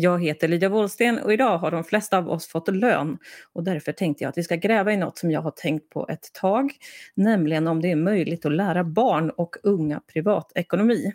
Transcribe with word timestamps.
Jag 0.00 0.24
heter 0.24 0.48
Lydia 0.48 0.68
Wåhlsten 0.68 1.18
och 1.18 1.32
idag 1.32 1.58
har 1.58 1.70
de 1.70 1.84
flesta 1.84 2.18
av 2.18 2.28
oss 2.28 2.46
fått 2.48 2.68
lön 2.68 3.18
och 3.52 3.64
därför 3.64 3.92
tänkte 3.92 4.24
jag 4.24 4.28
att 4.28 4.38
vi 4.38 4.42
ska 4.42 4.56
gräva 4.56 4.92
i 4.92 4.96
något 4.96 5.18
som 5.18 5.30
jag 5.30 5.40
har 5.40 5.50
tänkt 5.50 5.90
på 5.90 6.08
ett 6.08 6.32
tag, 6.32 6.72
nämligen 7.14 7.66
om 7.66 7.82
det 7.82 7.90
är 7.90 7.96
möjligt 7.96 8.46
att 8.46 8.52
lära 8.52 8.84
barn 8.84 9.30
och 9.30 9.56
unga 9.62 10.00
privatekonomi. 10.12 11.12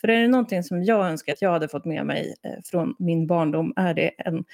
För 0.00 0.08
är 0.08 0.22
det 0.22 0.28
någonting 0.28 0.62
som 0.62 0.84
jag 0.84 1.06
önskar 1.06 1.32
att 1.32 1.42
jag 1.42 1.50
hade 1.50 1.68
fått 1.68 1.84
med 1.84 2.06
mig 2.06 2.34
eh, 2.42 2.62
från 2.64 2.94
min 2.98 3.26
barndom 3.26 3.72
är 3.76 3.94
det 3.94 4.10
en 4.18 4.44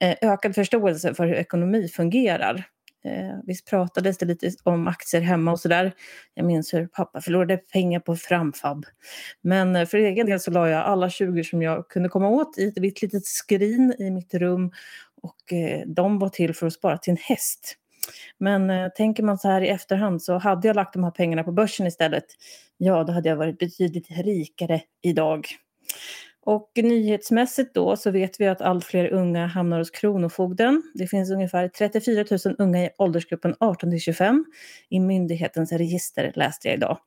eh, 0.00 0.30
ökad 0.30 0.54
förståelse 0.54 1.14
för 1.14 1.26
hur 1.26 1.34
ekonomi 1.34 1.88
fungerar. 1.88 2.64
Eh, 3.04 3.38
visst 3.44 3.66
pratades 3.66 4.18
det 4.18 4.26
lite 4.26 4.50
om 4.62 4.88
aktier 4.88 5.20
hemma 5.20 5.52
och 5.52 5.60
sådär. 5.60 5.92
Jag 6.34 6.46
minns 6.46 6.74
hur 6.74 6.86
pappa 6.86 7.20
förlorade 7.20 7.56
pengar 7.56 8.00
på 8.00 8.16
framfab. 8.16 8.86
Men 9.42 9.76
eh, 9.76 9.86
för 9.86 9.98
egen 9.98 10.26
del 10.26 10.40
så 10.40 10.50
la 10.50 10.68
jag 10.68 10.84
alla 10.84 11.10
20 11.10 11.44
som 11.44 11.62
jag 11.62 11.88
kunde 11.88 12.08
komma 12.08 12.28
åt 12.28 12.58
i 12.58 12.68
ett 12.68 13.02
litet 13.02 13.26
skrin 13.26 13.94
i 13.98 14.10
mitt 14.10 14.34
rum 14.34 14.72
och 15.22 15.52
eh, 15.52 15.82
de 15.86 16.18
var 16.18 16.28
till 16.28 16.54
för 16.54 16.66
att 16.66 16.72
spara 16.72 16.98
till 16.98 17.10
en 17.10 17.16
häst. 17.16 17.76
Men 18.38 18.70
eh, 18.70 18.88
tänker 18.88 19.22
man 19.22 19.38
så 19.38 19.48
här 19.48 19.60
i 19.60 19.68
efterhand 19.68 20.22
så 20.22 20.38
hade 20.38 20.68
jag 20.68 20.76
lagt 20.76 20.92
de 20.92 21.04
här 21.04 21.10
pengarna 21.10 21.44
på 21.44 21.52
börsen 21.52 21.86
istället, 21.86 22.24
ja 22.76 23.04
då 23.04 23.12
hade 23.12 23.28
jag 23.28 23.36
varit 23.36 23.58
betydligt 23.58 24.10
rikare 24.10 24.80
idag. 25.02 25.46
Och 26.46 26.70
nyhetsmässigt 26.76 27.74
då 27.74 27.96
så 27.96 28.10
vet 28.10 28.40
vi 28.40 28.46
att 28.46 28.60
allt 28.60 28.84
fler 28.84 29.12
unga 29.12 29.46
hamnar 29.46 29.78
hos 29.78 29.90
Kronofogden. 29.90 30.82
Det 30.94 31.06
finns 31.06 31.30
ungefär 31.30 31.68
34 31.68 32.24
000 32.44 32.56
unga 32.58 32.84
i 32.84 32.90
åldersgruppen 32.98 33.54
18 33.60 33.90
till 33.90 34.00
25 34.00 34.44
i 34.90 35.00
myndighetens 35.00 35.72
register 35.72 36.32
läste 36.34 36.68
jag 36.68 36.76
idag. 36.76 36.98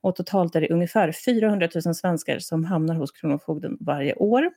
Och 0.00 0.16
totalt 0.16 0.56
är 0.56 0.60
det 0.60 0.70
ungefär 0.70 1.12
400 1.12 1.68
000 1.84 1.94
svenskar 1.94 2.38
som 2.38 2.64
hamnar 2.64 2.94
hos 2.94 3.12
Kronofogden 3.12 3.76
varje 3.80 4.14
år. 4.14 4.50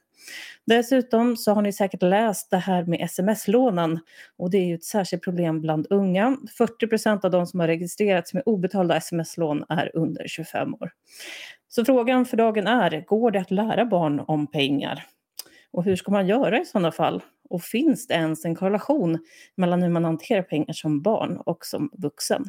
Dessutom 0.66 1.38
så 1.38 1.54
har 1.54 1.62
ni 1.62 1.74
säkert 1.74 2.02
läst 2.02 2.52
det 2.52 2.58
här 2.58 2.86
med 2.86 3.02
sms-lånen 3.02 4.00
och 4.38 4.52
det 4.52 4.58
är 4.58 4.66
ju 4.66 4.76
ett 4.76 4.84
särskilt 4.84 5.24
problem 5.24 5.62
bland 5.62 5.88
unga. 5.90 6.38
40 6.58 6.88
procent 6.88 7.26
av 7.26 7.32
de 7.32 7.48
som 7.48 7.60
har 7.60 7.68
registrerats 7.68 8.34
med 8.34 8.44
obetalda 8.46 8.96
sms-lån 8.96 9.64
är 9.70 9.92
under 9.94 10.28
25 10.28 10.74
år. 10.74 10.92
Så 11.68 11.86
frågan 11.86 12.26
för 12.26 12.38
dagen 12.38 12.68
är, 12.68 13.06
går 13.08 13.32
det 13.32 13.40
att 13.40 13.52
lära 13.52 13.86
barn 13.86 14.24
om 14.28 14.48
pengar? 14.48 15.06
Och 15.72 15.84
hur 15.84 15.96
ska 15.96 16.12
man 16.12 16.28
göra 16.28 16.60
i 16.62 16.66
sådana 16.66 16.92
fall? 16.92 17.24
Och 17.50 17.62
finns 17.62 18.08
det 18.08 18.14
ens 18.14 18.46
en 18.46 18.56
korrelation 18.56 19.20
mellan 19.58 19.82
hur 19.82 19.90
man 19.90 20.06
hanterar 20.06 20.42
pengar 20.42 20.74
som 20.74 21.02
barn 21.02 21.38
och 21.38 21.66
som 21.66 21.90
vuxen? 21.94 22.46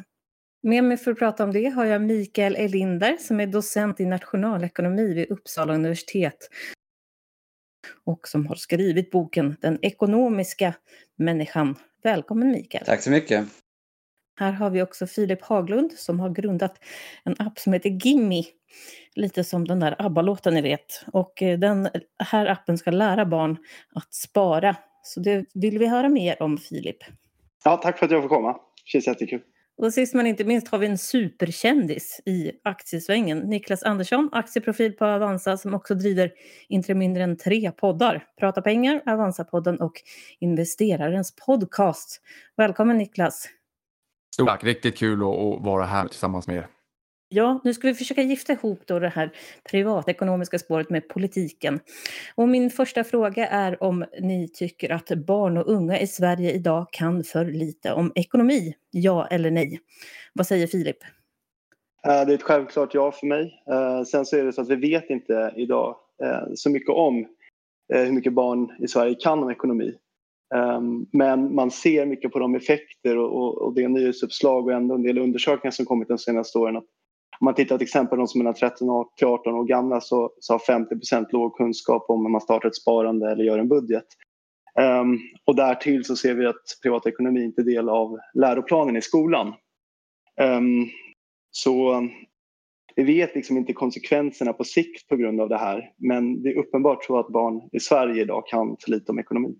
Med 0.63 0.83
mig 0.83 0.97
för 0.97 1.11
att 1.11 1.19
prata 1.19 1.43
om 1.43 1.53
det 1.53 1.65
har 1.65 1.85
jag 1.85 2.01
Mikael 2.01 2.55
Elinder 2.55 3.17
som 3.17 3.39
är 3.39 3.47
docent 3.47 3.99
i 3.99 4.05
nationalekonomi 4.05 5.13
vid 5.13 5.31
Uppsala 5.31 5.73
universitet 5.73 6.37
och 8.03 8.27
som 8.27 8.47
har 8.47 8.55
skrivit 8.55 9.11
boken 9.11 9.55
Den 9.61 9.79
ekonomiska 9.81 10.73
människan. 11.15 11.75
Välkommen 12.03 12.51
Mikael! 12.51 12.85
Tack 12.85 13.01
så 13.01 13.11
mycket! 13.11 13.47
Här 14.39 14.51
har 14.51 14.69
vi 14.69 14.81
också 14.81 15.07
Filip 15.07 15.41
Haglund 15.41 15.91
som 15.91 16.19
har 16.19 16.29
grundat 16.29 16.79
en 17.23 17.35
app 17.39 17.59
som 17.59 17.73
heter 17.73 17.89
Gimme. 17.89 18.43
Lite 19.15 19.43
som 19.43 19.67
den 19.67 19.79
där 19.79 19.95
ABBA-låten 19.99 20.53
ni 20.53 20.61
vet. 20.61 21.03
Och 21.13 21.43
eh, 21.43 21.59
den 21.59 21.89
här 22.19 22.45
appen 22.45 22.77
ska 22.77 22.91
lära 22.91 23.25
barn 23.25 23.57
att 23.95 24.13
spara. 24.13 24.75
Så 25.03 25.19
det 25.19 25.45
vill 25.53 25.79
vi 25.79 25.87
höra 25.87 26.09
mer 26.09 26.41
om 26.41 26.57
Filip. 26.57 26.97
Ja, 27.63 27.77
tack 27.77 27.97
för 27.97 28.05
att 28.05 28.11
jag 28.11 28.21
får 28.21 28.29
komma. 28.29 28.53
Det 28.53 28.89
känns 28.89 29.07
jättekul. 29.07 29.41
Och 29.81 29.93
sist 29.93 30.13
men 30.13 30.27
inte 30.27 30.43
minst 30.43 30.67
har 30.67 30.77
vi 30.79 30.87
en 30.87 30.97
superkändis 30.97 32.21
i 32.25 32.51
aktiesvängen. 32.63 33.39
Niklas 33.39 33.83
Andersson, 33.83 34.29
aktieprofil 34.31 34.93
på 34.93 35.05
Avanza 35.05 35.57
som 35.57 35.73
också 35.73 35.95
driver 35.95 36.31
inte 36.69 36.93
mindre 36.93 37.23
än 37.23 37.37
tre 37.37 37.71
poddar. 37.71 38.25
Prata 38.39 38.61
pengar, 38.61 39.01
Avanza-podden 39.05 39.77
och 39.77 39.93
Investerarens 40.39 41.35
podcast. 41.35 42.21
Välkommen 42.57 42.97
Niklas! 42.97 43.49
Stort 44.33 44.47
tack, 44.47 44.63
riktigt 44.63 44.97
kul 44.97 45.19
att 45.19 45.63
vara 45.63 45.85
här 45.85 46.07
tillsammans 46.07 46.47
med 46.47 46.55
er. 46.55 46.67
Ja, 47.31 47.61
nu 47.63 47.73
ska 47.73 47.87
vi 47.87 47.93
försöka 47.93 48.21
gifta 48.21 48.53
ihop 48.53 48.79
då 48.85 48.99
det 48.99 49.09
här 49.09 49.31
privatekonomiska 49.71 50.59
spåret 50.59 50.89
med 50.89 51.07
politiken. 51.07 51.79
Och 52.35 52.49
min 52.49 52.69
första 52.69 53.03
fråga 53.03 53.47
är 53.47 53.83
om 53.83 54.05
ni 54.21 54.47
tycker 54.47 54.89
att 54.91 55.09
barn 55.09 55.57
och 55.57 55.67
unga 55.67 55.99
i 55.99 56.07
Sverige 56.07 56.51
idag 56.51 56.87
kan 56.91 57.23
för 57.23 57.45
lite 57.45 57.93
om 57.93 58.11
ekonomi? 58.15 58.75
Ja 58.91 59.27
eller 59.27 59.51
nej? 59.51 59.79
Vad 60.33 60.47
säger 60.47 60.67
Filip? 60.67 60.97
Eh, 62.07 62.25
det 62.25 62.33
är 62.33 62.35
ett 62.35 62.43
självklart 62.43 62.93
ja 62.93 63.11
för 63.11 63.27
mig. 63.27 63.63
Eh, 63.71 64.03
sen 64.03 64.25
så 64.25 64.37
är 64.37 64.43
det 64.43 64.53
så 64.53 64.61
att 64.61 64.69
vi 64.69 64.75
vet 64.75 65.09
inte 65.09 65.53
idag 65.55 65.95
eh, 66.23 66.53
så 66.55 66.69
mycket 66.69 66.89
om 66.89 67.27
hur 67.93 68.11
mycket 68.11 68.33
barn 68.33 68.71
i 68.79 68.87
Sverige 68.87 69.15
kan 69.19 69.43
om 69.43 69.49
ekonomi. 69.49 69.93
Ehm, 70.55 71.05
men 71.11 71.55
man 71.55 71.71
ser 71.71 72.05
mycket 72.05 72.31
på 72.31 72.39
de 72.39 72.55
effekter 72.55 73.17
och, 73.17 73.73
det 73.73 73.87
nyhetsuppslag 73.87 74.65
och 74.65 74.73
ändå 74.73 74.95
en 74.95 75.03
del 75.03 75.17
undersökningar 75.17 75.71
som 75.71 75.85
kommit 75.85 76.07
de 76.07 76.17
senaste 76.17 76.57
åren. 76.59 76.81
Om 77.39 77.45
man 77.45 77.55
tittar 77.55 77.77
till 77.77 77.85
exempel 77.85 78.09
på 78.09 78.15
de 78.15 78.27
som 78.27 78.41
är 78.41 78.43
mellan 78.43 78.55
13 78.55 79.05
till 79.17 79.27
18 79.27 79.53
år 79.53 79.63
gamla 79.63 80.01
så, 80.01 80.31
så 80.39 80.53
har 80.53 80.59
50% 80.59 81.25
låg 81.31 81.57
kunskap 81.57 82.05
om 82.09 82.23
när 82.23 82.29
man 82.29 82.41
startar 82.41 82.69
ett 82.69 82.75
sparande 82.75 83.31
eller 83.31 83.43
gör 83.43 83.59
en 83.59 83.67
budget. 83.67 84.05
Um, 84.79 85.19
och 85.45 85.55
därtill 85.55 86.05
så 86.05 86.15
ser 86.15 86.33
vi 86.33 86.45
att 86.45 86.63
privatekonomi 86.81 87.43
inte 87.43 87.61
är 87.61 87.65
del 87.65 87.89
av 87.89 88.19
läroplanen 88.33 88.97
i 88.97 89.01
skolan. 89.01 89.53
Um, 90.41 90.89
så 91.51 92.03
vi 92.95 93.03
vet 93.03 93.35
liksom 93.35 93.57
inte 93.57 93.73
konsekvenserna 93.73 94.53
på 94.53 94.63
sikt 94.63 95.07
på 95.07 95.15
grund 95.15 95.41
av 95.41 95.49
det 95.49 95.57
här 95.57 95.91
men 95.97 96.43
det 96.43 96.49
är 96.49 96.57
uppenbart 96.57 97.05
så 97.05 97.19
att 97.19 97.27
barn 97.27 97.69
i 97.71 97.79
Sverige 97.79 98.21
idag 98.21 98.47
kan 98.47 98.77
för 98.79 98.91
lite 98.91 99.11
om 99.11 99.19
ekonomi. 99.19 99.55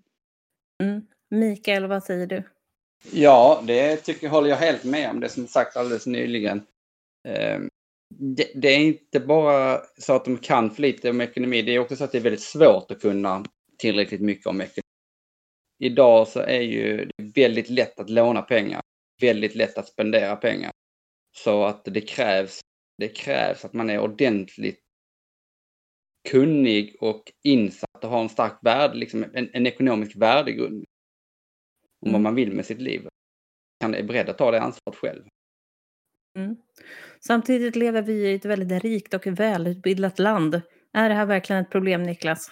Mm. 0.82 1.00
Mikael, 1.30 1.86
vad 1.86 2.04
säger 2.04 2.26
du? 2.26 2.42
Ja, 3.12 3.62
det 3.66 3.96
tycker, 3.96 4.28
håller 4.28 4.48
jag 4.48 4.56
helt 4.56 4.84
med 4.84 5.10
om, 5.10 5.20
det 5.20 5.28
som 5.28 5.46
sagt 5.46 5.76
alldeles 5.76 6.06
nyligen. 6.06 6.62
Ehm, 7.28 7.68
det, 8.14 8.52
det, 8.54 8.68
är 8.68 8.78
inte 8.78 9.20
bara 9.20 9.80
så 9.98 10.12
att 10.12 10.24
de 10.24 10.38
kan 10.38 10.70
för 10.70 10.82
lite 10.82 11.10
om 11.10 11.20
ekonomi, 11.20 11.62
det 11.62 11.74
är 11.74 11.78
också 11.78 11.96
så 11.96 12.04
att 12.04 12.12
det 12.12 12.18
är 12.18 12.22
väldigt 12.22 12.42
svårt 12.42 12.90
att 12.90 13.00
kunna 13.00 13.44
tillräckligt 13.78 14.20
mycket 14.20 14.46
om 14.46 14.60
ekonomi. 14.60 14.82
Idag 15.78 16.28
så 16.28 16.40
är 16.40 16.60
ju 16.60 17.04
det 17.04 17.40
väldigt 17.40 17.70
lätt 17.70 18.00
att 18.00 18.10
låna 18.10 18.42
pengar, 18.42 18.80
väldigt 19.20 19.54
lätt 19.54 19.78
att 19.78 19.88
spendera 19.88 20.36
pengar. 20.36 20.70
Så 21.36 21.64
att 21.64 21.84
det 21.84 22.00
krävs, 22.00 22.60
det 22.98 23.08
krävs 23.08 23.64
att 23.64 23.72
man 23.72 23.90
är 23.90 23.98
ordentligt 23.98 24.80
kunnig 26.28 26.96
och 27.00 27.32
insatt 27.44 28.04
och 28.04 28.10
har 28.10 28.22
en 28.22 28.28
stark 28.28 28.58
värde, 28.62 28.94
liksom 28.94 29.24
en, 29.34 29.50
en 29.52 29.66
ekonomisk 29.66 30.16
värdegrund. 30.16 30.84
Om 32.02 32.08
mm. 32.08 32.12
vad 32.12 32.20
man 32.20 32.34
vill 32.34 32.52
med 32.52 32.66
sitt 32.66 32.80
liv. 32.80 33.08
Man 33.82 33.94
är 33.94 34.02
beredd 34.02 34.28
att 34.28 34.38
ta 34.38 34.50
det 34.50 34.60
ansvaret 34.60 34.98
själv. 34.98 35.24
Mm. 36.38 36.56
Samtidigt 37.26 37.76
lever 37.76 38.02
vi 38.02 38.12
i 38.12 38.34
ett 38.34 38.44
väldigt 38.44 38.82
rikt 38.82 39.14
och 39.14 39.26
välutbildat 39.26 40.18
land. 40.18 40.62
Är 40.92 41.08
det 41.08 41.14
här 41.14 41.26
verkligen 41.26 41.62
ett 41.62 41.70
problem, 41.70 42.02
Niklas? 42.02 42.50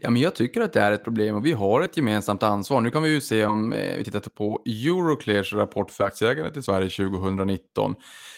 Ja, 0.00 0.10
men 0.10 0.22
jag 0.22 0.34
tycker 0.34 0.60
att 0.60 0.72
det 0.72 0.80
är 0.80 0.92
ett 0.92 1.04
problem 1.04 1.36
och 1.36 1.46
vi 1.46 1.52
har 1.52 1.82
ett 1.82 1.96
gemensamt 1.96 2.42
ansvar. 2.42 2.80
Nu 2.80 2.90
kan 2.90 3.02
vi 3.02 3.10
ju 3.10 3.20
se 3.20 3.46
om 3.46 3.72
eh, 3.72 3.96
vi 3.96 4.04
tittar 4.04 4.20
på 4.20 4.62
Euroclears 4.66 5.52
rapport 5.52 5.90
för 5.90 6.04
aktieägandet 6.04 6.56
i 6.56 6.62
Sverige 6.62 6.90
2019 6.90 7.94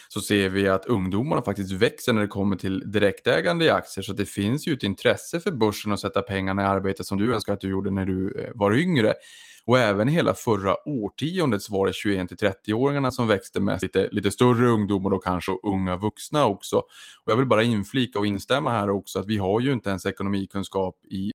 så 0.08 0.20
ser 0.20 0.48
vi 0.48 0.68
att 0.68 0.86
ungdomarna 0.86 1.42
faktiskt 1.42 1.72
växer 1.72 2.12
när 2.12 2.20
det 2.20 2.28
kommer 2.28 2.56
till 2.56 2.92
direktägande 2.92 3.64
i 3.64 3.70
aktier. 3.70 4.02
Så 4.02 4.12
det 4.12 4.26
finns 4.26 4.66
ju 4.66 4.72
ett 4.72 4.82
intresse 4.82 5.40
för 5.40 5.50
börsen 5.50 5.92
att 5.92 6.00
sätta 6.00 6.22
pengarna 6.22 6.62
i 6.62 6.64
arbete 6.64 7.04
som 7.04 7.18
du 7.18 7.34
önskar 7.34 7.52
att 7.52 7.60
du 7.60 7.70
gjorde 7.70 7.90
när 7.90 8.06
du 8.06 8.40
eh, 8.40 8.50
var 8.54 8.74
yngre. 8.74 9.14
Och 9.66 9.78
även 9.78 10.08
hela 10.08 10.34
förra 10.34 10.88
årtiondet 10.88 11.62
så 11.62 11.72
var 11.72 11.86
det 11.86 11.92
21 11.92 12.30
30-åringarna 12.30 13.10
som 13.10 13.28
växte 13.28 13.60
mest. 13.60 13.82
Lite, 13.82 14.08
lite 14.12 14.30
större 14.30 14.66
ungdomar 14.68 15.12
och 15.12 15.24
kanske 15.24 15.52
unga 15.62 15.96
vuxna 15.96 16.46
också. 16.46 16.76
Och 17.24 17.32
jag 17.32 17.36
vill 17.36 17.46
bara 17.46 17.62
inflika 17.62 18.18
och 18.18 18.26
instämma 18.26 18.70
här 18.70 18.90
också 18.90 19.18
att 19.18 19.26
vi 19.26 19.38
har 19.38 19.60
ju 19.60 19.72
inte 19.72 19.90
ens 19.90 20.06
ekonomikunskap 20.06 21.04
i 21.04 21.32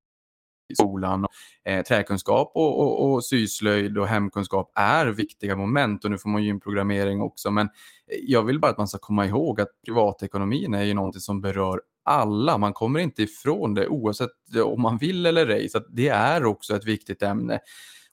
skolan. 0.74 1.26
Eh, 1.66 1.84
träkunskap 1.84 2.52
och, 2.56 2.80
och, 2.80 3.12
och 3.12 3.26
syslöjd 3.26 3.98
och 3.98 4.08
hemkunskap 4.08 4.72
är 4.76 5.08
viktiga 5.08 5.56
moment 5.56 6.06
och 6.06 6.12
nu 6.12 6.18
får 6.18 6.30
man 6.30 6.44
ju 6.44 6.50
in 6.50 6.60
programmering 6.60 7.22
också. 7.22 7.52
Men 7.52 7.70
jag 8.22 8.44
vill 8.44 8.60
bara 8.60 8.72
att 8.72 8.78
man 8.78 8.88
ska 8.88 8.98
komma 8.98 9.26
ihåg 9.26 9.62
att 9.62 9.70
privatekonomin 9.86 10.74
är 10.74 10.84
ju 10.84 10.94
någonting 10.94 11.22
som 11.22 11.42
berör 11.42 11.82
alla. 12.04 12.58
Man 12.58 12.74
kommer 12.74 13.00
inte 13.00 13.24
ifrån 13.24 13.74
det 13.74 13.88
oavsett 13.88 14.30
om 14.64 14.82
man 14.82 14.98
vill 14.98 15.26
eller 15.26 15.48
ej. 15.48 15.70
Så 15.70 15.80
det 15.90 16.08
är 16.08 16.46
också 16.46 16.76
ett 16.76 16.86
viktigt 16.86 17.22
ämne. 17.22 17.60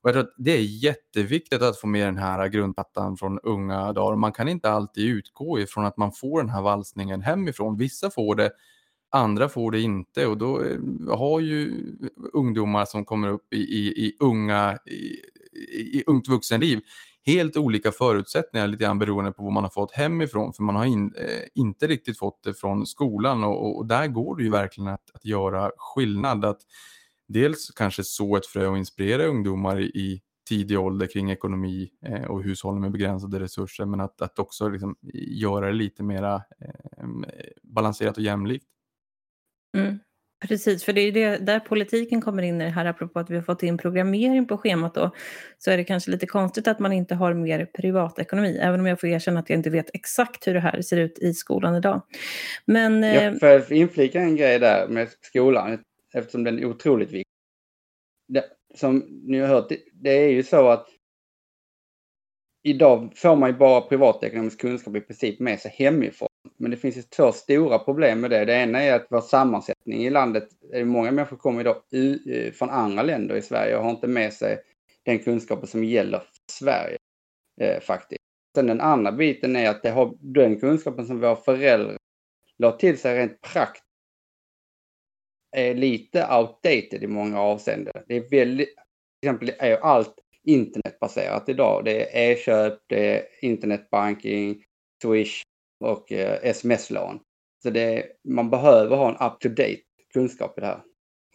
Och 0.04 0.08
jag 0.08 0.14
tror 0.14 0.22
att 0.22 0.34
det 0.36 0.52
är 0.52 0.84
jätteviktigt 0.84 1.62
att 1.62 1.80
få 1.80 1.86
med 1.86 2.06
den 2.06 2.18
här 2.18 2.48
grundplattan 2.48 3.16
från 3.16 3.38
unga 3.38 3.92
dagar. 3.92 4.16
Man 4.16 4.32
kan 4.32 4.48
inte 4.48 4.70
alltid 4.70 5.04
utgå 5.04 5.60
ifrån 5.60 5.84
att 5.84 5.96
man 5.96 6.12
får 6.12 6.40
den 6.42 6.50
här 6.50 6.62
valsningen 6.62 7.22
hemifrån. 7.22 7.76
Vissa 7.76 8.10
får 8.10 8.34
det 8.34 8.50
andra 9.10 9.48
får 9.48 9.70
det 9.70 9.80
inte 9.80 10.26
och 10.26 10.38
då 10.38 10.62
eh, 10.62 10.78
har 11.18 11.40
ju 11.40 11.72
ungdomar 12.32 12.84
som 12.84 13.04
kommer 13.04 13.28
upp 13.28 13.52
i, 13.52 13.56
i, 13.56 14.06
i 14.06 14.16
unga, 14.20 14.78
i, 14.86 15.98
i 15.98 16.04
ungt 16.06 16.28
vuxenliv 16.28 16.80
helt 17.26 17.56
olika 17.56 17.92
förutsättningar 17.92 18.66
lite 18.66 18.84
grann 18.84 18.98
beroende 18.98 19.32
på 19.32 19.42
vad 19.42 19.52
man 19.52 19.62
har 19.62 19.70
fått 19.70 19.92
hemifrån. 19.92 20.52
För 20.52 20.62
man 20.62 20.76
har 20.76 20.84
in, 20.84 21.14
eh, 21.16 21.42
inte 21.54 21.86
riktigt 21.86 22.18
fått 22.18 22.42
det 22.44 22.54
från 22.54 22.86
skolan 22.86 23.44
och, 23.44 23.76
och 23.76 23.86
där 23.86 24.06
går 24.06 24.36
det 24.36 24.42
ju 24.42 24.50
verkligen 24.50 24.88
att, 24.88 25.10
att 25.14 25.24
göra 25.24 25.70
skillnad. 25.76 26.44
Att 26.44 26.60
dels 27.34 27.70
kanske 27.70 28.04
så 28.04 28.36
ett 28.36 28.46
frö 28.46 28.66
och 28.66 28.78
inspirera 28.78 29.26
ungdomar 29.26 29.80
i, 29.80 30.20
tidig 30.48 30.78
ålder 30.78 31.06
kring 31.06 31.30
ekonomi 31.30 31.90
eh, 32.06 32.24
och 32.24 32.42
hushåll 32.42 32.80
med 32.80 32.92
begränsade 32.92 33.40
resurser 33.40 33.84
men 33.84 34.00
att, 34.00 34.22
att 34.22 34.38
också 34.38 34.68
liksom 34.68 34.96
göra 35.28 35.66
det 35.66 35.72
lite 35.72 36.02
mera 36.02 36.34
eh, 36.34 37.04
balanserat 37.62 38.16
och 38.16 38.22
jämlikt. 38.22 38.66
Mm. 39.76 39.98
Precis, 40.48 40.84
för 40.84 40.92
det 40.92 41.00
är 41.00 41.12
det 41.12 41.36
där 41.36 41.60
politiken 41.60 42.20
kommer 42.20 42.42
in 42.42 42.60
i 42.60 42.64
det 42.64 42.70
här, 42.70 42.84
apropå 42.84 43.18
att 43.18 43.30
vi 43.30 43.34
har 43.34 43.42
fått 43.42 43.62
in 43.62 43.78
programmering 43.78 44.46
på 44.46 44.58
schemat 44.58 44.94
då, 44.94 45.10
så 45.58 45.70
är 45.70 45.76
det 45.76 45.84
kanske 45.84 46.10
lite 46.10 46.26
konstigt 46.26 46.68
att 46.68 46.78
man 46.78 46.92
inte 46.92 47.14
har 47.14 47.34
mer 47.34 47.66
privatekonomi, 47.66 48.58
även 48.58 48.80
om 48.80 48.86
jag 48.86 49.00
får 49.00 49.08
erkänna 49.08 49.40
att 49.40 49.50
jag 49.50 49.58
inte 49.58 49.70
vet 49.70 49.90
exakt 49.94 50.46
hur 50.46 50.54
det 50.54 50.60
här 50.60 50.82
ser 50.82 50.96
ut 50.96 51.18
i 51.18 51.34
skolan 51.34 51.74
idag. 51.74 52.02
Men... 52.64 53.02
Jag 53.02 53.24
eh, 53.24 53.60
får 53.60 53.72
inflika 53.72 54.20
en 54.20 54.36
grej 54.36 54.58
där 54.58 54.88
med 54.88 55.08
skolan, 55.20 55.78
eftersom 56.14 56.44
den 56.44 56.58
är 56.58 56.64
otroligt 56.64 57.12
viktig. 57.12 57.23
Det, 58.28 58.44
som 58.74 59.22
ni 59.26 59.38
har 59.38 59.48
hört, 59.48 59.68
det, 59.68 59.78
det 59.92 60.10
är 60.10 60.28
ju 60.28 60.42
så 60.42 60.68
att 60.68 60.88
idag 62.62 63.12
får 63.16 63.36
man 63.36 63.50
ju 63.50 63.56
bara 63.56 63.80
privatekonomisk 63.80 64.60
kunskap 64.60 64.96
i 64.96 65.00
princip 65.00 65.40
med 65.40 65.60
sig 65.60 65.70
hemifrån. 65.70 66.28
Men 66.56 66.70
det 66.70 66.76
finns 66.76 66.96
ju 66.96 67.02
två 67.02 67.32
stora 67.32 67.78
problem 67.78 68.20
med 68.20 68.30
det. 68.30 68.44
Det 68.44 68.54
ena 68.54 68.82
är 68.82 68.94
att 68.94 69.06
vår 69.10 69.20
sammansättning 69.20 70.04
i 70.04 70.10
landet, 70.10 70.48
många 70.84 71.10
människor 71.10 71.36
kommer 71.36 71.60
idag 71.60 71.76
eh, 71.76 72.52
från 72.52 72.70
andra 72.70 73.02
länder 73.02 73.34
i 73.34 73.42
Sverige 73.42 73.76
och 73.76 73.84
har 73.84 73.90
inte 73.90 74.06
med 74.06 74.32
sig 74.32 74.58
den 75.04 75.18
kunskapen 75.18 75.66
som 75.66 75.84
gäller 75.84 76.18
för 76.18 76.28
Sverige 76.52 76.98
eh, 77.60 77.80
faktiskt. 77.80 78.20
Sen 78.54 78.66
den 78.66 78.80
andra 78.80 79.12
biten 79.12 79.56
är 79.56 79.70
att 79.70 79.82
det 79.82 79.90
har 79.90 80.16
den 80.20 80.60
kunskapen 80.60 81.06
som 81.06 81.20
våra 81.20 81.36
föräldrar 81.36 81.96
la 82.58 82.72
till 82.72 82.98
sig 82.98 83.18
rent 83.18 83.40
praktiskt 83.40 83.83
är 85.54 85.74
lite 85.74 86.18
outdated 86.18 87.04
i 87.04 87.06
många 87.06 87.40
avseenden. 87.40 87.92
Det 88.08 88.16
är 88.16 88.30
väldigt, 88.30 88.68
till 89.20 89.30
exempel 89.30 89.52
är 89.58 89.76
allt 89.76 90.14
internetbaserat 90.44 91.48
idag. 91.48 91.84
Det 91.84 92.16
är 92.16 92.32
e-köp, 92.32 92.78
det 92.86 93.14
är 93.14 93.22
internetbanking, 93.42 94.62
Swish, 95.02 95.42
och 95.80 96.12
eh, 96.12 96.38
sms-lån. 96.42 97.20
Så 97.62 97.70
det, 97.70 98.06
man 98.28 98.50
behöver 98.50 98.96
ha 98.96 99.08
en 99.08 99.26
up-to-date 99.26 99.80
kunskap 100.12 100.58
i 100.58 100.60
det 100.60 100.66
här. 100.66 100.82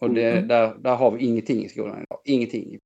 Och 0.00 0.10
det, 0.10 0.30
mm. 0.30 0.48
där, 0.48 0.74
där 0.74 0.94
har 0.94 1.10
vi 1.10 1.24
ingenting 1.24 1.64
i 1.64 1.68
skolan 1.68 1.96
idag. 1.96 2.20
Ingenting. 2.24 2.78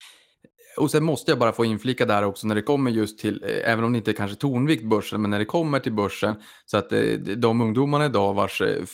Och 0.76 0.91
sen 0.91 1.05
måste 1.05 1.31
jag 1.31 1.38
bara 1.38 1.53
få 1.53 1.65
inflika 1.65 2.06
där 2.06 2.23
också 2.25 2.47
när 2.47 2.55
det 2.55 2.62
kommer 2.62 2.91
just 2.91 3.19
till, 3.19 3.44
eh, 3.44 3.73
även 3.73 3.85
om 3.85 3.93
det 3.93 3.99
inte 3.99 4.11
är 4.11 4.12
kanske 4.12 4.37
tonvikt 4.37 4.85
börsen, 4.85 5.23
men 5.23 5.31
när 5.31 5.38
det 5.38 5.44
kommer 5.44 5.81
till 5.81 5.93
börsen, 5.93 6.35
så 6.67 6.76
att 6.76 6.93
eh, 6.93 7.00
de 7.37 7.61
ungdomarna 7.61 8.06
idag 8.06 8.35
vars 8.35 8.61
eh, 8.61 8.85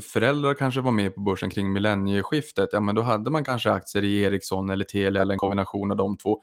föräldrar 0.00 0.54
kanske 0.54 0.80
var 0.80 0.92
med 0.92 1.14
på 1.14 1.20
börsen 1.20 1.50
kring 1.50 1.72
millennieskiftet, 1.72 2.68
ja 2.72 2.80
men 2.80 2.94
då 2.94 3.02
hade 3.02 3.30
man 3.30 3.44
kanske 3.44 3.70
aktier 3.70 4.04
i 4.04 4.22
Ericsson 4.22 4.70
eller 4.70 4.84
Telia 4.84 5.22
eller 5.22 5.32
en 5.32 5.38
kombination 5.38 5.90
av 5.90 5.96
de 5.96 6.16
två 6.16 6.40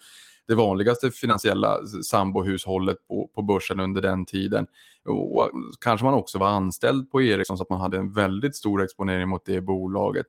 det 0.50 0.56
vanligaste 0.56 1.12
finansiella 1.12 1.78
sambohushållet 2.04 2.98
på, 3.08 3.30
på 3.36 3.42
börsen 3.42 3.80
under 3.80 4.02
den 4.02 4.26
tiden. 4.26 4.68
Och 5.06 5.52
kanske 5.82 6.06
man 6.06 6.14
också 6.14 6.38
var 6.38 6.48
anställd 6.48 7.12
på 7.12 7.22
Ericsson 7.22 7.58
så 7.58 7.64
att 7.64 7.70
man 7.70 7.82
hade 7.82 7.98
en 7.98 8.14
väldigt 8.14 8.56
stor 8.56 8.84
exponering 8.84 9.30
mot 9.30 9.46
det 9.46 9.62
bolaget. 9.62 10.26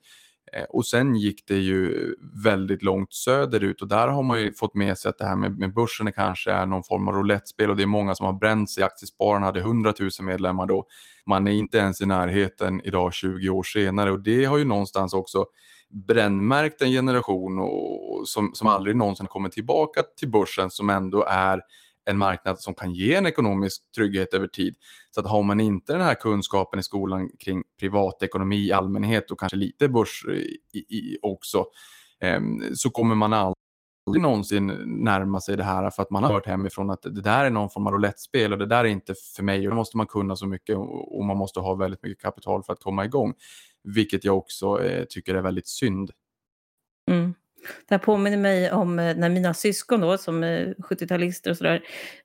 Eh, 0.52 0.64
och 0.64 0.86
sen 0.86 1.14
gick 1.14 1.46
det 1.48 1.58
ju 1.58 2.14
väldigt 2.44 2.82
långt 2.82 3.12
söderut 3.12 3.82
och 3.82 3.88
där 3.88 4.08
har 4.08 4.22
man 4.22 4.40
ju 4.40 4.52
fått 4.52 4.74
med 4.74 4.98
sig 4.98 5.08
att 5.08 5.18
det 5.18 5.24
här 5.24 5.36
med, 5.36 5.58
med 5.58 5.74
börsen 5.74 6.12
kanske 6.12 6.52
är 6.52 6.66
någon 6.66 6.82
form 6.82 7.08
av 7.08 7.14
roulettespel 7.14 7.70
och 7.70 7.76
det 7.76 7.82
är 7.82 7.86
många 7.86 8.14
som 8.14 8.26
har 8.26 8.32
bränt 8.32 8.70
sig. 8.70 8.84
Aktiespararna 8.84 9.46
hade 9.46 9.60
100 9.60 9.94
000 10.00 10.10
medlemmar 10.20 10.66
då. 10.66 10.86
Man 11.26 11.48
är 11.48 11.52
inte 11.52 11.78
ens 11.78 12.00
i 12.00 12.06
närheten 12.06 12.80
idag 12.84 13.14
20 13.14 13.48
år 13.48 13.62
senare 13.62 14.10
och 14.10 14.20
det 14.20 14.44
har 14.44 14.58
ju 14.58 14.64
någonstans 14.64 15.14
också 15.14 15.44
brännmärkt 15.90 16.82
en 16.82 16.90
generation 16.90 17.58
och, 17.58 18.28
som, 18.28 18.50
som 18.54 18.68
aldrig 18.68 18.96
någonsin 18.96 19.26
kommer 19.26 19.48
tillbaka 19.48 20.02
till 20.18 20.30
börsen 20.30 20.70
som 20.70 20.90
ändå 20.90 21.24
är 21.28 21.60
en 22.04 22.18
marknad 22.18 22.60
som 22.60 22.74
kan 22.74 22.94
ge 22.94 23.14
en 23.14 23.26
ekonomisk 23.26 23.92
trygghet 23.92 24.34
över 24.34 24.46
tid. 24.46 24.74
Så 25.10 25.20
att 25.20 25.26
har 25.26 25.42
man 25.42 25.60
inte 25.60 25.92
den 25.92 26.02
här 26.02 26.14
kunskapen 26.14 26.80
i 26.80 26.82
skolan 26.82 27.30
kring 27.38 27.62
privatekonomi 27.80 28.56
i 28.56 28.72
allmänhet 28.72 29.30
och 29.30 29.40
kanske 29.40 29.56
lite 29.56 29.88
börs 29.88 30.24
eh, 30.28 30.34
i, 30.34 30.78
i, 30.88 31.18
också 31.22 31.66
eh, 32.20 32.40
så 32.74 32.90
kommer 32.90 33.14
man 33.14 33.32
aldrig 33.32 34.22
någonsin 34.22 34.66
närma 34.86 35.40
sig 35.40 35.56
det 35.56 35.64
här 35.64 35.90
för 35.90 36.02
att 36.02 36.10
man 36.10 36.24
har 36.24 36.32
hört 36.32 36.46
hemifrån 36.46 36.90
att 36.90 37.02
det 37.02 37.20
där 37.20 37.44
är 37.44 37.50
någon 37.50 37.70
form 37.70 37.86
av 37.86 37.92
roulettespel 37.92 38.52
och 38.52 38.58
det 38.58 38.66
där 38.66 38.84
är 38.84 38.88
inte 38.88 39.14
för 39.36 39.42
mig 39.42 39.66
och 39.66 39.70
då 39.70 39.76
måste 39.76 39.96
man 39.96 40.06
kunna 40.06 40.36
så 40.36 40.46
mycket 40.46 40.76
och 40.76 41.24
man 41.24 41.36
måste 41.36 41.60
ha 41.60 41.74
väldigt 41.74 42.02
mycket 42.02 42.22
kapital 42.22 42.62
för 42.62 42.72
att 42.72 42.80
komma 42.80 43.04
igång. 43.04 43.34
Vilket 43.84 44.24
jag 44.24 44.38
också 44.38 44.84
eh, 44.84 45.04
tycker 45.04 45.34
är 45.34 45.42
väldigt 45.42 45.68
synd. 45.68 46.10
Mm. 47.10 47.34
Det 47.88 47.94
här 47.94 47.98
påminner 47.98 48.36
mig 48.36 48.72
om 48.72 48.98
eh, 48.98 49.16
när 49.16 49.28
mina 49.28 49.54
syskon 49.54 50.00
då, 50.00 50.18
som 50.18 50.42
eh, 50.42 50.68
70-talister 50.68 51.50
och 51.50 51.56
sådär, 51.56 51.82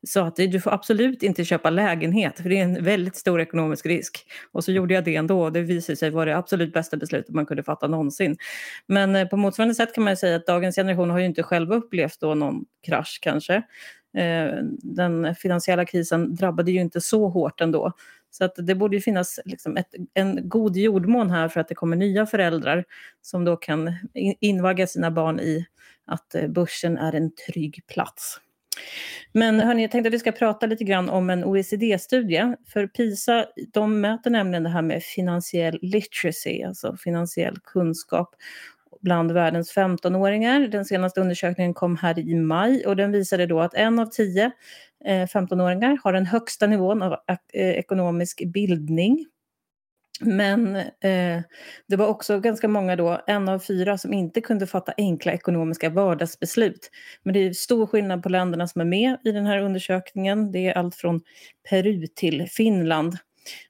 sa 0.08 0.28
att 0.28 0.36
du 0.36 0.62
får 0.62 0.74
absolut 0.74 1.24
inte 1.24 1.46
köpa 1.46 1.70
lägenhet 1.70 2.40
för 2.40 2.50
det 2.50 2.58
är 2.58 2.64
en 2.64 2.84
väldigt 2.84 3.16
stor 3.16 3.42
ekonomisk 3.42 3.86
risk. 3.86 4.26
Och 4.52 4.64
så 4.64 4.72
gjorde 4.72 4.94
jag 4.94 5.04
det 5.04 5.16
ändå 5.16 5.42
och 5.44 5.52
det 5.52 5.62
visade 5.62 5.96
sig 5.96 6.10
vara 6.10 6.26
det 6.26 6.38
absolut 6.38 6.74
bästa 6.74 6.98
beslutet 6.98 7.36
man 7.36 7.46
kunde 7.46 7.64
fatta 7.64 7.88
någonsin. 7.88 8.38
Men 8.88 9.16
eh, 9.16 9.28
på 9.28 9.38
motsvarande 9.38 9.76
sätt 9.76 9.96
kan 9.96 10.04
man 10.04 10.18
säga 10.18 10.36
att 10.36 10.48
dagens 10.48 10.76
generation 10.76 11.10
har 11.10 11.20
ju 11.20 11.26
inte 11.26 11.44
själva 11.44 11.76
upplevt 11.76 12.20
då 12.20 12.36
någon 12.36 12.66
krasch 12.86 13.20
kanske. 13.22 13.64
Den 14.84 15.36
finansiella 15.36 15.86
krisen 15.86 16.36
drabbade 16.36 16.72
ju 16.72 16.82
inte 16.82 17.02
så 17.02 17.30
hårt 17.30 17.62
ändå. 17.62 17.94
Så 18.38 18.46
att 18.46 18.56
det 18.58 18.76
borde 18.76 18.96
ju 18.96 19.02
finnas 19.02 19.40
liksom 19.46 19.78
ett, 19.78 19.96
en 20.14 20.50
god 20.50 20.78
jordmån 20.78 21.32
här 21.32 21.48
för 21.48 21.60
att 21.60 21.68
det 21.68 21.76
kommer 21.76 21.96
nya 21.96 22.26
föräldrar 22.26 22.86
som 23.22 23.46
då 23.46 23.58
kan 23.58 23.96
invagga 24.40 24.88
sina 24.88 25.12
barn 25.12 25.40
i 25.40 25.66
att 26.06 26.36
eh, 26.36 26.48
börsen 26.48 26.98
är 26.98 27.16
en 27.16 27.32
trygg 27.36 27.82
plats. 27.88 28.40
Men 29.32 29.60
hörni, 29.60 29.82
jag 29.82 29.92
tänkte 29.92 30.08
att 30.08 30.14
vi 30.14 30.20
ska 30.20 30.32
prata 30.32 30.66
lite 30.66 30.84
grann 30.84 31.10
om 31.10 31.30
en 31.30 31.44
OECD-studie. 31.44 32.56
För 32.68 32.88
PISA 32.88 33.46
de 33.74 34.02
mäter 34.02 34.30
nämligen 34.30 34.64
det 34.64 34.70
här 34.70 34.82
med 34.82 35.04
finansiell 35.04 35.80
literacy, 35.82 36.64
alltså 36.64 36.98
finansiell 36.98 37.58
kunskap 37.64 38.36
bland 39.02 39.32
världens 39.32 39.76
15-åringar. 39.76 40.60
Den 40.60 40.86
senaste 40.86 41.22
undersökningen 41.22 41.74
kom 41.74 41.98
här 41.98 42.20
i 42.20 42.36
maj 42.36 42.86
och 42.86 42.96
den 42.96 43.12
visade 43.12 43.46
då 43.46 43.60
att 43.60 43.74
en 43.74 44.00
av 44.00 44.06
tio 44.06 44.52
Eh, 45.06 45.28
15-åringar 45.28 45.98
har 46.04 46.14
den 46.14 46.26
högsta 46.26 46.68
nivån 46.68 47.02
av 47.02 47.14
eh, 47.54 47.70
ekonomisk 47.70 48.44
bildning. 48.46 49.26
Men 50.20 50.76
eh, 50.76 51.42
det 51.88 51.96
var 51.96 52.08
också 52.08 52.40
ganska 52.40 52.68
många 52.68 52.96
då, 52.96 53.22
en 53.28 53.50
av 53.50 53.60
fyra, 53.60 53.98
som 53.98 54.14
inte 54.14 54.42
kunde 54.42 54.68
fatta 54.68 54.94
enkla 54.98 55.34
ekonomiska 55.34 55.90
vardagsbeslut. 55.90 56.90
Men 57.24 57.34
det 57.34 57.40
är 57.40 57.54
stor 57.54 57.88
skillnad 57.88 58.24
på 58.24 58.30
länderna 58.30 58.68
som 58.68 58.82
är 58.82 58.86
med 58.86 59.18
i 59.24 59.32
den 59.32 59.46
här 59.46 59.60
undersökningen. 59.60 60.52
Det 60.52 60.68
är 60.68 60.78
allt 60.78 60.96
från 60.96 61.22
Peru 61.70 62.08
till 62.08 62.48
Finland. 62.50 63.18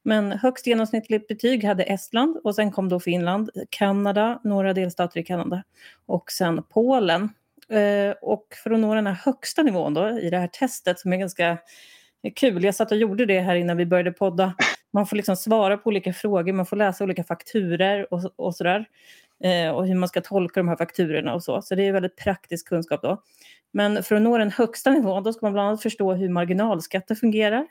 Men 0.03 0.31
högst 0.31 0.67
genomsnittligt 0.67 1.27
betyg 1.27 1.63
hade 1.63 1.83
Estland 1.83 2.37
och 2.43 2.55
sen 2.55 2.71
kom 2.71 2.89
då 2.89 2.99
Finland, 2.99 3.49
Kanada, 3.69 4.41
några 4.43 4.73
delstater 4.73 5.19
i 5.19 5.23
Kanada 5.23 5.63
och 6.05 6.31
sen 6.31 6.63
Polen. 6.69 7.29
Eh, 7.71 8.15
och 8.21 8.47
för 8.63 8.71
att 8.71 8.79
nå 8.79 8.95
den 8.95 9.07
här 9.07 9.13
högsta 9.13 9.63
nivån 9.63 9.93
då, 9.93 10.19
i 10.19 10.29
det 10.29 10.37
här 10.37 10.47
testet 10.47 10.99
som 10.99 11.13
är 11.13 11.17
ganska 11.17 11.57
kul, 12.35 12.63
jag 12.63 12.75
satt 12.75 12.91
och 12.91 12.97
gjorde 12.97 13.25
det 13.25 13.39
här 13.39 13.55
innan 13.55 13.77
vi 13.77 13.85
började 13.85 14.11
podda. 14.11 14.55
Man 14.93 15.07
får 15.07 15.15
liksom 15.15 15.35
svara 15.35 15.77
på 15.77 15.87
olika 15.87 16.13
frågor, 16.13 16.53
man 16.53 16.65
får 16.65 16.77
läsa 16.77 17.03
olika 17.03 17.23
fakturer 17.23 18.13
och, 18.13 18.33
och 18.35 18.55
sådär. 18.55 18.85
Eh, 19.43 19.69
och 19.69 19.87
hur 19.87 19.95
man 19.95 20.09
ska 20.09 20.21
tolka 20.21 20.59
de 20.59 20.67
här 20.67 20.75
fakturorna 20.75 21.33
och 21.33 21.43
så. 21.43 21.61
Så 21.61 21.75
det 21.75 21.83
är 21.83 21.91
väldigt 21.91 22.15
praktisk 22.15 22.67
kunskap 22.67 23.01
då. 23.01 23.21
Men 23.73 24.03
för 24.03 24.15
att 24.15 24.21
nå 24.21 24.37
den 24.37 24.51
högsta 24.51 24.89
nivån 24.89 25.23
då 25.23 25.33
ska 25.33 25.45
man 25.45 25.53
bland 25.53 25.67
annat 25.67 25.81
förstå 25.81 26.13
hur 26.13 26.29
marginalskatter 26.29 27.15
fungerar. 27.15 27.67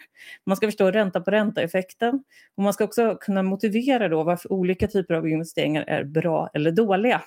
Man 0.46 0.56
ska 0.56 0.66
förstå 0.66 0.90
ränta 0.90 1.20
på 1.20 1.30
ränta-effekten. 1.30 2.24
Och 2.56 2.62
man 2.62 2.72
ska 2.72 2.84
också 2.84 3.16
kunna 3.20 3.42
motivera 3.42 4.08
då 4.08 4.22
varför 4.22 4.52
olika 4.52 4.88
typer 4.88 5.14
av 5.14 5.28
investeringar 5.28 5.84
är 5.86 6.04
bra 6.04 6.50
eller 6.54 6.70
dåliga. 6.70 7.22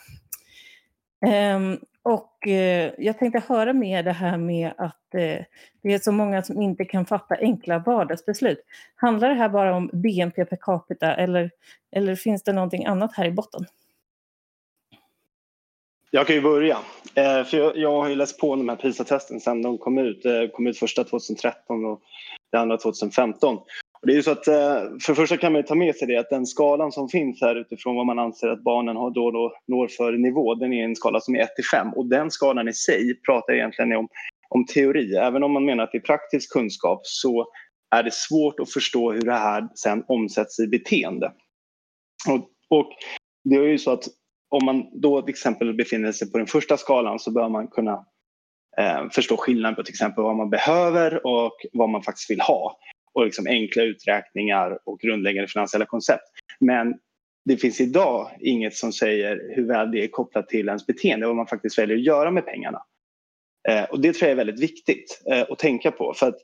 Um, 1.25 1.79
och 2.03 2.47
eh, 2.47 2.91
jag 2.97 3.19
tänkte 3.19 3.43
höra 3.47 3.73
mer 3.73 4.03
det 4.03 4.11
här 4.11 4.37
med 4.37 4.71
att 4.77 5.15
eh, 5.15 5.45
det 5.83 5.93
är 5.93 5.99
så 5.99 6.11
många 6.11 6.43
som 6.43 6.61
inte 6.61 6.85
kan 6.85 7.05
fatta 7.05 7.35
enkla 7.35 7.79
vardagsbeslut. 7.79 8.59
Handlar 8.95 9.29
det 9.29 9.35
här 9.35 9.49
bara 9.49 9.75
om 9.75 9.89
BNP 9.93 10.45
per 10.45 10.57
capita 10.61 11.15
eller, 11.15 11.51
eller 11.91 12.15
finns 12.15 12.43
det 12.43 12.53
någonting 12.53 12.85
annat 12.85 13.15
här 13.15 13.25
i 13.25 13.31
botten? 13.31 13.65
Jag 16.11 16.27
kan 16.27 16.35
ju 16.35 16.41
börja. 16.41 16.77
Eh, 17.15 17.43
för 17.43 17.57
jag, 17.57 17.77
jag, 17.77 18.01
har 18.01 18.09
ju 18.09 18.15
läst 18.15 18.39
på 18.39 18.55
de 18.55 18.69
här 18.69 18.75
PISA-testen 18.75 19.39
sen 19.39 19.61
de 19.61 19.77
kom 19.77 19.97
ut. 19.97 20.25
Eh, 20.25 20.47
kom 20.53 20.67
ut 20.67 20.79
första 20.79 21.03
2013 21.03 21.85
och 21.85 22.01
det 22.51 22.57
andra 22.57 22.77
2015. 22.77 23.59
Det 24.01 24.11
är 24.11 24.15
ju 24.15 24.23
så 24.23 24.31
att, 24.31 24.47
eh, 24.47 24.81
för 25.01 25.07
det 25.07 25.15
första 25.15 25.37
kan 25.37 25.53
man 25.53 25.63
ta 25.63 25.75
med 25.75 25.95
sig 25.95 26.07
det 26.07 26.17
att 26.17 26.29
den 26.29 26.45
skalan 26.45 26.91
som 26.91 27.09
finns 27.09 27.41
här 27.41 27.55
utifrån 27.55 27.95
vad 27.95 28.05
man 28.05 28.19
anser 28.19 28.47
att 28.47 28.63
barnen 28.63 28.95
har 28.95 29.11
då, 29.11 29.31
då 29.31 29.53
når 29.67 29.87
för 29.87 30.11
nivå, 30.11 30.55
den 30.55 30.73
är 30.73 30.83
en 30.83 30.95
skala 30.95 31.19
som 31.19 31.35
är 31.35 31.39
1 31.39 31.55
till 31.55 31.65
5 31.65 31.93
och 31.93 32.05
den 32.05 32.31
skalan 32.31 32.67
i 32.67 32.73
sig 32.73 33.21
pratar 33.21 33.53
egentligen 33.53 33.91
om 33.91 34.07
om 34.49 34.65
teori. 34.65 35.15
Även 35.15 35.43
om 35.43 35.51
man 35.51 35.65
menar 35.65 35.83
att 35.83 35.91
det 35.91 35.97
är 35.97 36.01
praktisk 36.01 36.53
kunskap 36.53 37.01
så 37.03 37.45
är 37.95 38.03
det 38.03 38.13
svårt 38.13 38.59
att 38.59 38.71
förstå 38.71 39.11
hur 39.11 39.21
det 39.21 39.33
här 39.33 39.67
sen 39.75 40.03
omsätts 40.07 40.59
i 40.59 40.67
beteende. 40.67 41.31
Och, 42.29 42.49
och 42.69 42.89
det 43.43 43.55
är 43.55 43.63
ju 43.63 43.77
så 43.77 43.91
att 43.91 44.03
om 44.49 44.65
man 44.65 45.01
då 45.01 45.21
till 45.21 45.29
exempel 45.29 45.73
befinner 45.73 46.11
sig 46.11 46.31
på 46.31 46.37
den 46.37 46.47
första 46.47 46.77
skalan 46.77 47.19
så 47.19 47.31
bör 47.31 47.49
man 47.49 47.67
kunna 47.67 48.05
eh, 48.77 49.09
förstå 49.11 49.37
skillnaden 49.37 49.75
på 49.75 49.83
till 49.83 49.93
exempel 49.93 50.23
vad 50.23 50.35
man 50.35 50.49
behöver 50.49 51.27
och 51.27 51.53
vad 51.73 51.89
man 51.89 52.03
faktiskt 52.03 52.29
vill 52.29 52.41
ha. 52.41 52.77
Och 53.17 53.25
liksom 53.25 53.47
enkla 53.47 53.83
uträkningar 53.83 54.79
och 54.83 54.99
grundläggande 54.99 55.47
finansiella 55.47 55.85
koncept. 55.85 56.23
Men 56.59 56.95
det 57.45 57.57
finns 57.57 57.81
idag 57.81 58.31
inget 58.39 58.75
som 58.75 58.93
säger 58.93 59.55
hur 59.55 59.67
väl 59.67 59.91
det 59.91 60.03
är 60.03 60.07
kopplat 60.07 60.49
till 60.49 60.67
ens 60.67 60.85
beteende, 60.85 61.25
och 61.25 61.29
vad 61.29 61.35
man 61.35 61.47
faktiskt 61.47 61.79
väljer 61.79 61.97
att 61.97 62.03
göra 62.03 62.31
med 62.31 62.45
pengarna. 62.45 62.81
Eh, 63.69 63.83
och 63.83 64.01
det 64.01 64.13
tror 64.13 64.27
jag 64.27 64.31
är 64.31 64.45
väldigt 64.45 64.63
viktigt 64.63 65.23
eh, 65.31 65.41
att 65.49 65.59
tänka 65.59 65.91
på. 65.91 66.13
För 66.13 66.27
att 66.27 66.37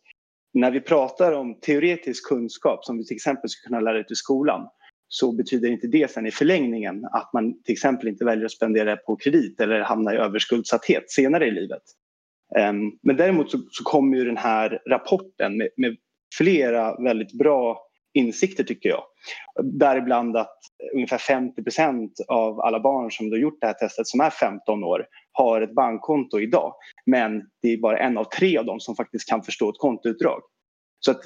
när 0.54 0.72
vi 0.72 0.82
pratar 0.82 1.32
om 1.32 1.60
teoretisk 1.60 2.28
kunskap 2.28 2.86
som 2.86 2.98
vi 2.98 3.06
till 3.06 3.16
exempel 3.16 3.50
ska 3.50 3.68
kunna 3.68 3.80
lära 3.80 4.00
ut 4.00 4.12
i 4.12 4.16
skolan 4.16 4.68
så 5.08 5.32
betyder 5.32 5.70
inte 5.70 5.88
det 5.88 6.12
sen 6.12 6.26
i 6.26 6.32
förlängningen 6.32 7.06
att 7.06 7.34
man 7.34 7.64
till 7.64 7.74
exempel 7.74 8.08
inte 8.08 8.26
väljer 8.26 8.46
att 8.46 8.52
spendera 8.52 8.98
på 8.98 9.16
kredit 9.16 9.62
eller 9.62 9.82
hamna 9.82 10.14
i 10.14 10.18
överskuldsatthet 10.18 11.12
senare 11.12 11.48
i 11.48 11.52
livet. 11.52 11.84
Ehm, 12.58 12.92
men 13.02 13.18
däremot 13.18 13.52
så, 13.52 13.60
kommer 13.84 14.18
ju 14.18 14.26
den 14.26 14.38
här 14.38 14.82
rapporten 14.90 15.58
med 15.78 15.98
flera 16.38 16.96
väldigt 17.04 17.34
bra 17.34 17.82
insikter 18.14 18.64
tycker 18.64 18.90
jag. 18.90 19.04
Däribland 19.64 20.38
att 20.38 20.58
ungefär 20.94 21.18
50% 21.18 22.10
av 22.28 22.60
alla 22.60 22.80
barn 22.80 23.12
som 23.12 23.32
har 23.32 23.38
gjort 23.38 23.62
det 23.62 23.68
här 23.68 23.74
testet 23.74 24.08
som 24.08 24.20
är 24.20 24.30
15 24.30 24.84
år 24.84 25.06
har 25.32 25.62
ett 25.62 25.76
bankkonto 25.76 26.40
idag. 26.40 26.74
Men 27.06 27.44
det 27.62 27.74
är 27.74 27.78
bara 27.78 27.98
en 27.98 28.18
av 28.18 28.24
tre 28.24 28.58
av 28.58 28.66
dem 28.66 28.80
som 28.80 28.96
faktiskt 28.96 29.30
kan 29.30 29.44
förstå 29.44 29.70
ett 29.70 29.78
kontoutdrag. 29.78 30.42
Så 31.00 31.12
att, 31.12 31.22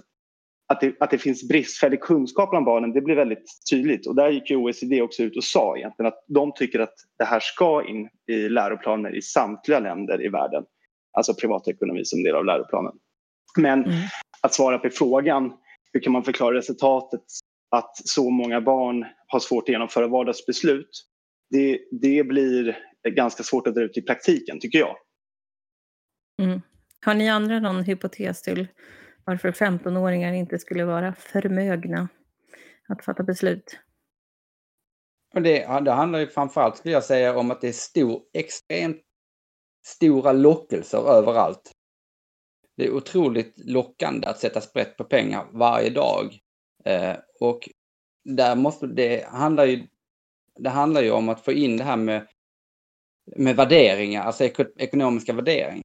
att, 0.67 0.81
det, 0.81 0.95
att 0.99 1.11
det 1.11 1.17
finns 1.17 1.47
bristfällig 1.47 2.01
kunskap 2.01 2.49
bland 2.49 2.65
barnen 2.65 2.93
det 2.93 3.01
blir 3.01 3.15
väldigt 3.15 3.45
tydligt. 3.71 4.07
Och 4.07 4.15
där 4.15 4.29
gick 4.29 4.49
ju 4.49 4.55
OECD 4.55 5.01
också 5.01 5.23
ut 5.23 5.37
och 5.37 5.43
sa 5.43 5.77
egentligen 5.77 6.07
att 6.07 6.23
de 6.27 6.53
tycker 6.53 6.79
att 6.79 6.95
det 7.17 7.25
här 7.25 7.39
ska 7.39 7.87
in 7.87 8.09
i 8.27 8.49
läroplaner 8.49 9.15
i 9.15 9.21
samtliga 9.21 9.79
länder 9.79 10.25
i 10.25 10.29
världen. 10.29 10.63
Alltså 11.11 11.33
privatekonomi 11.33 12.05
som 12.05 12.23
del 12.23 12.35
av 12.35 12.45
läroplanen. 12.45 12.93
Men 13.57 13.83
mm 13.83 13.95
att 14.41 14.53
svara 14.53 14.79
på 14.79 14.89
frågan 14.89 15.53
hur 15.93 15.99
kan 15.99 16.13
man 16.13 16.23
förklara 16.23 16.57
resultatet 16.57 17.21
att 17.69 17.97
så 17.97 18.29
många 18.29 18.61
barn 18.61 19.05
har 19.27 19.39
svårt 19.39 19.63
att 19.63 19.69
genomföra 19.69 20.07
vardagsbeslut? 20.07 20.89
Det, 21.49 21.79
det 21.91 22.23
blir 22.23 22.77
ganska 23.09 23.43
svårt 23.43 23.67
att 23.67 23.75
dra 23.75 23.81
ut 23.81 23.97
i 23.97 24.01
praktiken, 24.01 24.59
tycker 24.59 24.79
jag. 24.79 24.95
Mm. 26.41 26.61
Har 27.05 27.13
ni 27.13 27.29
andra 27.29 27.59
någon 27.59 27.83
hypotes 27.83 28.41
till 28.41 28.67
varför 29.25 29.51
15-åringar 29.51 30.33
inte 30.33 30.59
skulle 30.59 30.85
vara 30.85 31.13
förmögna 31.13 32.07
att 32.87 33.05
fatta 33.05 33.23
beslut? 33.23 33.79
Det, 35.33 35.81
det 35.81 35.91
handlar 35.91 36.19
ju 36.19 36.27
framförallt, 36.27 36.77
skulle 36.77 36.93
jag 36.93 37.03
säga, 37.03 37.37
om 37.37 37.51
att 37.51 37.61
det 37.61 37.67
är 37.67 37.73
stor, 37.73 38.21
extremt 38.33 39.01
stora 39.85 40.31
lockelser 40.31 41.09
överallt. 41.17 41.71
Det 42.77 42.85
är 42.85 42.93
otroligt 42.93 43.53
lockande 43.57 44.27
att 44.27 44.39
sätta 44.39 44.61
sprätt 44.61 44.97
på 44.97 45.03
pengar 45.03 45.47
varje 45.51 45.89
dag. 45.89 46.39
Eh, 46.85 47.15
och 47.39 47.69
där 48.23 48.55
måste, 48.55 48.87
det 48.87 49.25
handlar 49.27 49.65
ju 49.65 49.87
det 50.59 50.69
handlar 50.69 51.01
ju 51.01 51.11
om 51.11 51.29
att 51.29 51.45
få 51.45 51.51
in 51.51 51.77
det 51.77 51.83
här 51.83 51.97
med, 51.97 52.27
med 53.35 53.55
värderingar, 53.55 54.23
alltså 54.23 54.43
ekonomiska 54.77 55.33
värderingar. 55.33 55.83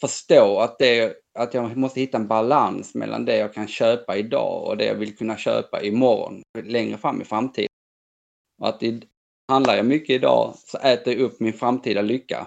Förstå 0.00 0.58
att, 0.58 0.78
det, 0.78 1.16
att 1.38 1.54
jag 1.54 1.76
måste 1.76 2.00
hitta 2.00 2.18
en 2.18 2.28
balans 2.28 2.94
mellan 2.94 3.24
det 3.24 3.36
jag 3.36 3.54
kan 3.54 3.68
köpa 3.68 4.16
idag 4.16 4.66
och 4.66 4.76
det 4.76 4.84
jag 4.84 4.94
vill 4.94 5.16
kunna 5.16 5.36
köpa 5.36 5.82
imorgon, 5.82 6.42
längre 6.64 6.98
fram 6.98 7.22
i 7.22 7.24
framtiden. 7.24 7.68
Och 8.60 8.68
att 8.68 8.80
det, 8.80 9.02
handlar 9.48 9.76
jag 9.76 9.86
mycket 9.86 10.10
idag 10.10 10.54
så 10.56 10.78
äter 10.78 11.12
jag 11.12 11.22
upp 11.22 11.40
min 11.40 11.52
framtida 11.52 12.02
lycka. 12.02 12.46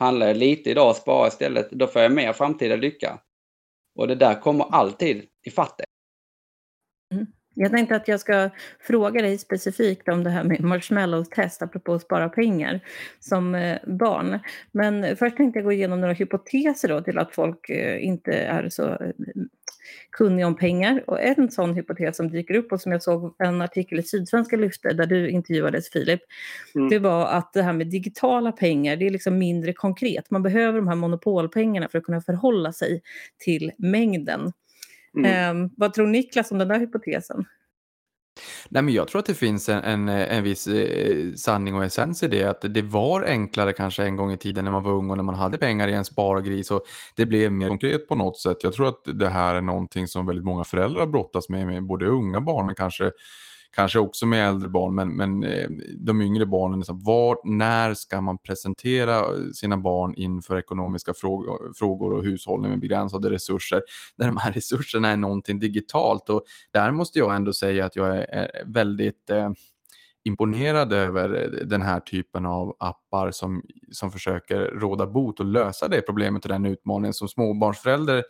Handlar 0.00 0.26
jag 0.26 0.36
lite 0.36 0.70
idag 0.70 0.90
och 0.90 0.96
sparar 0.96 1.28
istället, 1.28 1.70
då 1.70 1.86
får 1.86 2.02
jag 2.02 2.12
mer 2.12 2.32
framtida 2.32 2.76
lycka. 2.76 3.18
Och 3.94 4.08
det 4.08 4.14
där 4.14 4.40
kommer 4.40 4.64
alltid 4.64 5.26
ifatt 5.46 5.78
dig. 5.78 5.86
Mm. 7.14 7.26
Jag 7.54 7.70
tänkte 7.70 7.96
att 7.96 8.08
jag 8.08 8.20
ska 8.20 8.50
fråga 8.80 9.22
dig 9.22 9.38
specifikt 9.38 10.08
om 10.08 10.24
det 10.24 10.30
här 10.30 10.44
med 10.44 10.60
marshmallow-test, 10.60 11.62
apropå 11.62 11.94
att 11.94 12.02
spara 12.02 12.28
pengar 12.28 12.80
som 13.18 13.54
eh, 13.54 13.78
barn. 13.86 14.38
Men 14.72 15.16
först 15.16 15.36
tänkte 15.36 15.58
jag 15.58 15.64
gå 15.64 15.72
igenom 15.72 16.00
några 16.00 16.14
hypoteser 16.14 16.88
då 16.88 17.00
till 17.00 17.18
att 17.18 17.34
folk 17.34 17.70
eh, 17.70 18.04
inte 18.04 18.32
är 18.32 18.68
så 18.68 18.88
eh, 18.88 19.10
kunniga 20.10 20.46
om 20.46 20.56
pengar. 20.56 21.04
Och 21.06 21.20
en 21.20 21.50
sån 21.50 21.74
hypotes 21.74 22.16
som 22.16 22.30
dyker 22.30 22.54
upp 22.54 22.72
och 22.72 22.80
som 22.80 22.92
jag 22.92 23.02
såg 23.02 23.34
en 23.38 23.62
artikel 23.62 23.98
i 23.98 24.02
Sydsvenska 24.02 24.56
lyfte 24.56 24.92
där 24.92 25.06
du 25.06 25.30
intervjuades 25.30 25.90
Filip, 25.90 26.20
mm. 26.74 26.88
det 26.88 26.98
var 26.98 27.26
att 27.26 27.52
det 27.52 27.62
här 27.62 27.72
med 27.72 27.86
digitala 27.86 28.52
pengar, 28.52 28.96
det 28.96 29.06
är 29.06 29.10
liksom 29.10 29.38
mindre 29.38 29.72
konkret. 29.72 30.30
Man 30.30 30.42
behöver 30.42 30.78
de 30.78 30.88
här 30.88 30.94
monopolpengarna 30.94 31.88
för 31.88 31.98
att 31.98 32.04
kunna 32.04 32.20
förhålla 32.20 32.72
sig 32.72 33.02
till 33.38 33.72
mängden. 33.78 34.52
Mm. 35.16 35.64
Eh, 35.64 35.70
vad 35.76 35.94
tror 35.94 36.06
Niklas 36.06 36.50
om 36.50 36.58
den 36.58 36.68
där 36.68 36.78
hypotesen? 36.78 37.44
Nej, 38.68 38.82
men 38.82 38.94
jag 38.94 39.08
tror 39.08 39.18
att 39.18 39.26
det 39.26 39.34
finns 39.34 39.68
en, 39.68 39.84
en, 39.84 40.08
en 40.08 40.44
viss 40.44 40.66
eh, 40.66 41.32
sanning 41.36 41.74
och 41.74 41.84
essens 41.84 42.22
i 42.22 42.28
det. 42.28 42.44
Att 42.44 42.74
det 42.74 42.82
var 42.82 43.22
enklare 43.22 43.72
kanske 43.72 44.04
en 44.04 44.16
gång 44.16 44.32
i 44.32 44.36
tiden 44.36 44.64
när 44.64 44.72
man 44.72 44.82
var 44.82 44.92
ung 44.92 45.10
och 45.10 45.16
när 45.16 45.24
man 45.24 45.34
hade 45.34 45.58
pengar 45.58 45.88
i 45.88 45.92
en 45.92 46.04
spargris. 46.04 46.70
Och 46.70 46.82
det 47.16 47.26
blev 47.26 47.52
mer 47.52 47.68
konkret 47.68 48.08
på 48.08 48.14
något 48.14 48.38
sätt. 48.38 48.56
Jag 48.62 48.72
tror 48.72 48.88
att 48.88 49.00
det 49.04 49.28
här 49.28 49.54
är 49.54 49.60
någonting 49.60 50.08
som 50.08 50.26
väldigt 50.26 50.44
många 50.44 50.64
föräldrar 50.64 51.06
brottas 51.06 51.48
med, 51.48 51.66
med 51.66 51.86
både 51.86 52.06
unga 52.06 52.40
barn 52.40 52.66
men 52.66 52.74
kanske 52.74 53.10
kanske 53.70 53.98
också 53.98 54.26
med 54.26 54.48
äldre 54.48 54.68
barn, 54.68 54.94
men, 54.94 55.16
men 55.16 55.44
eh, 55.44 55.68
de 55.98 56.22
yngre 56.22 56.46
barnen, 56.46 56.78
liksom, 56.78 57.04
var, 57.04 57.38
när 57.44 57.94
ska 57.94 58.20
man 58.20 58.38
presentera 58.38 59.18
eh, 59.18 59.50
sina 59.54 59.76
barn 59.76 60.14
inför 60.16 60.58
ekonomiska 60.58 61.14
frågor, 61.14 61.72
frågor 61.76 62.12
och 62.12 62.24
hushållning 62.24 62.70
med 62.70 62.80
begränsade 62.80 63.30
resurser, 63.30 63.82
när 64.16 64.26
de 64.26 64.36
här 64.36 64.52
resurserna 64.52 65.08
är 65.08 65.16
någonting 65.16 65.58
digitalt. 65.58 66.30
Och 66.30 66.44
där 66.72 66.90
måste 66.90 67.18
jag 67.18 67.36
ändå 67.36 67.52
säga 67.52 67.84
att 67.84 67.96
jag 67.96 68.16
är, 68.16 68.22
är 68.22 68.64
väldigt 68.66 69.30
eh, 69.30 69.50
imponerad 70.24 70.92
över 70.92 71.42
eh, 71.42 71.66
den 71.66 71.82
här 71.82 72.00
typen 72.00 72.46
av 72.46 72.76
appar 72.78 73.30
som, 73.30 73.62
som 73.92 74.10
försöker 74.10 74.58
råda 74.60 75.06
bot 75.06 75.40
och 75.40 75.46
lösa 75.46 75.88
det 75.88 76.02
problemet 76.02 76.44
och 76.44 76.48
den 76.48 76.66
utmaningen 76.66 77.14
som 77.14 77.28
småbarnsförälder 77.28 78.24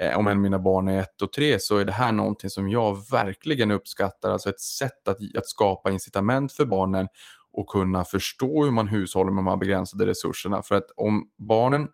Eh, 0.00 0.18
om 0.18 0.26
än 0.26 0.40
mina 0.40 0.58
barn 0.58 0.88
är 0.88 1.00
ett 1.00 1.22
och 1.22 1.32
tre 1.32 1.58
så 1.60 1.76
är 1.76 1.84
det 1.84 1.92
här 1.92 2.12
någonting 2.12 2.50
som 2.50 2.68
jag 2.68 3.10
verkligen 3.10 3.70
uppskattar. 3.70 4.30
Alltså 4.30 4.48
ett 4.48 4.60
sätt 4.60 5.08
att, 5.08 5.18
att 5.36 5.46
skapa 5.46 5.90
incitament 5.90 6.52
för 6.52 6.64
barnen 6.64 7.08
och 7.52 7.66
kunna 7.66 8.04
förstå 8.04 8.64
hur 8.64 8.70
man 8.70 8.88
hushåller 8.88 9.30
med 9.30 9.44
de 9.44 9.46
här 9.46 9.56
begränsade 9.56 10.06
resurserna. 10.06 10.62
För 10.62 10.74
att 10.74 10.90
om 10.96 11.30
barnen 11.48 11.88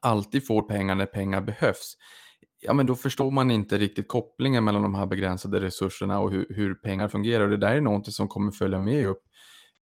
alltid 0.00 0.46
får 0.46 0.62
pengar 0.62 0.94
när 0.94 1.06
pengar 1.06 1.40
behövs, 1.40 1.96
ja 2.60 2.72
men 2.72 2.86
då 2.86 2.94
förstår 2.94 3.30
man 3.30 3.50
inte 3.50 3.78
riktigt 3.78 4.08
kopplingen 4.08 4.64
mellan 4.64 4.82
de 4.82 4.94
här 4.94 5.06
begränsade 5.06 5.60
resurserna 5.60 6.20
och 6.20 6.30
hur, 6.30 6.46
hur 6.50 6.74
pengar 6.74 7.08
fungerar. 7.08 7.44
Och 7.44 7.50
det 7.50 7.56
där 7.56 7.76
är 7.76 7.80
någonting 7.80 8.12
som 8.12 8.28
kommer 8.28 8.52
följa 8.52 8.78
med 8.78 9.06
upp 9.06 9.22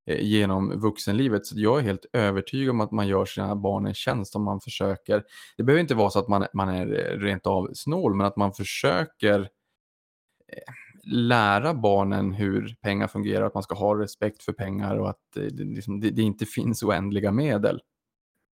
Eh, 0.07 0.25
genom 0.25 0.81
vuxenlivet. 0.81 1.47
Så 1.47 1.55
jag 1.59 1.79
är 1.79 1.83
helt 1.83 2.07
övertygad 2.13 2.71
om 2.71 2.81
att 2.81 2.91
man 2.91 3.09
gör 3.09 3.25
sina 3.25 3.57
barn 3.57 3.87
en 3.87 3.95
tjänst 3.95 4.37
om 4.37 4.45
man 4.45 4.61
försöker. 4.61 5.25
Det 5.57 5.63
behöver 5.63 5.81
inte 5.81 5.95
vara 5.95 6.11
så 6.11 6.19
att 6.19 6.29
man, 6.29 6.47
man 6.53 6.69
är 6.69 6.87
eh, 6.87 7.19
rent 7.19 7.47
av 7.47 7.71
snål, 7.75 8.15
men 8.15 8.27
att 8.27 8.37
man 8.37 8.53
försöker 8.53 9.41
eh, 9.41 10.73
lära 11.13 11.75
barnen 11.75 12.33
hur 12.33 12.77
pengar 12.81 13.07
fungerar, 13.07 13.47
att 13.47 13.55
man 13.55 13.63
ska 13.63 13.75
ha 13.75 13.99
respekt 13.99 14.43
för 14.43 14.53
pengar 14.53 14.97
och 14.97 15.11
att 15.11 15.21
det, 15.35 15.65
liksom, 15.65 16.01
det, 16.01 16.11
det 16.11 16.23
inte 16.23 16.47
finns 16.47 16.83
oändliga 16.83 17.33
medel. 17.33 17.81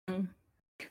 Mm. 0.09 0.27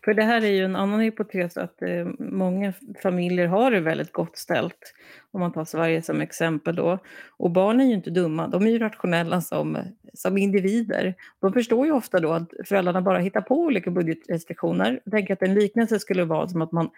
För 0.04 0.14
det 0.14 0.22
här 0.22 0.44
är 0.44 0.50
ju 0.50 0.64
en 0.64 0.76
annan 0.76 1.00
hypotes 1.00 1.56
att 1.56 1.82
eh, 1.82 2.06
många 2.18 2.72
familjer 3.02 3.46
har 3.46 3.70
det 3.70 3.80
väldigt 3.80 4.12
gott 4.12 4.38
ställt. 4.38 4.94
Om 5.30 5.40
man 5.40 5.52
tar 5.52 5.64
Sverige 5.64 6.02
som 6.02 6.20
exempel 6.20 6.76
då. 6.76 6.98
Och 7.38 7.50
barn 7.50 7.80
är 7.80 7.84
ju 7.84 7.94
inte 7.94 8.10
dumma, 8.10 8.48
de 8.48 8.62
är 8.62 8.70
ju 8.70 8.78
rationella 8.78 9.40
som, 9.40 9.78
som 10.14 10.38
individer. 10.38 11.14
De 11.40 11.52
förstår 11.52 11.86
ju 11.86 11.92
ofta 11.92 12.20
då 12.20 12.32
att 12.32 12.50
föräldrarna 12.64 13.02
bara 13.02 13.18
hittar 13.18 13.40
på 13.40 13.54
olika 13.54 13.90
budgetrestriktioner. 13.90 15.00
Jag 15.04 15.12
tänker 15.12 15.34
att 15.34 15.42
en 15.42 15.54
liknelse 15.54 15.98
skulle 15.98 16.24
vara 16.24 16.48
som 16.48 16.62
att 16.62 16.72
man 16.72 16.90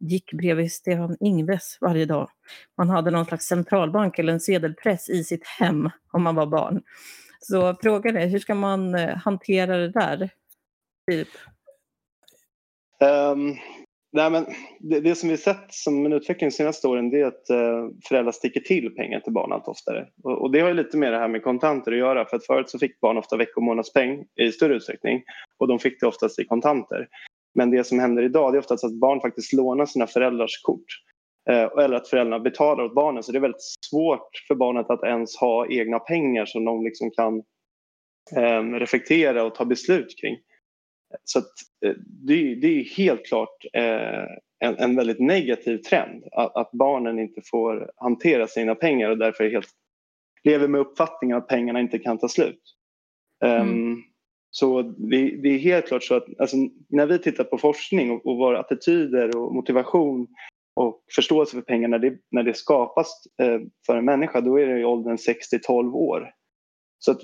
gick 0.00 0.32
bredvid 0.32 0.72
Stefan 0.72 1.16
Ingves 1.20 1.78
varje 1.80 2.04
dag. 2.04 2.30
Man 2.76 2.90
hade 2.90 3.10
någon 3.10 3.24
slags 3.24 3.44
centralbank 3.44 4.18
eller 4.18 4.32
en 4.32 4.40
sedelpress 4.40 5.08
i 5.08 5.24
sitt 5.24 5.46
hem 5.46 5.90
om 6.12 6.22
man 6.22 6.34
var 6.34 6.46
barn. 6.46 6.82
Så 7.40 7.78
frågan 7.82 8.16
är, 8.16 8.26
hur 8.26 8.38
ska 8.38 8.54
man 8.54 8.94
eh, 8.94 9.16
hantera 9.16 9.76
det 9.76 9.90
där? 9.90 10.30
Typ. 11.10 11.28
Um, 13.04 13.56
nej 14.12 14.30
men 14.30 14.46
det, 14.80 15.00
det, 15.00 15.14
som 15.14 15.28
vi 15.28 15.36
sett 15.36 15.74
som 15.74 16.06
en 16.06 16.12
utveckling 16.12 16.50
de 16.50 16.56
senaste 16.56 16.88
åren 16.88 17.10
det 17.10 17.20
är 17.20 17.26
att 17.26 17.50
uh, 17.50 17.90
föräldrar 18.08 18.32
sticker 18.32 18.60
till 18.60 18.94
pengar 18.94 19.20
till 19.20 19.32
barn 19.32 19.52
allt 19.52 19.68
oftare. 19.68 20.08
Och, 20.22 20.42
och, 20.42 20.50
det 20.50 20.60
har 20.60 20.68
ju 20.68 20.74
lite 20.74 20.96
med 20.96 21.12
det 21.12 21.18
här 21.18 21.28
med 21.28 21.42
kontanter 21.42 21.92
att 21.92 21.98
göra 21.98 22.24
för 22.24 22.36
att 22.36 22.46
förut 22.46 22.70
så 22.70 22.78
fick 22.78 23.00
barn 23.00 23.18
ofta 23.18 23.36
veckomånadspeng 23.36 24.10
och 24.10 24.16
månadspeng 24.16 24.46
i 24.48 24.52
större 24.52 24.74
utsträckning 24.74 25.22
och 25.58 25.68
de 25.68 25.78
fick 25.78 26.00
det 26.00 26.06
oftast 26.06 26.38
i 26.38 26.44
kontanter. 26.44 27.08
Men 27.54 27.70
det 27.70 27.84
som 27.84 27.98
händer 27.98 28.22
idag 28.22 28.52
det 28.52 28.56
är 28.56 28.60
oftast 28.60 28.84
att 28.84 29.00
barn 29.00 29.20
faktiskt 29.20 29.52
lånar 29.52 29.86
sina 29.86 30.06
föräldrars 30.06 30.62
kort. 30.62 30.86
Eh, 31.50 31.84
eller 31.84 31.96
att 31.96 32.08
föräldrarna 32.08 32.38
betalar 32.38 32.84
åt 32.84 32.94
barnen. 32.94 33.22
Så 33.22 33.32
det 33.32 33.38
är 33.38 33.40
väldigt 33.40 33.76
svårt 33.90 34.30
för 34.48 34.54
barnet 34.54 34.90
att 34.90 35.04
ens 35.04 35.36
ha 35.36 35.66
egna 35.70 35.98
pengar 35.98 36.46
som 36.46 36.64
de 36.64 36.84
liksom 36.84 37.10
kan 37.10 37.42
eh, 38.36 38.62
reflektera 38.62 39.44
och 39.44 39.54
ta 39.54 39.64
beslut 39.64 40.14
kring. 40.20 40.36
Så 41.24 41.38
att, 41.38 41.52
eh, 41.84 41.94
det, 42.06 42.54
det, 42.54 42.80
är 42.80 42.84
helt 42.84 43.26
klart 43.26 43.64
eh, 43.72 44.24
en, 44.60 44.76
en, 44.78 44.96
väldigt 44.96 45.20
negativ 45.20 45.78
trend 45.78 46.24
att, 46.32 46.56
att, 46.56 46.70
barnen 46.72 47.18
inte 47.18 47.40
får 47.44 47.92
hantera 47.96 48.46
sina 48.46 48.74
pengar 48.74 49.10
och 49.10 49.18
därför 49.18 49.50
helt, 49.50 49.68
lever 50.44 50.68
med 50.68 50.80
uppfattningen 50.80 51.36
att 51.36 51.48
pengarna 51.48 51.80
inte 51.80 51.98
kan 51.98 52.18
ta 52.18 52.28
slut. 52.28 52.62
Mm. 53.44 53.68
Um, 53.68 54.04
så 54.50 54.82
det, 54.82 55.36
det, 55.42 55.48
är 55.48 55.58
helt 55.58 55.86
klart 55.86 56.04
så 56.04 56.14
att 56.14 56.40
alltså, 56.40 56.56
när 56.88 57.06
vi 57.06 57.18
tittar 57.18 57.44
på 57.44 57.58
forskning 57.58 58.10
och, 58.10 58.26
och 58.26 58.36
våra 58.36 58.60
attityder 58.60 59.36
och 59.36 59.54
motivation 59.54 60.26
och 60.76 61.04
förståelse 61.14 61.56
för 61.56 61.62
pengar 61.62 61.88
när 61.88 61.98
det, 61.98 62.18
när 62.30 62.42
det 62.42 62.54
skapas 62.54 63.26
eh, 63.42 63.60
för 63.86 63.96
en 63.96 64.04
människa 64.04 64.40
då 64.40 64.60
är 64.60 64.66
det 64.66 64.80
i 64.80 64.84
åldern 64.84 65.18
6 65.18 65.48
till 65.48 65.60
12 65.62 65.96
år. 65.96 66.30
Så 66.98 67.14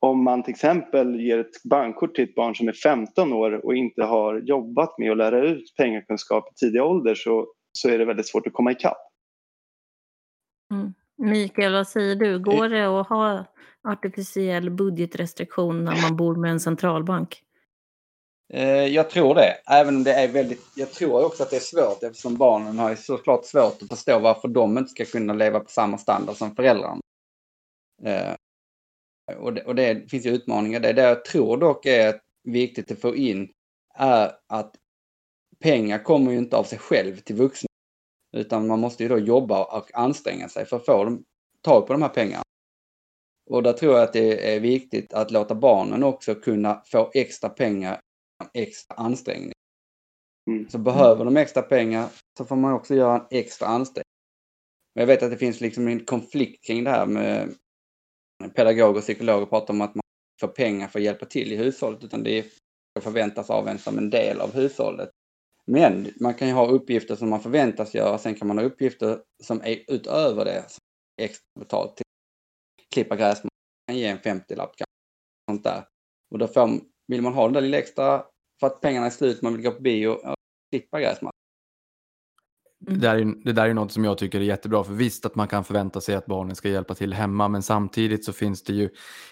om 0.00 0.24
man 0.24 0.42
till 0.42 0.54
exempel 0.54 1.20
ger 1.20 1.38
ett 1.38 1.62
bankkort 1.64 2.14
till 2.14 2.24
ett 2.24 2.34
barn 2.34 2.54
som 2.54 2.68
är 2.68 2.72
15 2.72 3.32
år 3.32 3.66
och 3.66 3.74
inte 3.76 4.02
har 4.02 4.38
jobbat 4.38 4.98
med 4.98 5.10
att 5.10 5.16
lära 5.16 5.44
ut 5.48 5.74
pengakunskap 5.76 6.48
i 6.52 6.54
tidig 6.54 6.82
ålder 6.82 7.14
så, 7.14 7.46
så 7.72 7.88
är 7.88 7.98
det 7.98 8.04
väldigt 8.04 8.28
svårt 8.28 8.46
att 8.46 8.52
komma 8.52 8.72
ikapp. 8.72 8.98
Mm. 10.72 10.94
Mikael, 11.18 11.72
vad 11.72 11.88
säger 11.88 12.16
du? 12.16 12.38
Går 12.38 12.68
det 12.68 13.00
att 13.00 13.08
ha 13.08 13.44
artificiell 13.82 14.70
budgetrestriktion 14.70 15.84
när 15.84 16.02
man 16.02 16.16
bor 16.16 16.36
med 16.36 16.50
en 16.50 16.60
centralbank? 16.60 17.42
Eh, 18.52 18.86
jag 18.86 19.10
tror 19.10 19.34
det, 19.34 19.54
även 19.70 19.96
om 19.96 20.04
det 20.04 20.12
är 20.12 20.28
väldigt, 20.28 20.66
jag 20.76 20.92
tror 20.92 21.24
också 21.24 21.42
att 21.42 21.50
det 21.50 21.56
är 21.56 21.60
svårt 21.60 22.02
eftersom 22.02 22.36
barnen 22.36 22.78
har 22.78 22.94
såklart 22.94 23.44
svårt 23.44 23.82
att 23.82 23.88
förstå 23.88 24.18
varför 24.18 24.48
de 24.48 24.78
inte 24.78 24.90
ska 24.90 25.04
kunna 25.04 25.32
leva 25.32 25.60
på 25.60 25.70
samma 25.70 25.98
standard 25.98 26.36
som 26.36 26.54
föräldrarna. 26.54 27.00
Och 29.34 29.54
det, 29.54 29.64
och 29.64 29.74
det 29.74 30.10
finns 30.10 30.26
ju 30.26 30.30
utmaningar. 30.30 30.80
Det, 30.80 30.92
det 30.92 31.02
jag 31.02 31.24
tror 31.24 31.56
dock 31.56 31.86
är 31.86 32.20
viktigt 32.44 32.90
att 32.90 33.00
få 33.00 33.16
in 33.16 33.52
är 33.94 34.32
att 34.46 34.76
pengar 35.60 36.02
kommer 36.02 36.32
ju 36.32 36.38
inte 36.38 36.56
av 36.56 36.64
sig 36.64 36.78
själv 36.78 37.16
till 37.16 37.36
vuxna. 37.36 37.66
Utan 38.36 38.66
man 38.66 38.80
måste 38.80 39.02
ju 39.02 39.08
då 39.08 39.18
jobba 39.18 39.64
och 39.64 39.94
anstränga 39.94 40.48
sig 40.48 40.66
för 40.66 40.76
att 40.76 40.86
få 40.86 41.04
dem, 41.04 41.24
tag 41.62 41.86
på 41.86 41.92
de 41.92 42.02
här 42.02 42.08
pengarna. 42.08 42.42
Och 43.50 43.62
där 43.62 43.72
tror 43.72 43.94
jag 43.94 44.02
att 44.02 44.12
det 44.12 44.54
är 44.54 44.60
viktigt 44.60 45.12
att 45.12 45.30
låta 45.30 45.54
barnen 45.54 46.02
också 46.02 46.34
kunna 46.34 46.82
få 46.86 47.10
extra 47.14 47.48
pengar, 47.48 48.00
extra 48.54 48.94
ansträngning. 48.94 49.52
Mm. 50.50 50.68
Så 50.68 50.78
behöver 50.78 51.24
de 51.24 51.36
extra 51.36 51.62
pengar 51.62 52.08
så 52.38 52.44
får 52.44 52.56
man 52.56 52.72
också 52.72 52.94
göra 52.94 53.14
en 53.14 53.26
extra 53.30 53.66
ansträngning. 53.66 54.04
Men 54.94 55.02
jag 55.02 55.06
vet 55.06 55.22
att 55.22 55.30
det 55.30 55.36
finns 55.36 55.60
liksom 55.60 55.88
en 55.88 56.04
konflikt 56.04 56.64
kring 56.64 56.84
det 56.84 56.90
här 56.90 57.06
med 57.06 57.54
pedagoger 58.48 58.96
och 58.96 59.02
psykologer 59.02 59.46
pratar 59.46 59.74
om 59.74 59.80
att 59.80 59.94
man 59.94 60.02
får 60.40 60.48
pengar 60.48 60.88
för 60.88 60.98
att 60.98 61.04
hjälpa 61.04 61.26
till 61.26 61.52
i 61.52 61.56
hushållet 61.56 62.04
utan 62.04 62.22
det 62.22 62.46
förväntas 63.00 63.50
av 63.50 63.68
en 63.68 63.78
som 63.78 63.98
en 63.98 64.10
del 64.10 64.40
av 64.40 64.54
hushållet. 64.54 65.10
Men 65.66 66.08
man 66.20 66.34
kan 66.34 66.48
ju 66.48 66.54
ha 66.54 66.66
uppgifter 66.66 67.16
som 67.16 67.30
man 67.30 67.40
förväntas 67.40 67.94
göra, 67.94 68.18
sen 68.18 68.34
kan 68.34 68.48
man 68.48 68.58
ha 68.58 68.64
uppgifter 68.64 69.22
som 69.42 69.60
är 69.60 69.84
utöver 69.88 70.44
det, 70.44 70.64
som 70.68 70.80
är 71.16 71.24
extra 71.24 71.60
betalt. 71.60 71.96
Till 71.96 72.04
klippa 72.94 73.16
gräs, 73.16 73.44
man 73.44 73.50
kan 73.86 73.98
ge 73.98 74.06
en 74.06 74.18
50-lapp, 74.18 74.72
sånt 75.50 75.64
där. 75.64 75.84
Och 76.30 76.38
då 76.38 76.48
får, 76.48 76.70
vill 77.06 77.22
man 77.22 77.34
ha 77.34 77.44
den 77.44 77.52
där 77.52 77.60
lilla 77.60 77.78
extra 77.78 78.24
för 78.60 78.66
att 78.66 78.80
pengarna 78.80 79.06
är 79.06 79.10
slut, 79.10 79.42
man 79.42 79.52
vill 79.52 79.62
gå 79.62 79.70
på 79.70 79.80
bio 79.80 80.08
och 80.08 80.34
klippa 80.70 81.00
Mm. 82.86 83.00
Det, 83.00 83.06
där 83.06 83.16
är, 83.16 83.44
det 83.44 83.52
där 83.52 83.68
är 83.68 83.74
något 83.74 83.92
som 83.92 84.04
jag 84.04 84.18
tycker 84.18 84.40
är 84.40 84.44
jättebra, 84.44 84.84
för 84.84 84.92
visst 84.92 85.26
att 85.26 85.34
man 85.34 85.48
kan 85.48 85.64
förvänta 85.64 86.00
sig 86.00 86.14
att 86.14 86.26
barnen 86.26 86.56
ska 86.56 86.68
hjälpa 86.68 86.94
till 86.94 87.12
hemma, 87.12 87.48
men 87.48 87.62
samtidigt 87.62 88.24
så 88.24 88.32
finns 88.32 88.62
det 88.62 88.72
ju 88.72 88.88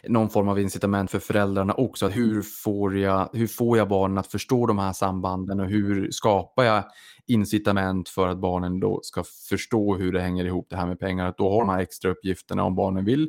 någon 0.09 0.31
form 0.31 0.49
av 0.49 0.61
incitament 0.61 1.11
för 1.11 1.19
föräldrarna 1.19 1.75
också. 1.75 2.07
Att 2.07 2.17
hur, 2.17 2.43
får 2.43 2.99
jag, 2.99 3.29
hur 3.33 3.47
får 3.47 3.79
jag 3.79 3.89
barnen 3.89 4.19
att 4.19 4.27
förstå 4.27 4.67
de 4.67 4.79
här 4.79 4.93
sambanden 4.93 5.61
och 5.61 5.67
hur 5.67 6.11
skapar 6.11 6.65
jag 6.65 6.85
incitament 7.27 8.09
för 8.09 8.29
att 8.29 8.39
barnen 8.39 8.81
då 8.81 9.01
ska 9.03 9.25
förstå 9.49 9.97
hur 9.97 10.13
det 10.13 10.21
hänger 10.21 10.45
ihop 10.45 10.67
det 10.71 10.77
här 10.77 10.87
med 10.87 11.01
pengar. 11.01 11.27
Att 11.27 11.39
då 11.39 11.51
har 11.51 11.61
de 11.61 11.69
här 11.69 11.81
extra 11.81 12.11
uppgifterna 12.11 12.65
om 12.65 12.75
barnen 12.75 13.05
vill 13.05 13.29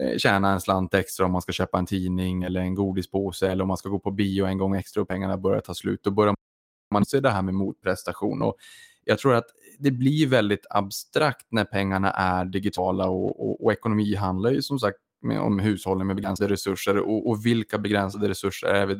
eh, 0.00 0.18
tjäna 0.18 0.52
en 0.52 0.60
slant 0.60 0.94
extra 0.94 1.26
om 1.26 1.32
man 1.32 1.42
ska 1.42 1.52
köpa 1.52 1.78
en 1.78 1.86
tidning 1.86 2.42
eller 2.42 2.60
en 2.60 2.74
godispåse 2.74 3.50
eller 3.50 3.62
om 3.62 3.68
man 3.68 3.76
ska 3.76 3.88
gå 3.88 3.98
på 3.98 4.10
bio 4.10 4.46
en 4.46 4.58
gång 4.58 4.76
extra 4.76 5.02
och 5.02 5.08
pengarna 5.08 5.36
börjar 5.36 5.60
ta 5.60 5.74
slut. 5.74 6.00
Då 6.02 6.10
börjar 6.10 6.34
man 6.94 7.04
se 7.04 7.20
det 7.20 7.30
här 7.30 7.42
med 7.42 7.54
motprestation. 7.54 8.42
Och 8.42 8.56
jag 9.10 9.18
tror 9.18 9.34
att 9.34 9.46
det 9.78 9.90
blir 9.90 10.26
väldigt 10.26 10.66
abstrakt 10.70 11.46
när 11.50 11.64
pengarna 11.64 12.10
är 12.10 12.44
digitala 12.44 13.08
och, 13.08 13.48
och, 13.48 13.64
och 13.64 13.72
ekonomi 13.72 14.14
handlar 14.14 14.50
ju 14.50 14.62
som 14.62 14.78
sagt 14.78 14.98
med, 15.22 15.40
om 15.40 15.58
hushållen 15.58 16.06
med 16.06 16.16
begränsade 16.16 16.52
resurser 16.52 16.98
och, 16.98 17.28
och, 17.28 17.46
vilka 17.46 17.78
begränsade 17.78 18.28
resurser 18.28 18.68
är, 18.68 18.86
vi, 18.86 18.94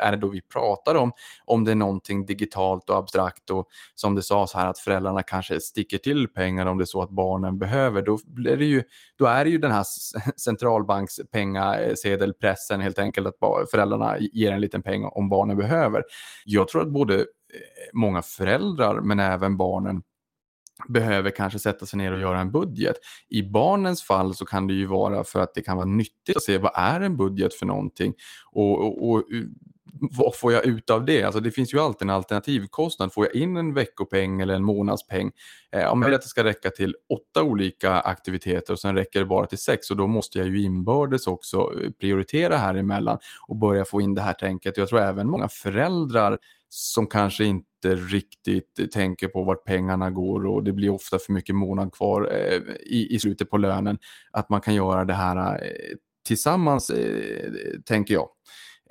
är 0.00 0.10
det 0.10 0.16
då 0.16 0.28
vi 0.28 0.40
pratar 0.40 0.94
om? 0.94 1.12
Om 1.44 1.64
det 1.64 1.70
är 1.70 1.74
någonting 1.74 2.26
digitalt 2.26 2.90
och 2.90 2.96
abstrakt 2.96 3.50
och 3.50 3.68
som 3.94 4.14
det 4.14 4.22
sades 4.22 4.54
här 4.54 4.66
att 4.66 4.78
föräldrarna 4.78 5.22
kanske 5.22 5.60
sticker 5.60 5.98
till 5.98 6.28
pengar 6.28 6.66
om 6.66 6.78
det 6.78 6.84
är 6.84 6.86
så 6.86 7.02
att 7.02 7.10
barnen 7.10 7.58
behöver, 7.58 8.02
då, 8.02 8.18
blir 8.24 8.56
det 8.56 8.64
ju, 8.64 8.82
då 9.18 9.26
är 9.26 9.44
det 9.44 9.50
ju 9.50 9.58
den 9.58 9.72
här 9.72 9.84
centralbankspengasedelpressen 10.36 12.80
helt 12.80 12.98
enkelt 12.98 13.26
att 13.26 13.34
föräldrarna 13.70 14.18
ger 14.18 14.52
en 14.52 14.60
liten 14.60 14.82
peng 14.82 15.04
om 15.04 15.28
barnen 15.28 15.56
behöver. 15.56 16.02
Jag 16.44 16.68
tror 16.68 16.82
att 16.82 16.92
både 16.92 17.26
många 17.92 18.22
föräldrar 18.22 19.00
men 19.00 19.20
även 19.20 19.56
barnen 19.56 20.02
behöver 20.88 21.30
kanske 21.30 21.58
sätta 21.58 21.86
sig 21.86 21.96
ner 21.96 22.12
och 22.12 22.20
göra 22.20 22.40
en 22.40 22.52
budget. 22.52 22.96
I 23.28 23.42
barnens 23.42 24.02
fall 24.02 24.34
så 24.34 24.46
kan 24.46 24.66
det 24.66 24.74
ju 24.74 24.86
vara 24.86 25.24
för 25.24 25.40
att 25.40 25.54
det 25.54 25.62
kan 25.62 25.76
vara 25.76 25.86
nyttigt 25.86 26.36
att 26.36 26.42
se 26.42 26.58
vad 26.58 26.72
är 26.74 27.00
en 27.00 27.16
budget 27.16 27.54
för 27.54 27.66
någonting 27.66 28.14
och, 28.52 28.86
och, 28.86 29.10
och 29.10 29.24
vad 30.00 30.36
får 30.36 30.52
jag 30.52 30.66
ut 30.66 30.90
av 30.90 31.04
det? 31.04 31.22
Alltså 31.22 31.40
det 31.40 31.50
finns 31.50 31.74
ju 31.74 31.78
alltid 31.78 32.02
en 32.02 32.10
alternativkostnad. 32.10 33.12
Får 33.12 33.26
jag 33.26 33.34
in 33.34 33.56
en 33.56 33.74
veckopeng 33.74 34.40
eller 34.40 34.54
en 34.54 34.64
månadspeng, 34.64 35.30
eh, 35.72 35.92
om 35.92 36.02
jag 36.02 36.08
vill 36.08 36.14
att 36.14 36.22
det 36.22 36.28
ska 36.28 36.44
räcka 36.44 36.70
till 36.70 36.94
åtta 37.14 37.42
olika 37.42 38.00
aktiviteter 38.00 38.72
och 38.72 38.78
sen 38.78 38.94
räcker 38.94 39.20
det 39.20 39.26
bara 39.26 39.46
till 39.46 39.58
sex 39.58 39.90
och 39.90 39.96
då 39.96 40.06
måste 40.06 40.38
jag 40.38 40.48
ju 40.48 40.62
inbördes 40.62 41.26
också 41.26 41.58
eh, 41.58 41.90
prioritera 41.90 42.56
här 42.56 42.74
emellan 42.74 43.18
och 43.48 43.56
börja 43.56 43.84
få 43.84 44.00
in 44.00 44.14
det 44.14 44.22
här 44.22 44.32
tänket. 44.32 44.76
Jag 44.76 44.88
tror 44.88 45.00
även 45.00 45.30
många 45.30 45.48
föräldrar 45.48 46.38
som 46.70 47.06
kanske 47.06 47.44
inte 47.44 47.94
riktigt 47.94 48.92
tänker 48.92 49.28
på 49.28 49.42
vart 49.42 49.64
pengarna 49.64 50.10
går 50.10 50.46
och 50.46 50.64
det 50.64 50.72
blir 50.72 50.90
ofta 50.90 51.18
för 51.18 51.32
mycket 51.32 51.54
månad 51.54 51.92
kvar 51.92 52.32
eh, 52.32 52.60
i, 52.80 53.14
i 53.14 53.18
slutet 53.18 53.50
på 53.50 53.56
lönen. 53.56 53.98
Att 54.30 54.48
man 54.48 54.60
kan 54.60 54.74
göra 54.74 55.04
det 55.04 55.14
här 55.14 55.62
eh, 55.64 55.96
tillsammans, 56.26 56.90
eh, 56.90 57.50
tänker 57.86 58.14
jag. 58.14 58.28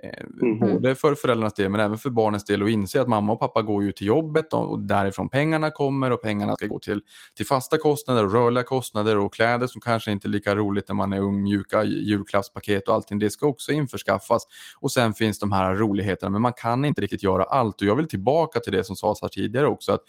Mm. 0.04 0.60
Både 0.60 0.96
för 0.96 1.16
föräldrarnas 1.16 1.54
del 1.54 1.70
men 1.70 1.82
även 1.82 1.98
för 1.98 2.10
barnens 2.10 2.46
del 2.46 2.64
och 2.64 2.70
inse 2.70 3.02
att 3.02 3.08
mamma 3.08 3.34
och 3.34 3.40
pappa 3.40 3.62
går 3.62 3.84
ju 3.84 3.92
till 3.92 4.08
jobbet 4.08 4.54
och 4.54 4.80
därifrån 4.80 5.30
pengarna 5.30 5.72
kommer 5.72 6.12
och 6.12 6.22
pengarna 6.22 6.56
ska 6.56 6.68
gå 6.68 6.80
till, 6.80 7.02
till 7.38 7.46
fasta 7.46 7.78
kostnader 7.78 8.26
och 8.26 8.34
rörliga 8.34 8.64
kostnader 8.64 9.18
och 9.18 9.34
kläder 9.34 9.68
som 9.68 9.82
kanske 9.82 10.12
inte 10.12 10.28
är 10.28 10.30
lika 10.30 10.56
roligt 10.56 10.88
när 10.88 10.96
man 10.96 11.14
är 11.14 11.20
ung, 11.20 11.44
mjuka 11.44 11.84
julklappspaket 11.84 12.88
och 12.88 12.94
allting. 12.94 13.20
Det 13.20 13.30
ska 13.30 13.48
också 13.48 13.72
införskaffas. 13.72 14.48
Och 14.80 14.92
sen 14.92 15.14
finns 15.14 15.40
de 15.40 15.52
här 15.52 15.76
roligheterna 15.76 16.30
men 16.30 16.42
man 16.42 16.54
kan 16.54 16.86
inte 16.86 17.02
riktigt 17.02 17.24
göra 17.24 17.44
allt 17.44 17.82
och 17.82 17.88
jag 17.88 17.96
vill 17.96 18.08
tillbaka 18.08 18.60
till 18.60 18.74
det 18.74 18.84
som 18.84 18.96
sades 18.96 19.22
här 19.22 19.30
tidigare 19.30 19.68
också 19.68 19.92
att 19.92 20.02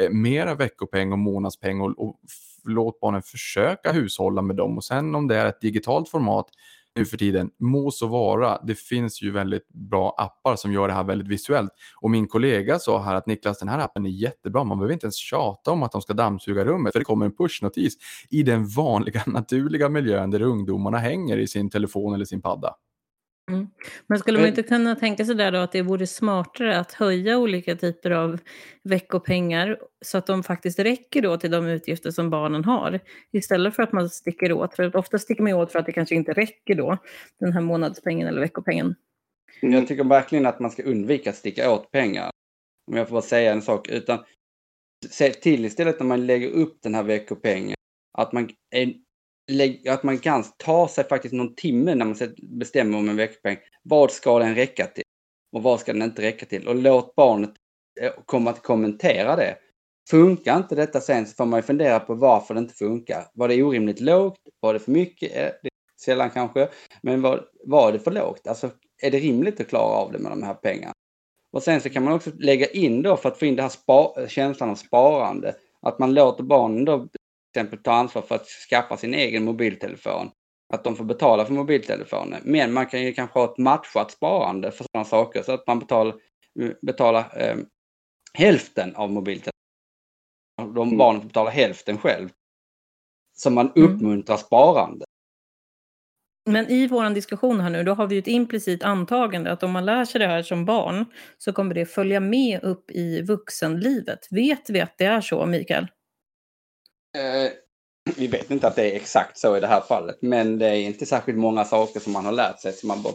eh, 0.00 0.10
mera 0.10 0.54
veckopeng 0.54 1.12
och 1.12 1.18
månadspeng 1.18 1.80
och, 1.80 1.98
och 1.98 2.16
låt 2.64 3.00
barnen 3.00 3.22
försöka 3.22 3.92
hushålla 3.92 4.42
med 4.42 4.56
dem 4.56 4.76
och 4.76 4.84
sen 4.84 5.14
om 5.14 5.28
det 5.28 5.36
är 5.36 5.46
ett 5.46 5.60
digitalt 5.60 6.08
format 6.08 6.46
nu 6.96 7.04
för 7.04 7.16
tiden. 7.16 7.50
Må 7.58 7.90
så 7.90 8.06
vara, 8.06 8.62
det 8.62 8.74
finns 8.74 9.22
ju 9.22 9.30
väldigt 9.30 9.68
bra 9.68 10.14
appar 10.18 10.56
som 10.56 10.72
gör 10.72 10.88
det 10.88 10.94
här 10.94 11.04
väldigt 11.04 11.28
visuellt. 11.28 11.70
Och 12.00 12.10
min 12.10 12.26
kollega 12.26 12.78
sa 12.78 13.02
här 13.02 13.14
att 13.14 13.26
Niklas, 13.26 13.58
den 13.58 13.68
här 13.68 13.78
appen 13.78 14.06
är 14.06 14.10
jättebra. 14.10 14.64
Man 14.64 14.78
behöver 14.78 14.92
inte 14.92 15.06
ens 15.06 15.16
tjata 15.16 15.70
om 15.70 15.82
att 15.82 15.92
de 15.92 16.02
ska 16.02 16.12
dammsuga 16.12 16.64
rummet, 16.64 16.92
för 16.92 16.98
det 16.98 17.04
kommer 17.04 17.26
en 17.26 17.36
pushnotis 17.36 17.94
i 18.30 18.42
den 18.42 18.68
vanliga 18.68 19.22
naturliga 19.26 19.88
miljön 19.88 20.30
där 20.30 20.42
ungdomarna 20.42 20.98
hänger 20.98 21.38
i 21.38 21.46
sin 21.46 21.70
telefon 21.70 22.14
eller 22.14 22.24
sin 22.24 22.42
padda. 22.42 22.74
Mm. 23.50 23.66
Men 24.06 24.18
skulle 24.18 24.38
man 24.38 24.44
eh. 24.44 24.48
inte 24.48 24.62
kunna 24.62 24.96
tänka 24.96 25.24
sig 25.24 25.34
där 25.34 25.52
då 25.52 25.58
att 25.58 25.72
det 25.72 25.82
vore 25.82 26.06
smartare 26.06 26.78
att 26.78 26.92
höja 26.92 27.38
olika 27.38 27.76
typer 27.76 28.10
av 28.10 28.40
veckopengar 28.82 29.78
så 30.04 30.18
att 30.18 30.26
de 30.26 30.42
faktiskt 30.42 30.78
räcker 30.78 31.22
då 31.22 31.36
till 31.36 31.50
de 31.50 31.66
utgifter 31.66 32.10
som 32.10 32.30
barnen 32.30 32.64
har 32.64 33.00
istället 33.32 33.76
för 33.76 33.82
att 33.82 33.92
man 33.92 34.10
sticker 34.10 34.52
åt. 34.52 34.74
För 34.74 34.96
ofta 34.96 35.18
sticker 35.18 35.42
man 35.42 35.52
åt 35.52 35.72
för 35.72 35.78
att 35.78 35.86
det 35.86 35.92
kanske 35.92 36.14
inte 36.14 36.32
räcker 36.32 36.74
då, 36.74 36.98
den 37.40 37.52
här 37.52 37.60
månadspengen 37.60 38.28
eller 38.28 38.40
veckopengen. 38.40 38.94
Jag 39.60 39.88
tycker 39.88 40.04
verkligen 40.04 40.46
att 40.46 40.60
man 40.60 40.70
ska 40.70 40.82
undvika 40.82 41.30
att 41.30 41.36
sticka 41.36 41.72
åt 41.72 41.90
pengar. 41.90 42.30
Om 42.90 42.96
jag 42.96 43.08
får 43.08 43.12
bara 43.12 43.22
säga 43.22 43.52
en 43.52 43.62
sak. 43.62 43.88
Utan 43.88 44.18
se 45.10 45.30
till 45.30 45.64
istället 45.64 46.00
när 46.00 46.06
man 46.06 46.26
lägger 46.26 46.50
upp 46.50 46.78
den 46.82 46.94
här 46.94 47.02
veckopengen 47.02 47.76
att 48.18 48.32
man 48.32 48.48
är 48.70 48.94
att 49.88 50.02
man 50.02 50.18
kan 50.18 50.44
ta 50.56 50.88
sig 50.88 51.04
faktiskt 51.04 51.34
någon 51.34 51.54
timme 51.54 51.94
när 51.94 52.04
man 52.04 52.16
bestämmer 52.58 52.98
om 52.98 53.08
en 53.08 53.16
veckopeng. 53.16 53.56
Vad 53.82 54.10
ska 54.10 54.38
den 54.38 54.54
räcka 54.54 54.86
till? 54.86 55.04
och 55.56 55.62
vad 55.62 55.80
ska 55.80 55.92
den 55.92 56.02
inte 56.02 56.22
räcka 56.22 56.46
till? 56.46 56.68
Och 56.68 56.74
låt 56.74 57.14
barnet 57.14 57.50
eh, 58.00 58.12
komma 58.24 58.50
att 58.50 58.62
kommentera 58.62 59.36
det. 59.36 59.56
Funkar 60.10 60.56
inte 60.56 60.74
detta 60.74 61.00
sen 61.00 61.26
så 61.26 61.34
får 61.34 61.44
man 61.44 61.58
ju 61.58 61.62
fundera 61.62 62.00
på 62.00 62.14
varför 62.14 62.54
det 62.54 62.60
inte 62.60 62.74
funkar. 62.74 63.26
Var 63.34 63.48
det 63.48 63.62
orimligt 63.62 64.00
lågt? 64.00 64.38
Var 64.60 64.72
det 64.72 64.78
för 64.78 64.90
mycket? 64.90 65.32
Det 65.32 65.68
är 65.68 66.00
sällan 66.00 66.30
kanske. 66.30 66.68
Men 67.02 67.22
var, 67.22 67.44
var 67.64 67.92
det 67.92 67.98
för 67.98 68.10
lågt? 68.10 68.46
Alltså, 68.46 68.70
är 69.02 69.10
det 69.10 69.18
rimligt 69.18 69.60
att 69.60 69.68
klara 69.68 69.82
av 69.82 70.12
det 70.12 70.18
med 70.18 70.32
de 70.32 70.42
här 70.42 70.54
pengarna? 70.54 70.92
Och 71.52 71.62
sen 71.62 71.80
så 71.80 71.90
kan 71.90 72.04
man 72.04 72.12
också 72.12 72.30
lägga 72.38 72.66
in 72.66 73.02
då 73.02 73.16
för 73.16 73.28
att 73.28 73.38
få 73.38 73.46
in 73.46 73.56
den 73.56 73.62
här 73.62 73.70
spa, 73.70 74.28
känslan 74.28 74.70
av 74.70 74.74
sparande. 74.74 75.54
Att 75.82 75.98
man 75.98 76.14
låter 76.14 76.44
barnen 76.44 76.84
då 76.84 77.08
exempel 77.56 77.78
ta 77.78 77.92
ansvar 77.92 78.22
för 78.22 78.34
att 78.34 78.46
skaffa 78.46 78.96
sin 78.96 79.14
egen 79.14 79.44
mobiltelefon. 79.44 80.30
Att 80.74 80.84
de 80.84 80.96
får 80.96 81.04
betala 81.04 81.44
för 81.44 81.52
mobiltelefonen. 81.52 82.40
Men 82.44 82.72
man 82.72 82.86
kan 82.86 83.02
ju 83.02 83.12
kanske 83.12 83.38
ha 83.38 83.52
ett 83.52 83.58
matchat 83.58 84.10
sparande 84.10 84.70
för 84.70 84.84
sådana 84.84 85.04
saker 85.04 85.42
så 85.42 85.52
att 85.52 85.66
man 85.66 85.78
betalar, 85.78 86.14
betalar 86.82 87.42
eh, 87.42 87.56
hälften 88.34 88.96
av 88.96 89.10
mobiltelefonen. 89.10 89.52
De 90.56 90.88
mm. 90.88 90.98
barnen 90.98 91.20
får 91.20 91.28
betala 91.28 91.50
hälften 91.50 91.98
själv. 91.98 92.28
Så 93.36 93.50
man 93.50 93.72
mm. 93.76 93.90
uppmuntrar 93.90 94.36
sparande. 94.36 95.04
Men 96.48 96.68
i 96.68 96.86
vår 96.86 97.10
diskussion 97.10 97.60
här 97.60 97.70
nu, 97.70 97.82
då 97.82 97.94
har 97.94 98.06
vi 98.06 98.18
ett 98.18 98.26
implicit 98.26 98.82
antagande 98.82 99.52
att 99.52 99.62
om 99.62 99.70
man 99.70 99.84
lär 99.84 100.04
sig 100.04 100.18
det 100.18 100.26
här 100.26 100.42
som 100.42 100.64
barn 100.64 101.04
så 101.38 101.52
kommer 101.52 101.74
det 101.74 101.86
följa 101.86 102.20
med 102.20 102.62
upp 102.62 102.90
i 102.90 103.22
vuxenlivet. 103.22 104.18
Vet 104.30 104.70
vi 104.70 104.80
att 104.80 104.98
det 104.98 105.04
är 105.04 105.20
så, 105.20 105.46
Mikael? 105.46 105.86
Eh, 107.16 107.50
vi 108.16 108.26
vet 108.26 108.50
inte 108.50 108.66
att 108.66 108.76
det 108.76 108.90
är 108.90 108.96
exakt 108.96 109.38
så 109.38 109.56
i 109.56 109.60
det 109.60 109.66
här 109.66 109.80
fallet, 109.80 110.18
men 110.20 110.58
det 110.58 110.66
är 110.66 110.80
inte 110.80 111.06
särskilt 111.06 111.38
många 111.38 111.64
saker 111.64 112.00
som 112.00 112.12
man 112.12 112.24
har 112.24 112.32
lärt 112.32 112.60
sig 112.60 112.72
som 112.72 112.88
man 112.88 113.02
bara 113.02 113.14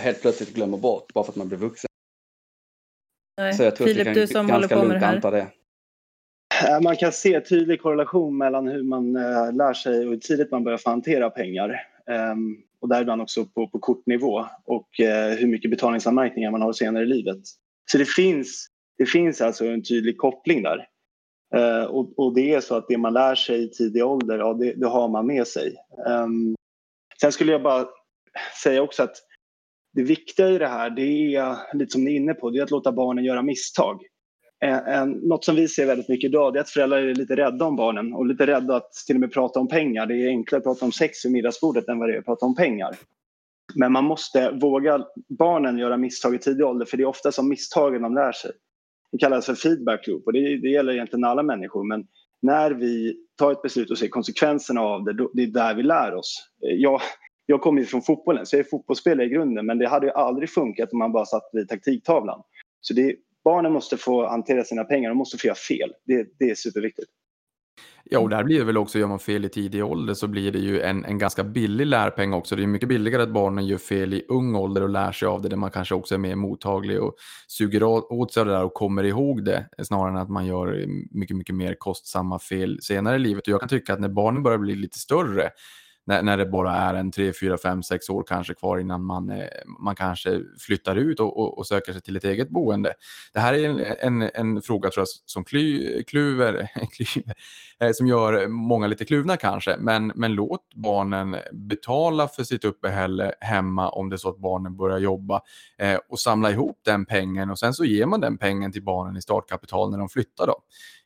helt 0.00 0.20
plötsligt 0.22 0.54
glömmer 0.54 0.78
bort 0.78 1.12
bara 1.14 1.24
för 1.24 1.32
att 1.32 1.36
man 1.36 1.48
blir 1.48 1.58
vuxen. 1.58 1.88
Nej. 3.40 3.54
Så 3.54 3.62
jag 3.62 3.76
tror 3.76 3.86
Filip, 3.86 4.00
att 4.00 4.10
vi 4.10 4.14
kan 4.14 4.20
du 4.20 4.26
som 4.26 4.50
håller 4.50 4.68
på 4.68 4.84
med 4.84 5.00
det 5.00 5.06
här. 5.06 5.30
det. 5.30 5.46
Eh, 6.68 6.80
man 6.80 6.96
kan 6.96 7.12
se 7.12 7.40
tydlig 7.40 7.82
korrelation 7.82 8.38
mellan 8.38 8.68
hur 8.68 8.82
man 8.82 9.16
äh, 9.16 9.52
lär 9.52 9.74
sig 9.74 10.04
och 10.04 10.10
hur 10.10 10.16
tidigt 10.18 10.50
man 10.50 10.64
börjar 10.64 10.78
få 10.78 10.90
hantera 10.90 11.30
pengar. 11.30 11.80
Um, 12.06 12.56
och 12.80 12.88
däribland 12.88 13.22
också 13.22 13.44
på, 13.44 13.68
på 13.68 13.78
kortnivå 13.78 14.46
och 14.64 14.88
uh, 15.00 15.38
hur 15.38 15.46
mycket 15.46 15.70
betalningsanmärkningar 15.70 16.50
man 16.50 16.62
har 16.62 16.72
senare 16.72 17.02
i 17.02 17.06
livet. 17.06 17.40
Så 17.90 17.98
det 17.98 18.04
finns, 18.04 18.68
det 18.98 19.06
finns 19.06 19.40
alltså 19.40 19.66
en 19.66 19.82
tydlig 19.82 20.18
koppling 20.18 20.62
där. 20.62 20.86
Eh, 21.54 21.84
och, 21.84 22.18
och, 22.18 22.34
det 22.34 22.54
är 22.54 22.60
så 22.60 22.74
att 22.74 22.88
det 22.88 22.98
man 22.98 23.12
lär 23.12 23.34
sig 23.34 23.64
i 23.64 23.68
tidig 23.68 24.04
ålder, 24.04 24.38
ja, 24.38 24.54
det, 24.54 24.72
det 24.72 24.86
har 24.86 25.08
man 25.08 25.26
med 25.26 25.46
sig. 25.46 25.74
Um, 26.06 26.54
sen 27.20 27.32
skulle 27.32 27.52
jag 27.52 27.62
bara 27.62 27.86
säga 28.62 28.82
också 28.82 29.02
att 29.02 29.16
det 29.92 30.02
viktiga 30.02 30.48
i 30.48 30.58
det 30.58 30.66
här, 30.66 30.90
det 30.90 31.34
är 31.36 31.56
lite 31.76 31.92
som 31.92 32.04
ni 32.04 32.12
är 32.12 32.16
inne 32.16 32.34
på, 32.34 32.50
det 32.50 32.58
är 32.58 32.62
att 32.62 32.70
låta 32.70 32.92
barnen 32.92 33.24
göra 33.24 33.42
misstag. 33.42 34.02
En, 34.86 35.10
något 35.10 35.44
som 35.44 35.56
vi 35.56 35.68
ser 35.68 35.86
väldigt 35.86 36.08
mycket 36.08 36.28
idag 36.28 36.56
är 36.56 36.60
att 36.60 36.70
föräldrar 36.70 36.98
är 36.98 37.14
lite 37.14 37.36
rädda 37.36 37.64
om 37.64 37.76
barnen 37.76 38.14
och 38.14 38.26
lite 38.26 38.46
rädda 38.46 38.76
att 38.76 38.92
till 39.06 39.16
och 39.16 39.20
med 39.20 39.32
prata 39.32 39.60
om 39.60 39.68
pengar. 39.68 40.06
Det 40.06 40.14
är 40.14 40.28
enklare 40.28 40.58
att 40.58 40.64
prata 40.64 40.84
om 40.84 40.92
sex 40.92 41.24
vid 41.24 41.32
middagsbordet 41.32 41.88
än 41.88 41.98
vad 41.98 42.08
det 42.08 42.14
är 42.14 42.18
att 42.18 42.24
prata 42.24 42.46
om 42.46 42.54
pengar. 42.54 42.96
Men 43.74 43.92
man 43.92 44.04
måste 44.04 44.50
våga 44.50 45.06
barnen 45.38 45.78
göra 45.78 45.96
misstag 45.96 46.34
i 46.34 46.38
tidig 46.38 46.66
ålder 46.66 46.86
för 46.86 46.96
det 46.96 47.02
är 47.02 47.06
ofta 47.06 47.32
som 47.32 47.48
misstagen 47.48 48.02
de 48.02 48.14
lär 48.14 48.32
sig. 48.32 48.50
Det 49.14 49.18
kallas 49.18 49.46
för 49.46 49.54
feedback 49.54 50.06
loop 50.06 50.26
och 50.26 50.32
det, 50.32 50.40
det 50.56 50.68
gäller 50.68 50.92
egentligen 50.92 51.24
alla 51.24 51.42
människor 51.42 51.84
men 51.84 52.06
när 52.42 52.70
vi 52.70 53.16
tar 53.38 53.52
ett 53.52 53.62
beslut 53.62 53.90
och 53.90 53.98
ser 53.98 54.08
konsekvenserna 54.08 54.80
av 54.80 55.04
det, 55.04 55.12
då, 55.12 55.30
det 55.34 55.42
är 55.42 55.46
där 55.46 55.74
vi 55.74 55.82
lär 55.82 56.14
oss. 56.14 56.48
Eh, 56.66 56.74
jag, 56.76 57.00
jag 57.46 57.60
kommer 57.60 57.80
ju 57.80 57.86
från 57.86 58.02
fotbollen 58.02 58.46
så 58.46 58.56
jag 58.56 58.60
är 58.60 58.70
fotbollsspelare 58.70 59.26
i 59.26 59.28
grunden 59.28 59.66
men 59.66 59.78
det 59.78 59.88
hade 59.88 60.06
ju 60.06 60.12
aldrig 60.12 60.50
funkat 60.50 60.92
om 60.92 60.98
man 60.98 61.12
bara 61.12 61.26
satt 61.26 61.50
vid 61.52 61.68
taktiktavlan. 61.68 62.42
Så 62.80 62.94
det, 62.94 63.16
barnen 63.44 63.72
måste 63.72 63.96
få 63.96 64.28
hantera 64.28 64.64
sina 64.64 64.84
pengar, 64.84 65.08
de 65.08 65.18
måste 65.18 65.38
få 65.38 65.46
göra 65.46 65.56
fel. 65.56 65.92
Det, 66.04 66.28
det 66.38 66.50
är 66.50 66.54
superviktigt. 66.54 67.10
Ja, 68.10 68.18
och 68.18 68.28
där 68.28 68.44
blir 68.44 68.58
det 68.58 68.64
väl 68.64 68.76
också, 68.76 68.98
gör 68.98 69.06
man 69.06 69.18
fel 69.18 69.44
i 69.44 69.48
tidig 69.48 69.84
ålder 69.84 70.14
så 70.14 70.26
blir 70.26 70.52
det 70.52 70.58
ju 70.58 70.80
en, 70.80 71.04
en 71.04 71.18
ganska 71.18 71.44
billig 71.44 71.86
lärpeng 71.86 72.32
också. 72.32 72.56
Det 72.56 72.62
är 72.62 72.66
mycket 72.66 72.88
billigare 72.88 73.22
att 73.22 73.32
barnen 73.32 73.66
gör 73.66 73.78
fel 73.78 74.14
i 74.14 74.24
ung 74.28 74.54
ålder 74.54 74.82
och 74.82 74.88
lär 74.88 75.12
sig 75.12 75.28
av 75.28 75.42
det, 75.42 75.48
där 75.48 75.56
man 75.56 75.70
kanske 75.70 75.94
också 75.94 76.14
är 76.14 76.18
mer 76.18 76.34
mottaglig 76.34 77.02
och 77.02 77.14
suger 77.46 77.82
åt 77.82 78.32
sig 78.32 78.44
det 78.44 78.50
där 78.50 78.64
och 78.64 78.74
kommer 78.74 79.04
ihåg 79.04 79.44
det, 79.44 79.68
snarare 79.82 80.10
än 80.10 80.16
att 80.16 80.30
man 80.30 80.46
gör 80.46 80.86
mycket, 81.10 81.36
mycket 81.36 81.54
mer 81.54 81.76
kostsamma 81.78 82.38
fel 82.38 82.78
senare 82.82 83.16
i 83.16 83.18
livet. 83.18 83.42
Och 83.42 83.52
jag 83.52 83.60
kan 83.60 83.68
tycka 83.68 83.92
att 83.92 84.00
när 84.00 84.08
barnen 84.08 84.42
börjar 84.42 84.58
bli 84.58 84.74
lite 84.74 84.98
större, 84.98 85.50
när, 86.06 86.22
när 86.22 86.36
det 86.36 86.46
bara 86.46 86.76
är 86.76 86.94
en 86.94 87.10
3, 87.10 87.32
4, 87.40 87.58
5, 87.58 87.82
6 87.82 88.08
år 88.08 88.24
kanske 88.26 88.54
kvar 88.54 88.78
innan 88.78 89.04
man, 89.04 89.30
eh, 89.30 89.46
man 89.78 89.96
kanske 89.96 90.40
flyttar 90.58 90.96
ut 90.96 91.20
och, 91.20 91.38
och, 91.38 91.58
och, 91.58 91.66
söker 91.66 91.92
sig 91.92 92.02
till 92.02 92.16
ett 92.16 92.24
eget 92.24 92.48
boende. 92.48 92.94
Det 93.32 93.40
här 93.40 93.54
är 93.54 93.68
en, 93.68 93.80
en, 93.98 94.30
en 94.34 94.62
fråga 94.62 94.90
tror 94.90 95.00
jag, 95.00 95.08
som 95.26 95.44
kly, 95.44 96.02
kluver, 96.02 96.68
kluver 96.92 97.34
eh, 97.80 97.90
som 97.92 98.06
gör 98.06 98.48
många 98.48 98.86
lite 98.86 99.04
kluvna 99.04 99.36
kanske, 99.36 99.76
men, 99.78 100.12
men 100.14 100.32
låt 100.32 100.74
barnen 100.74 101.36
betala 101.52 102.28
för 102.28 102.44
sitt 102.44 102.64
uppehälle 102.64 103.34
hemma 103.40 103.88
om 103.88 104.10
det 104.10 104.16
är 104.16 104.18
så 104.18 104.28
att 104.28 104.38
barnen 104.38 104.76
börjar 104.76 104.98
jobba 104.98 105.40
eh, 105.78 105.98
och 106.08 106.20
samla 106.20 106.50
ihop 106.50 106.80
den 106.84 107.06
pengen 107.06 107.50
och 107.50 107.58
sen 107.58 107.74
så 107.74 107.84
ger 107.84 108.06
man 108.06 108.20
den 108.20 108.38
pengen 108.38 108.72
till 108.72 108.82
barnen 108.82 109.16
i 109.16 109.22
startkapital 109.22 109.90
när 109.90 109.98
de 109.98 110.08
flyttar. 110.08 110.46
Då. 110.46 110.56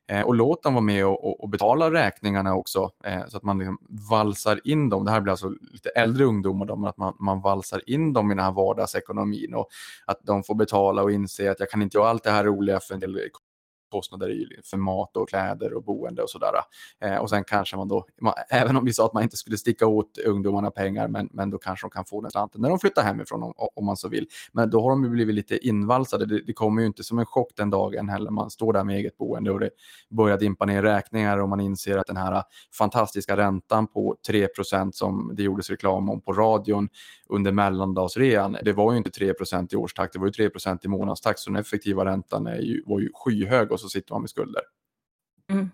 Eh, 0.08 0.22
och 0.22 0.34
låt 0.34 0.62
dem 0.62 0.74
vara 0.74 0.84
med 0.84 1.06
och, 1.06 1.42
och 1.42 1.48
betala 1.48 1.92
räkningarna 1.92 2.54
också 2.54 2.90
eh, 3.04 3.26
så 3.28 3.36
att 3.36 3.42
man 3.42 3.58
liksom 3.58 3.78
valsar 4.10 4.60
in 4.64 4.88
dem. 4.88 5.04
Det 5.04 5.10
här 5.10 5.20
blir 5.20 5.30
alltså 5.30 5.48
lite 5.72 5.88
äldre 5.88 6.24
ungdomar, 6.24 6.66
då, 6.66 6.76
men 6.76 6.88
att 6.88 6.96
man, 6.96 7.16
man 7.20 7.40
valsar 7.40 7.82
in 7.86 8.12
dem 8.12 8.30
i 8.30 8.34
den 8.34 8.44
här 8.44 8.52
vardagsekonomin 8.52 9.54
och 9.54 9.68
att 10.06 10.20
de 10.22 10.42
får 10.42 10.54
betala 10.54 11.02
och 11.02 11.12
inse 11.12 11.50
att 11.50 11.60
jag 11.60 11.70
kan 11.70 11.82
inte 11.82 11.98
göra 11.98 12.08
allt 12.08 12.24
det 12.24 12.30
här 12.30 12.44
roliga 12.44 12.80
för 12.80 12.94
en 12.94 13.00
del 13.00 13.12
kostnader 13.90 14.28
liksom, 14.28 14.62
för 14.64 14.76
mat 14.76 15.16
och 15.16 15.28
kläder 15.28 15.74
och 15.74 15.84
boende 15.84 16.22
och 16.22 16.30
sådär. 16.30 16.52
Eh, 17.00 17.16
och 17.16 17.30
sen 17.30 17.44
kanske 17.44 17.76
man 17.76 17.88
då, 17.88 18.06
man, 18.20 18.34
även 18.50 18.76
om 18.76 18.84
vi 18.84 18.92
sa 18.92 19.06
att 19.06 19.12
man 19.12 19.22
inte 19.22 19.36
skulle 19.36 19.56
sticka 19.56 19.86
åt 19.86 20.18
ungdomarna 20.18 20.70
pengar, 20.70 21.08
men, 21.08 21.28
men 21.32 21.50
då 21.50 21.58
kanske 21.58 21.86
de 21.86 21.90
kan 21.90 22.04
få 22.04 22.20
den 22.20 22.30
slanten 22.30 22.60
när 22.60 22.68
de 22.68 22.78
flyttar 22.78 23.02
hemifrån 23.02 23.42
om, 23.42 23.52
om 23.56 23.86
man 23.86 23.96
så 23.96 24.08
vill. 24.08 24.26
Men 24.52 24.70
då 24.70 24.82
har 24.82 24.90
de 24.90 25.04
ju 25.04 25.10
blivit 25.10 25.34
lite 25.34 25.66
invalsade. 25.66 26.26
Det, 26.26 26.40
det, 26.46 26.52
kommer 26.52 26.80
ju 26.80 26.86
inte 26.86 27.04
som 27.04 27.18
en 27.18 27.26
chock 27.26 27.52
den 27.56 27.70
dagen 27.70 28.08
heller. 28.08 28.30
Man 28.30 28.50
står 28.50 28.72
där 28.72 28.84
med 28.84 28.96
eget 28.96 29.16
boende 29.18 29.50
och 29.50 29.60
det 29.60 29.70
börjar 30.10 30.38
dimpa 30.38 30.64
ner 30.64 30.82
räkningar 30.82 31.38
och 31.38 31.48
man 31.48 31.60
inser 31.60 31.98
att 31.98 32.06
den 32.06 32.16
här 32.16 32.42
fantastiska 32.78 33.36
räntan 33.36 33.86
på 33.86 34.16
3% 34.28 34.92
som 34.92 35.32
det 35.36 35.42
gjordes 35.42 35.70
reklam 35.70 36.10
om 36.10 36.20
på 36.20 36.32
radion 36.32 36.88
under 37.28 37.52
mellandagsrean, 37.52 38.56
det 38.62 38.72
var 38.72 38.92
ju 38.92 38.98
inte 38.98 39.10
3% 39.10 39.74
i 39.74 39.76
årstakt, 39.76 40.12
det 40.12 40.18
var 40.18 40.26
ju 40.26 40.32
3 40.32 40.50
i 40.82 40.88
månadstakt, 40.88 41.38
så 41.38 41.50
den 41.50 41.60
effektiva 41.60 42.04
räntan 42.04 42.46
är 42.46 42.60
ju, 42.60 42.82
var 42.86 43.00
ju 43.00 43.10
skyhög 43.14 43.72
och 43.78 43.80
så 43.80 43.88
sitter 43.88 44.14
man 44.14 44.22
med 44.22 44.30
skulder. 44.30 44.62
Mm. 45.50 45.70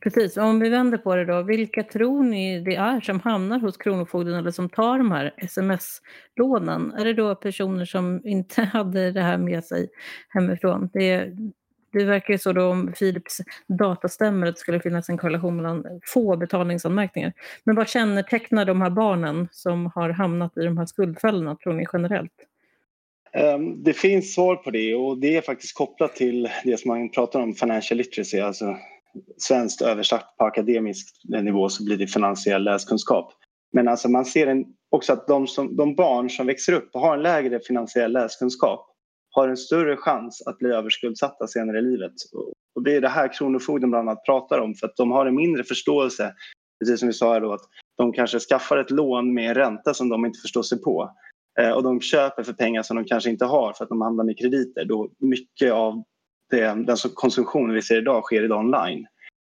Precis, 0.00 0.36
om 0.36 0.60
vi 0.60 0.68
vänder 0.68 0.98
på 0.98 1.16
det 1.16 1.24
då, 1.24 1.42
vilka 1.42 1.82
tror 1.82 2.22
ni 2.22 2.60
det 2.60 2.76
är 2.76 3.00
som 3.00 3.20
hamnar 3.20 3.58
hos 3.58 3.76
Kronofogden 3.76 4.34
eller 4.34 4.50
som 4.50 4.68
tar 4.68 4.98
de 4.98 5.12
här 5.12 5.34
sms-lånen? 5.36 6.92
Är 6.92 7.04
det 7.04 7.14
då 7.14 7.34
personer 7.34 7.84
som 7.84 8.20
inte 8.24 8.62
hade 8.72 9.12
det 9.12 9.22
här 9.22 9.38
med 9.38 9.64
sig 9.64 9.88
hemifrån? 10.28 10.90
Det, 10.92 11.32
det 11.92 12.04
verkar 12.04 12.34
ju 12.34 12.38
så 12.38 12.52
då 12.52 12.70
om 12.70 12.92
Philips 12.92 13.40
data 13.66 14.08
stämmer 14.08 14.46
att 14.46 14.54
det 14.54 14.60
skulle 14.60 14.80
finnas 14.80 15.08
en 15.08 15.18
korrelation 15.18 15.56
mellan 15.56 15.84
få 16.14 16.36
betalningsanmärkningar. 16.36 17.32
Men 17.64 17.76
vad 17.76 17.88
kännetecknar 17.88 18.64
de 18.64 18.80
här 18.80 18.90
barnen 18.90 19.48
som 19.52 19.86
har 19.94 20.10
hamnat 20.10 20.56
i 20.56 20.64
de 20.64 20.78
här 20.78 20.86
skuldfällorna 20.86 21.56
tror 21.56 21.72
ni 21.72 21.86
generellt? 21.92 22.47
Ehm, 23.32 23.82
det 23.82 23.92
finns 23.92 24.34
svar 24.34 24.56
på 24.56 24.70
det 24.70 24.94
och 24.94 25.18
det 25.20 25.36
är 25.36 25.40
faktiskt 25.40 25.74
kopplat 25.74 26.16
till 26.16 26.48
det 26.64 26.80
som 26.80 26.88
man 26.88 27.10
pratar 27.10 27.40
om, 27.40 27.54
financial 27.54 27.98
literacy, 27.98 28.40
alltså 28.40 28.76
svenskt 29.36 29.82
översatt 29.82 30.34
på 30.38 30.44
akademisk 30.44 31.06
nivå 31.42 31.68
så 31.68 31.84
blir 31.84 31.96
det 31.96 32.06
finansiell 32.06 32.64
läskunskap. 32.64 33.32
Men 33.72 33.88
alltså 33.88 34.08
man 34.08 34.24
ser 34.24 34.46
en, 34.46 34.64
också 34.90 35.12
att 35.12 35.26
de, 35.26 35.46
som, 35.46 35.76
de 35.76 35.94
barn 35.94 36.30
som 36.30 36.46
växer 36.46 36.72
upp 36.72 36.90
och 36.94 37.00
har 37.00 37.16
en 37.16 37.22
lägre 37.22 37.60
finansiell 37.60 38.12
läskunskap 38.12 38.86
har 39.30 39.48
en 39.48 39.56
större 39.56 39.96
chans 39.96 40.42
att 40.46 40.58
bli 40.58 40.70
överskuldsatta 40.70 41.46
senare 41.46 41.78
i 41.78 41.82
livet. 41.82 42.12
Och 42.74 42.82
det 42.82 42.96
är 42.96 43.00
det 43.00 43.08
här 43.08 43.32
Kronofogden 43.32 43.90
bland 43.90 44.08
annat 44.08 44.24
pratar 44.24 44.58
om 44.58 44.74
för 44.74 44.86
att 44.86 44.96
de 44.96 45.10
har 45.10 45.26
en 45.26 45.34
mindre 45.34 45.64
förståelse, 45.64 46.34
precis 46.80 47.00
som 47.00 47.08
vi 47.08 47.12
sa 47.12 47.32
här 47.32 47.40
då, 47.40 47.52
att 47.52 47.68
de 47.96 48.12
kanske 48.12 48.38
skaffar 48.38 48.76
ett 48.76 48.90
lån 48.90 49.34
med 49.34 49.48
en 49.48 49.54
ränta 49.54 49.94
som 49.94 50.08
de 50.08 50.26
inte 50.26 50.38
förstår 50.38 50.62
sig 50.62 50.82
på. 50.82 51.10
Eh, 51.60 51.70
och 51.70 51.82
de 51.82 52.00
köper 52.00 52.42
för 52.42 52.52
pengar 52.52 52.82
som 52.82 52.96
de 52.96 53.04
kanske 53.04 53.30
inte 53.30 53.44
har 53.44 53.72
för 53.72 53.84
att 53.84 53.88
de 53.88 54.00
handlar 54.00 54.24
med 54.24 54.38
krediter. 54.38 54.84
Då 54.84 55.10
mycket 55.18 55.72
av 55.72 56.02
det, 56.50 56.60
den 56.60 56.96
konsumtion 57.14 57.72
vi 57.72 57.82
ser 57.82 57.98
idag 57.98 58.24
sker 58.24 58.42
idag 58.42 58.58
online. 58.60 59.06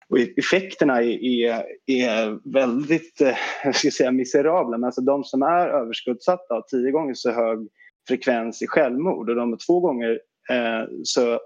Och 0.09 0.19
effekterna 0.19 1.03
är, 1.03 1.23
är, 1.23 1.65
är 1.85 2.51
väldigt 2.53 3.21
eh, 3.21 3.35
jag 3.63 3.75
ska 3.75 3.91
säga, 3.91 4.11
miserabla. 4.11 4.77
Men 4.77 4.83
alltså 4.83 5.01
de 5.01 5.23
som 5.23 5.41
är 5.41 5.67
överskuldsatta 5.67 6.53
har 6.53 6.61
tio 6.61 6.91
gånger 6.91 7.13
så 7.13 7.31
hög 7.31 7.67
frekvens 8.07 8.61
i 8.61 8.67
självmord 8.67 9.29
och 9.29 9.35
de 9.35 9.49
har 9.49 9.59
två 9.67 9.79
gånger 9.79 10.19
eh, 10.49 10.89
så 11.03 11.39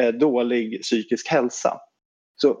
eh, 0.00 0.14
dålig 0.14 0.82
psykisk 0.82 1.28
hälsa. 1.28 1.80
Så 2.36 2.60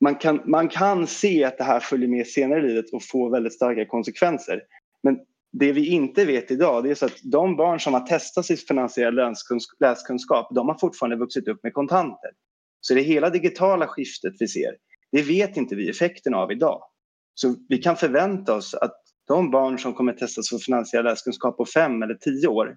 man 0.00 0.14
kan, 0.14 0.40
man 0.44 0.68
kan 0.68 1.06
se 1.06 1.44
att 1.44 1.58
det 1.58 1.64
här 1.64 1.80
följer 1.80 2.08
med 2.08 2.26
senare 2.26 2.58
i 2.58 2.68
livet 2.68 2.92
och 2.92 3.02
får 3.04 3.30
väldigt 3.30 3.54
starka 3.54 3.86
konsekvenser. 3.86 4.62
Men 5.02 5.18
det 5.52 5.72
vi 5.72 5.86
inte 5.86 6.24
vet 6.24 6.50
idag 6.50 6.84
det 6.84 6.90
är 6.90 6.94
så 6.94 7.06
att 7.06 7.18
de 7.22 7.56
barn 7.56 7.80
som 7.80 7.94
har 7.94 8.06
testat 8.06 8.46
sin 8.46 8.56
finansiella 8.56 9.34
läskunskap 9.80 10.48
de 10.54 10.68
har 10.68 10.78
fortfarande 10.78 11.16
vuxit 11.16 11.48
upp 11.48 11.62
med 11.62 11.74
kontanter. 11.74 12.30
Så 12.80 12.94
det 12.94 13.00
hela 13.00 13.30
digitala 13.30 13.86
skiftet 13.86 14.34
vi 14.38 14.48
ser, 14.48 14.76
det 15.12 15.22
vet 15.22 15.56
inte 15.56 15.74
vi 15.74 15.90
effekten 15.90 16.34
av 16.34 16.52
idag. 16.52 16.82
Så 17.34 17.54
vi 17.68 17.78
kan 17.78 17.96
förvänta 17.96 18.54
oss 18.54 18.74
att 18.74 19.02
de 19.28 19.50
barn 19.50 19.78
som 19.78 19.94
kommer 19.94 20.12
testas 20.12 20.48
för 20.48 20.58
finansiell 20.58 21.04
läskunskap 21.04 21.56
på 21.56 21.64
fem 21.64 22.02
eller 22.02 22.14
tio 22.14 22.48
år 22.48 22.76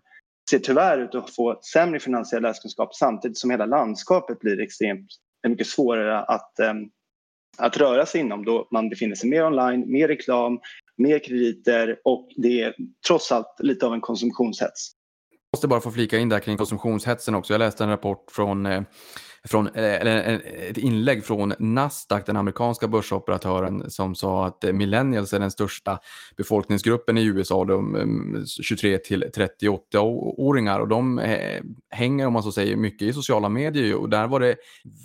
ser 0.50 0.60
tyvärr 0.60 0.98
ut 0.98 1.16
att 1.16 1.36
få 1.36 1.60
sämre 1.74 2.00
finansiell 2.00 2.42
läskunskap 2.42 2.96
samtidigt 2.96 3.38
som 3.38 3.50
hela 3.50 3.66
landskapet 3.66 4.40
blir 4.40 4.60
extremt 4.60 5.08
mycket 5.48 5.68
svårare 5.68 6.20
att, 6.20 6.60
eh, 6.60 6.74
att 7.58 7.78
röra 7.78 8.06
sig 8.06 8.22
inom 8.22 8.46
då 8.46 8.68
man 8.72 8.90
befinner 8.90 9.16
sig 9.16 9.30
mer 9.30 9.46
online, 9.46 9.92
mer 9.92 10.08
reklam, 10.08 10.60
mer 11.02 11.20
krediter 11.20 11.98
och 12.06 12.30
det 12.36 12.62
är 12.62 12.76
trots 13.08 13.32
allt 13.32 13.56
lite 13.60 13.86
av 13.86 13.94
en 13.94 14.02
konsumtionshets. 14.02 14.92
Jag 15.52 15.58
måste 15.58 15.68
bara 15.68 15.82
få 15.82 15.92
flika 15.92 16.18
in 16.18 16.30
där 16.30 16.40
kring 16.40 16.58
konsumtionshetsen 16.58 17.36
också. 17.36 17.54
Jag 17.54 17.60
läste 17.60 17.84
en 17.84 17.90
rapport 17.90 18.32
från 18.32 18.66
eh, 18.66 18.82
från, 19.44 19.68
eh, 19.68 19.74
eller 19.74 20.30
eh, 20.30 20.70
ett 20.70 20.78
inlägg 20.78 21.26
från 21.26 21.54
Nasdaq, 21.60 22.26
den 22.26 22.38
amerikanska 22.38 22.88
börsoperatören, 22.88 23.92
som 23.92 24.16
sa 24.16 24.46
att 24.46 24.64
millennials 24.64 25.34
är 25.34 25.40
den 25.40 25.52
största 25.52 26.00
befolkningsgruppen 26.38 27.18
i 27.18 27.26
USA, 27.26 27.66
de 27.66 28.46
23 28.62 28.98
till 28.98 29.24
38-åringar. 29.24 30.80
Och 30.80 30.88
de 30.88 31.22
hänger, 31.90 32.28
om 32.28 32.34
man 32.34 32.44
så 32.44 32.52
säger, 32.52 32.76
mycket 32.76 33.08
i 33.08 33.14
sociala 33.14 33.50
medier. 33.50 33.96
Och 33.96 34.10
där 34.10 34.28
var 34.28 34.40
det 34.40 34.56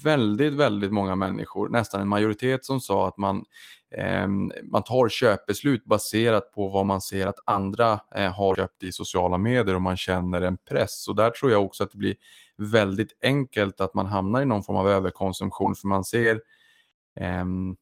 väldigt, 0.04 0.52
väldigt 0.52 0.92
många 0.92 1.16
människor, 1.16 1.68
nästan 1.68 2.00
en 2.00 2.08
majoritet, 2.08 2.64
som 2.64 2.80
sa 2.80 3.08
att 3.08 3.16
man 3.16 3.44
Ehm, 3.96 4.52
man 4.62 4.82
tar 4.82 5.08
köpbeslut 5.08 5.84
baserat 5.84 6.52
på 6.52 6.68
vad 6.68 6.86
man 6.86 7.00
ser 7.00 7.26
att 7.26 7.38
andra 7.46 8.00
eh, 8.14 8.32
har 8.32 8.56
köpt 8.56 8.82
i 8.82 8.92
sociala 8.92 9.38
medier 9.38 9.74
och 9.74 9.82
man 9.82 9.96
känner 9.96 10.42
en 10.42 10.56
press. 10.56 11.08
Och 11.08 11.16
där 11.16 11.30
tror 11.30 11.50
jag 11.52 11.64
också 11.64 11.84
att 11.84 11.90
det 11.90 11.98
blir 11.98 12.16
väldigt 12.56 13.18
enkelt 13.22 13.80
att 13.80 13.94
man 13.94 14.06
hamnar 14.06 14.42
i 14.42 14.44
någon 14.44 14.62
form 14.62 14.76
av 14.76 14.88
överkonsumtion 14.88 15.74
för 15.74 15.88
man 15.88 16.04
ser 16.04 16.40
ehm, 17.20 17.76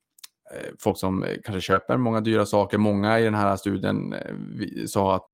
eh, 0.55 0.72
folk 0.79 0.98
som 0.98 1.24
eh, 1.24 1.37
kanske 1.44 1.61
köper 1.61 1.96
många 1.96 2.20
dyra 2.20 2.46
saker. 2.46 2.79
Många 2.79 3.20
i 3.20 3.24
den 3.24 3.35
här 3.35 3.57
studien 3.57 4.12
eh, 4.12 4.87
sa 4.87 5.14
att 5.16 5.27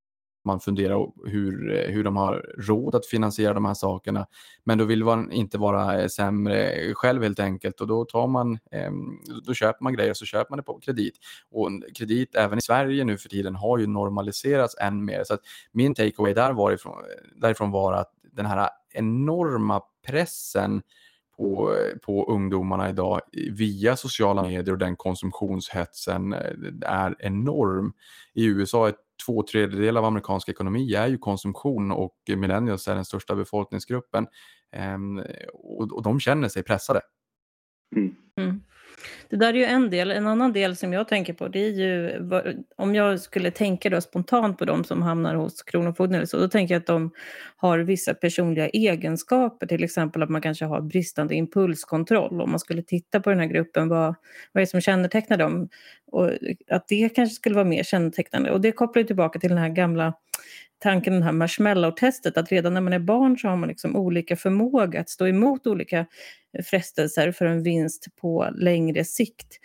man 0.45 0.61
funderar 0.61 1.29
hur, 1.31 1.73
eh, 1.73 1.93
hur 1.93 2.05
de 2.05 2.17
har 2.17 2.55
råd 2.59 2.95
att 2.95 3.07
finansiera 3.07 3.55
de 3.55 3.65
här 3.65 3.75
sakerna. 3.75 4.27
Men 4.65 4.79
då 4.79 4.85
vill 4.85 5.05
man 5.05 5.33
inte 5.33 5.59
vara 5.59 6.01
eh, 6.01 6.09
sämre 6.09 6.75
själv 6.95 7.23
helt 7.23 7.41
enkelt 7.41 7.81
och 7.81 7.87
då 7.87 8.05
tar 8.05 8.27
man, 8.27 8.59
ehm, 8.71 9.19
då 9.47 9.55
köper 9.55 9.85
man 9.85 9.93
grejer 9.95 10.15
så 10.15 10.25
köper 10.25 10.51
man 10.51 10.57
det 10.57 10.63
på 10.63 10.81
kredit. 10.81 11.15
Och 11.51 11.71
kredit 11.95 12.35
även 12.35 12.59
i 12.59 12.63
Sverige 12.63 13.05
nu 13.05 13.19
för 13.19 13.29
tiden 13.29 13.55
har 13.55 13.79
ju 13.79 13.87
normaliserats 13.87 14.77
än 14.81 15.05
mer. 15.05 15.25
Så 15.25 15.35
att 15.35 15.41
min 15.73 15.95
takeaway 15.95 16.35
där 16.35 16.53
var 16.53 16.73
ifrån, 16.73 17.03
därifrån 17.37 17.71
var 17.71 17.93
att 17.93 18.11
den 18.33 18.47
här 18.47 18.69
enorma 18.93 19.83
pressen 20.07 20.83
på, 21.41 21.77
på 22.03 22.33
ungdomarna 22.33 22.91
idag 22.91 23.21
via 23.51 23.97
sociala 23.97 24.43
medier 24.43 24.73
och 24.73 24.79
den 24.79 24.97
konsumtionshetsen 24.97 26.33
eh, 26.33 26.41
är 26.83 27.17
enorm. 27.19 27.93
I 28.35 28.45
USA 28.45 28.89
är 28.89 28.95
två 29.27 29.43
tredjedelar 29.43 30.01
av 30.01 30.05
amerikansk 30.05 30.49
ekonomi 30.49 30.95
är 30.95 31.07
ju 31.07 31.19
konsumtion 31.19 31.91
och 31.91 32.17
millennials 32.29 32.89
är 32.89 32.95
den 32.95 33.05
största 33.05 33.35
befolkningsgruppen. 33.35 34.27
Ehm, 34.73 35.23
och, 35.53 35.93
och 35.93 36.03
de 36.03 36.21
känner 36.21 36.49
sig 36.49 36.63
pressade. 36.63 37.01
Mm. 38.37 38.63
Det 39.29 39.37
där 39.37 39.49
är 39.49 39.59
ju 39.59 39.65
en 39.65 39.91
del. 39.91 40.11
En 40.11 40.27
annan 40.27 40.53
del 40.53 40.77
som 40.77 40.93
jag 40.93 41.09
tänker 41.09 41.33
på 41.33 41.49
det 41.49 41.59
är 41.59 41.71
ju 41.71 42.21
om 42.77 42.95
jag 42.95 43.21
skulle 43.21 43.51
tänka 43.51 43.91
då 43.91 44.01
spontant 44.01 44.59
på 44.59 44.65
de 44.65 44.85
som 44.85 45.03
hamnar 45.03 45.35
hos 45.35 45.63
Kronofogden 45.63 46.15
eller 46.15 46.27
så, 46.27 46.39
då 46.39 46.49
tänker 46.49 46.75
jag 46.75 46.81
att 46.81 46.87
de 46.87 47.11
har 47.57 47.79
vissa 47.79 48.15
personliga 48.15 48.69
egenskaper, 48.69 49.67
till 49.67 49.85
exempel 49.85 50.23
att 50.23 50.31
man 50.31 50.43
kanske 50.43 50.65
har 50.65 50.81
bristande 50.81 51.35
impulskontroll. 51.35 52.41
Om 52.41 52.51
man 52.51 52.61
skulle 52.61 52.83
titta 52.83 53.21
på 53.21 53.31
den 53.31 53.39
här 53.39 53.47
gruppen, 53.47 53.89
vad, 53.89 54.15
vad 54.53 54.61
är 54.61 54.67
det 54.67 54.71
som 54.71 54.81
kännetecknar 54.81 55.37
dem? 55.37 55.69
Och 56.07 56.31
att 56.71 56.89
det 56.89 57.09
kanske 57.09 57.35
skulle 57.35 57.55
vara 57.55 57.65
mer 57.65 57.83
kännetecknande. 57.83 58.51
Och 58.51 58.61
det 58.61 58.73
kopplar 58.73 59.01
ju 59.01 59.07
tillbaka 59.07 59.39
till 59.39 59.49
den 59.49 59.59
här 59.59 59.69
gamla 59.69 60.15
tanken, 60.81 61.13
den 61.13 61.23
här 61.23 61.33
marshmallow-testet, 61.33 62.39
att 62.39 62.53
redan 62.53 62.75
när 62.75 62.81
man 62.81 62.93
är 62.93 62.99
barn 62.99 63.39
så 63.39 63.49
har 63.49 63.57
man 63.57 63.69
liksom 63.69 63.97
olika 63.97 64.37
förmåga 64.37 65.01
att 65.01 65.09
stå 65.09 65.27
emot 65.27 65.67
olika 65.67 66.07
frestelser 66.65 67.33
för 67.33 67.47
en 67.47 67.63
vinst 67.63 68.07
på 68.21 68.49
längre 68.55 69.05
sikt. 69.05 69.59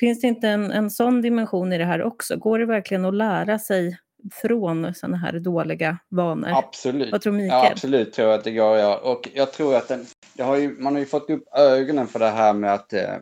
Finns 0.00 0.20
det 0.20 0.26
inte 0.26 0.48
en, 0.48 0.70
en 0.70 0.90
sån 0.90 1.22
dimension 1.22 1.72
i 1.72 1.78
det 1.78 1.84
här 1.84 2.02
också? 2.02 2.36
Går 2.36 2.58
det 2.58 2.66
verkligen 2.66 3.04
att 3.04 3.14
lära 3.14 3.58
sig 3.58 3.98
från 4.32 4.94
sådana 4.94 5.16
här 5.16 5.32
dåliga 5.32 5.98
vanor? 6.08 6.48
Absolut. 6.48 7.12
Vad 7.12 7.20
tror 7.20 7.32
Mikael? 7.32 7.64
Ja, 7.64 7.70
absolut 7.70 8.12
tror 8.12 8.28
jag 8.28 8.38
att 8.38 8.44
det 8.44 8.52
går. 8.52 8.76
Ja. 8.76 8.96
Och 8.96 9.28
jag 9.34 9.52
tror 9.52 9.76
att 9.76 9.88
den, 9.88 10.06
har 10.38 10.56
ju, 10.56 10.68
man 10.78 10.92
har 10.92 11.00
ju 11.00 11.06
fått 11.06 11.30
upp 11.30 11.44
ögonen 11.56 12.06
för 12.06 12.18
det 12.18 12.30
här 12.30 12.52
med 12.52 12.74
att 12.74 12.92
eh, 12.92 13.16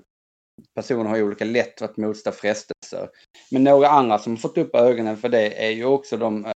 personer 0.75 1.05
har 1.05 1.17
ju 1.17 1.23
olika 1.23 1.45
lätt 1.45 1.83
att 1.83 1.97
motstå 1.97 2.33
frestelser. 2.33 3.09
Men 3.51 3.65
några 3.65 3.89
andra 3.89 4.19
som 4.19 4.37
fått 4.37 4.59
upp 4.59 4.75
ögonen 4.75 5.17
för 5.17 5.29
det 5.29 5.67
är 5.67 5.71
ju 5.71 5.85
också 5.85 6.17
de 6.17 6.45
eh, 6.45 6.53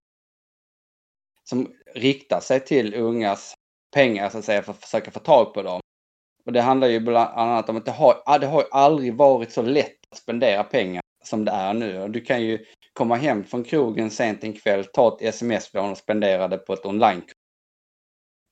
som 1.45 1.73
riktar 1.95 2.41
sig 2.41 2.61
till 2.61 2.95
ungas 2.95 3.55
pengar 3.95 4.31
så 4.31 4.39
att 4.39 4.45
säga 4.45 4.63
för 4.63 4.73
att 4.73 4.85
försöka 4.85 5.11
få 5.11 5.19
tag 5.21 5.55
på 5.55 5.63
dem. 5.63 5.81
Och 6.47 6.53
det 6.53 6.61
handlar 6.61 6.89
ju 6.89 7.01
bland 7.01 7.39
annat 7.39 7.69
om 7.69 7.77
att 7.77 7.85
det 7.85 7.91
har, 7.91 8.23
ah, 8.27 8.39
det 8.39 8.47
har 8.47 8.65
aldrig 8.71 9.15
varit 9.15 9.53
så 9.53 9.63
lätt 9.63 9.99
att 10.11 10.19
spendera 10.19 10.65
pengar 10.65 11.03
som 11.25 11.45
det 11.45 11.53
är 11.53 11.75
nu. 11.75 12.09
Du 12.09 12.21
kan 12.21 12.43
ju 12.43 12.65
komma 12.93 13.17
hem 13.17 13.45
från 13.45 13.65
krogen 13.65 14.11
sent 14.11 14.45
en 14.45 14.53
kväll, 14.53 14.85
ta 14.85 15.17
ett 15.17 15.23
sms-lån 15.35 15.91
och 15.91 15.99
spendera 15.99 16.49
det 16.49 16.59
på 16.59 16.73
ett 16.73 16.87
online 16.87 17.23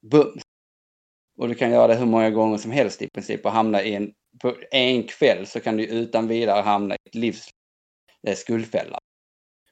Bums! 0.03 0.43
Och 1.38 1.49
du 1.49 1.55
kan 1.55 1.71
göra 1.71 1.87
det 1.87 1.95
hur 1.95 2.07
många 2.07 2.31
gånger 2.31 2.59
som 2.59 2.71
helst 2.71 3.03
i 3.03 3.09
princip 3.15 3.47
och 3.47 3.53
hamna 3.53 3.83
i 3.83 3.95
en, 3.95 4.12
på 4.42 4.57
en 4.70 5.02
kväll 5.02 5.46
så 5.46 5.61
kan 5.61 5.76
du 5.76 5.87
utan 5.87 6.28
vidare 6.28 6.62
hamna 6.62 6.94
i 6.94 6.98
ett 7.09 7.14
livs 7.14 7.48
eh, 8.26 8.35
skuldfälla. 8.35 8.98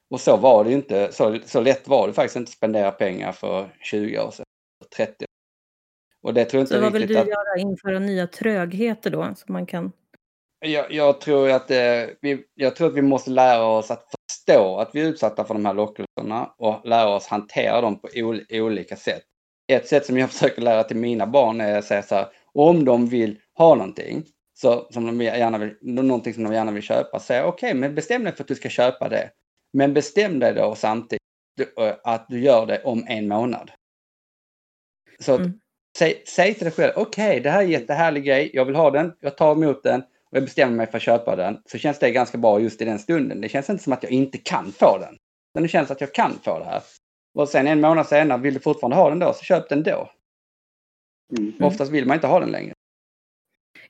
Och 0.09 0.21
så 0.21 0.37
var 0.37 0.63
det 0.63 0.71
inte, 0.71 1.11
så, 1.11 1.39
så 1.45 1.61
lätt 1.61 1.87
var 1.87 2.07
det 2.07 2.13
faktiskt 2.13 2.35
inte 2.35 2.49
att 2.49 2.53
spendera 2.53 2.91
pengar 2.91 3.31
för 3.31 3.75
20 3.81 4.19
år 4.19 4.31
sedan, 4.31 4.45
30 4.95 5.25
och 6.23 6.33
det 6.33 6.45
tror 6.45 6.59
jag 6.59 6.63
inte 6.63 6.73
så 6.73 6.81
vad 6.81 6.93
vill 6.93 7.07
du 7.07 7.17
att... 7.17 7.27
göra? 7.27 7.59
Införa 7.59 7.99
nya 7.99 8.27
trögheter 8.27 9.09
då? 9.09 9.33
Så 9.35 9.51
man 9.51 9.65
kan... 9.65 9.91
jag, 10.59 10.91
jag, 10.93 11.21
tror 11.21 11.49
att, 11.49 11.71
eh, 11.71 12.03
vi, 12.21 12.45
jag 12.55 12.75
tror 12.75 12.87
att 12.87 12.93
vi 12.93 13.01
måste 13.01 13.31
lära 13.31 13.65
oss 13.65 13.91
att 13.91 14.05
förstå 14.29 14.77
att 14.77 14.89
vi 14.93 15.01
är 15.01 15.05
utsatta 15.05 15.45
för 15.45 15.53
de 15.53 15.65
här 15.65 15.73
lockelserna 15.73 16.53
och 16.57 16.81
lära 16.83 17.09
oss 17.09 17.27
hantera 17.27 17.81
dem 17.81 17.99
på 17.99 18.09
ol, 18.15 18.45
olika 18.49 18.95
sätt. 18.95 19.23
Ett 19.67 19.87
sätt 19.87 20.05
som 20.05 20.17
jag 20.17 20.29
försöker 20.31 20.61
lära 20.61 20.83
till 20.83 20.97
mina 20.97 21.27
barn 21.27 21.61
är 21.61 21.77
att 21.77 21.85
säga 21.85 22.03
så 22.03 22.15
här, 22.15 22.27
om 22.53 22.85
de 22.85 23.07
vill 23.07 23.39
ha 23.57 23.75
någonting, 23.75 24.25
så, 24.61 24.87
som 24.91 25.05
de 25.05 25.21
gärna 25.25 25.57
vill, 25.57 25.75
någonting 25.81 26.33
som 26.33 26.43
de 26.43 26.53
gärna 26.53 26.71
vill 26.71 26.83
köpa, 26.83 27.19
säga 27.19 27.45
okej, 27.45 27.67
okay, 27.67 27.79
men 27.79 27.95
bestäm 27.95 28.23
dig 28.23 28.35
för 28.35 28.43
att 28.43 28.47
du 28.47 28.55
ska 28.55 28.69
köpa 28.69 29.09
det. 29.09 29.29
Men 29.73 29.93
bestäm 29.93 30.39
dig 30.39 30.53
då 30.53 30.75
samtidigt 30.75 31.21
att 32.03 32.25
du 32.29 32.39
gör 32.39 32.65
det 32.65 32.83
om 32.83 33.05
en 33.07 33.27
månad. 33.27 33.71
Så 35.19 35.35
mm. 35.35 35.59
Säg, 35.97 36.23
säg 36.27 36.53
till 36.53 36.63
dig 36.63 36.73
själv, 36.73 36.91
okej 36.95 37.29
okay, 37.29 37.39
det 37.39 37.49
här 37.49 37.59
är 37.59 37.63
en 37.63 37.71
jättehärlig 37.71 38.23
grej, 38.23 38.51
jag 38.53 38.65
vill 38.65 38.75
ha 38.75 38.91
den, 38.91 39.13
jag 39.19 39.37
tar 39.37 39.51
emot 39.51 39.83
den 39.83 40.01
och 40.01 40.37
jag 40.37 40.43
bestämmer 40.43 40.75
mig 40.75 40.87
för 40.87 40.97
att 40.97 41.03
köpa 41.03 41.35
den. 41.35 41.61
Så 41.65 41.77
känns 41.77 41.99
det 41.99 42.11
ganska 42.11 42.37
bra 42.37 42.59
just 42.59 42.81
i 42.81 42.85
den 42.85 42.99
stunden. 42.99 43.41
Det 43.41 43.49
känns 43.49 43.69
inte 43.69 43.83
som 43.83 43.93
att 43.93 44.03
jag 44.03 44.11
inte 44.11 44.37
kan 44.37 44.71
få 44.71 44.97
den. 44.97 45.17
Men 45.53 45.63
det 45.63 45.69
känns 45.69 45.91
att 45.91 46.01
jag 46.01 46.13
kan 46.13 46.39
få 46.43 46.59
det 46.59 46.65
här. 46.65 46.81
Och 47.33 47.49
sen 47.49 47.67
en 47.67 47.81
månad 47.81 48.07
senare, 48.07 48.41
vill 48.41 48.53
du 48.53 48.59
fortfarande 48.59 48.95
ha 48.95 49.09
den 49.09 49.19
då, 49.19 49.33
så 49.33 49.43
köp 49.43 49.69
den 49.69 49.83
då. 49.83 50.11
Mm. 51.37 51.53
Oftast 51.59 51.91
vill 51.91 52.05
man 52.05 52.15
inte 52.15 52.27
ha 52.27 52.39
den 52.39 52.51
längre. 52.51 52.73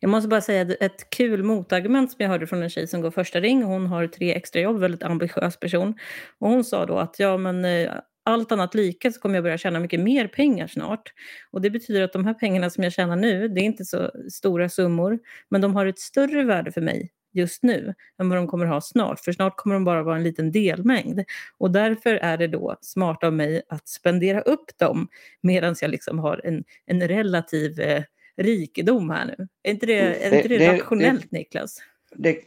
Jag 0.03 0.09
måste 0.09 0.27
bara 0.27 0.41
säga 0.41 0.75
ett 0.79 1.09
kul 1.09 1.43
motargument 1.43 2.11
som 2.11 2.17
jag 2.19 2.29
hörde 2.29 2.47
från 2.47 2.63
en 2.63 2.69
tjej 2.69 2.87
som 2.87 3.01
går 3.01 3.11
första 3.11 3.39
ring. 3.39 3.63
Hon 3.63 3.87
har 3.87 4.07
tre 4.07 4.33
extrajobb, 4.33 4.79
väldigt 4.79 5.03
ambitiös 5.03 5.59
person. 5.59 5.95
Och 6.39 6.49
hon 6.49 6.63
sa 6.63 6.85
då 6.85 6.97
att 6.97 7.19
ja, 7.19 7.37
men 7.37 7.65
eh, 7.65 7.91
allt 8.25 8.51
annat 8.51 8.75
lika 8.75 9.11
så 9.11 9.19
kommer 9.19 9.35
jag 9.35 9.43
börja 9.43 9.57
tjäna 9.57 9.79
mycket 9.79 9.99
mer 9.99 10.27
pengar 10.27 10.67
snart. 10.67 11.13
Och 11.51 11.61
det 11.61 11.69
betyder 11.69 12.01
att 12.01 12.13
de 12.13 12.25
här 12.25 12.33
pengarna 12.33 12.69
som 12.69 12.83
jag 12.83 12.93
tjänar 12.93 13.15
nu, 13.15 13.47
det 13.47 13.61
är 13.61 13.63
inte 13.63 13.85
så 13.85 14.11
stora 14.31 14.69
summor, 14.69 15.19
men 15.49 15.61
de 15.61 15.75
har 15.75 15.85
ett 15.85 15.99
större 15.99 16.43
värde 16.43 16.71
för 16.71 16.81
mig 16.81 17.11
just 17.33 17.63
nu 17.63 17.93
än 18.21 18.29
vad 18.29 18.37
de 18.37 18.47
kommer 18.47 18.65
ha 18.65 18.81
snart. 18.81 19.19
För 19.19 19.31
snart 19.31 19.57
kommer 19.57 19.73
de 19.73 19.83
bara 19.83 20.03
vara 20.03 20.15
en 20.15 20.23
liten 20.23 20.51
delmängd. 20.51 21.23
Och 21.57 21.71
därför 21.71 22.15
är 22.15 22.37
det 22.37 22.47
då 22.47 22.77
smart 22.81 23.23
av 23.23 23.33
mig 23.33 23.61
att 23.69 23.87
spendera 23.87 24.41
upp 24.41 24.77
dem 24.77 25.07
medan 25.41 25.75
jag 25.81 25.91
liksom 25.91 26.19
har 26.19 26.41
en, 26.43 26.63
en 26.85 27.07
relativ 27.07 27.79
eh, 27.79 28.03
rikedom 28.43 29.10
här 29.10 29.25
nu. 29.25 29.47
Är 29.63 29.71
inte 29.71 29.86
det, 29.86 29.99
är 29.99 30.38
inte 30.38 30.47
det, 30.47 30.58
det 30.58 30.73
rationellt, 30.73 31.27
det, 31.32 31.38
Niklas? 31.38 31.77
Det, 32.15 32.38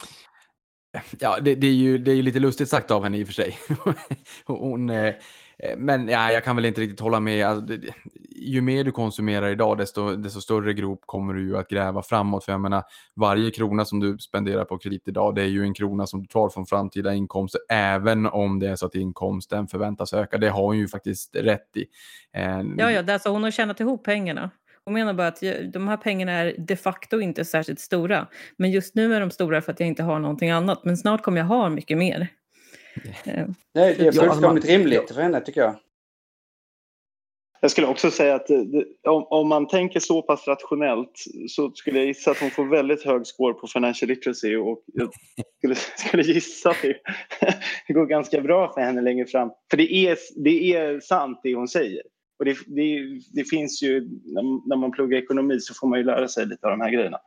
Ja, 1.18 1.38
det, 1.40 1.54
det, 1.54 1.66
är 1.66 1.72
ju, 1.72 1.98
det 1.98 2.10
är 2.10 2.14
ju 2.14 2.22
lite 2.22 2.38
lustigt 2.38 2.68
sagt 2.68 2.90
av 2.90 3.02
henne 3.02 3.18
i 3.18 3.22
och 3.22 3.26
för 3.26 3.34
sig. 3.34 3.58
Hon, 4.44 4.90
eh, 4.90 5.14
Eh, 5.58 5.76
men 5.76 6.08
ja, 6.08 6.32
jag 6.32 6.44
kan 6.44 6.56
väl 6.56 6.64
inte 6.64 6.80
riktigt 6.80 7.00
hålla 7.00 7.20
med. 7.20 7.46
Alltså, 7.46 7.76
ju 8.36 8.60
mer 8.60 8.84
du 8.84 8.92
konsumerar 8.92 9.48
idag, 9.48 9.78
desto, 9.78 10.16
desto 10.16 10.40
större 10.40 10.74
grop 10.74 11.00
kommer 11.06 11.34
du 11.34 11.42
ju 11.42 11.56
att 11.56 11.68
gräva 11.68 12.02
framåt. 12.02 12.44
För 12.44 12.52
jag 12.52 12.60
menar, 12.60 12.82
varje 13.16 13.50
krona 13.50 13.84
som 13.84 14.00
du 14.00 14.18
spenderar 14.18 14.64
på 14.64 14.78
kredit 14.78 15.08
idag, 15.08 15.34
det 15.34 15.42
är 15.42 15.46
ju 15.46 15.62
en 15.62 15.74
krona 15.74 16.06
som 16.06 16.20
du 16.20 16.26
tar 16.26 16.48
från 16.48 16.66
framtida 16.66 17.14
inkomster, 17.14 17.60
även 17.68 18.26
om 18.26 18.58
det 18.58 18.68
är 18.68 18.76
så 18.76 18.86
att 18.86 18.94
inkomsten 18.94 19.68
förväntas 19.68 20.12
öka. 20.12 20.38
Det 20.38 20.48
har 20.48 20.62
hon 20.62 20.78
ju 20.78 20.88
faktiskt 20.88 21.36
rätt 21.36 21.76
i. 21.76 21.86
Eh, 22.32 22.62
ja, 22.78 22.90
ja, 22.90 23.12
alltså 23.12 23.28
hon 23.28 23.42
har 23.42 23.50
tjänat 23.50 23.80
ihop 23.80 24.04
pengarna. 24.04 24.50
Hon 24.84 24.94
menar 24.94 25.14
bara 25.14 25.26
att 25.26 25.42
de 25.72 25.88
här 25.88 25.96
pengarna 25.96 26.32
är 26.32 26.54
de 26.58 26.76
facto 26.76 27.20
inte 27.20 27.44
särskilt 27.44 27.80
stora. 27.80 28.26
Men 28.56 28.70
just 28.70 28.94
nu 28.94 29.14
är 29.14 29.20
de 29.20 29.30
stora 29.30 29.62
för 29.62 29.72
att 29.72 29.80
jag 29.80 29.86
inte 29.86 30.02
har 30.02 30.18
någonting 30.18 30.50
annat. 30.50 30.84
Men 30.84 30.96
snart 30.96 31.22
kommer 31.22 31.38
jag 31.38 31.46
ha 31.46 31.68
mycket 31.68 31.98
mer. 31.98 32.28
Nej, 33.24 33.94
det 33.98 34.06
är 34.06 34.12
fullständigt 34.12 34.64
rimligt 34.64 35.10
för 35.14 35.22
henne 35.22 35.40
tycker 35.40 35.60
jag. 35.60 35.76
Jag 37.64 37.70
skulle 37.70 37.86
också 37.86 38.10
säga 38.10 38.34
att 38.34 38.50
om, 39.08 39.26
om, 39.30 39.48
man 39.48 39.66
tänker 39.68 40.00
så 40.00 40.22
pass 40.22 40.46
rationellt 40.48 41.24
så 41.48 41.70
skulle 41.74 41.98
jag 41.98 42.06
gissa 42.06 42.30
att 42.30 42.38
hon 42.38 42.50
får 42.50 42.64
väldigt 42.64 43.04
hög 43.04 43.26
score 43.26 43.54
på 43.54 43.66
financial 43.66 44.08
literacy 44.08 44.56
och 44.56 44.82
jag 44.86 45.10
skulle, 45.58 45.74
skulle 46.08 46.22
gissa 46.22 46.70
att 46.70 46.82
det, 46.82 46.96
det 47.86 47.92
går 47.92 48.06
ganska 48.06 48.40
bra 48.40 48.72
för 48.72 48.80
henne 48.80 49.00
längre 49.00 49.26
fram. 49.26 49.50
För 49.70 49.76
det 49.76 49.94
är, 49.94 50.18
det 50.44 50.74
är 50.76 51.00
sant 51.00 51.40
det 51.42 51.54
hon 51.54 51.68
säger. 51.68 52.02
Och 52.38 52.44
det, 52.44 52.56
det, 52.66 53.20
det 53.32 53.44
finns 53.44 53.82
ju, 53.82 54.08
när 54.66 54.76
man 54.76 54.92
pluggar 54.92 55.18
ekonomi 55.18 55.60
så 55.60 55.74
får 55.74 55.88
man 55.88 55.98
ju 55.98 56.04
lära 56.04 56.28
sig 56.28 56.46
lite 56.46 56.66
av 56.66 56.70
de 56.70 56.80
här 56.80 56.90
grejerna. 56.90 57.18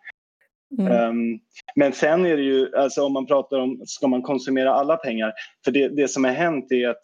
Mm. 0.80 1.10
Um, 1.10 1.40
men 1.76 1.94
sen 1.94 2.26
är 2.26 2.38
det 2.38 2.44
ju, 2.44 2.76
alltså 2.76 3.04
om 3.04 3.14
man 3.14 3.26
pratar 3.26 3.60
om, 3.60 3.82
ska 3.86 4.08
man 4.08 4.22
konsumera 4.22 4.74
alla 4.74 4.98
pengar? 4.98 5.34
För 5.66 5.72
det, 5.72 5.88
det 5.88 6.08
som 6.08 6.24
har 6.24 6.32
hänt 6.32 6.72
är 6.72 6.90
att 6.90 7.02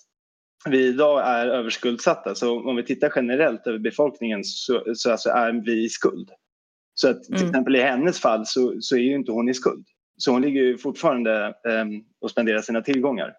vi 0.70 0.88
idag 0.88 1.28
är 1.28 1.48
överskuldsatta. 1.48 2.36
Så 2.36 2.70
om 2.70 2.76
vi 2.76 2.84
tittar 2.84 3.14
generellt 3.16 3.68
över 3.68 3.80
befolkningen 3.80 4.44
så, 4.44 4.84
så 4.96 5.12
alltså 5.12 5.30
är 5.30 5.52
vi 5.66 5.84
i 5.84 5.90
skuld. 5.90 6.30
Så 6.94 7.10
att 7.10 7.24
till 7.24 7.36
mm. 7.36 7.48
exempel 7.48 7.76
i 7.76 7.82
hennes 7.82 8.20
fall 8.20 8.46
så, 8.46 8.76
så 8.80 8.96
är 8.96 9.00
ju 9.00 9.16
inte 9.16 9.32
hon 9.32 9.50
i 9.50 9.54
skuld. 9.54 9.86
Så 10.18 10.32
hon 10.32 10.42
ligger 10.42 10.62
ju 10.62 10.78
fortfarande 10.78 11.48
um, 11.48 12.04
och 12.22 12.32
spenderar 12.32 12.62
sina 12.62 12.82
tillgångar. 12.82 13.34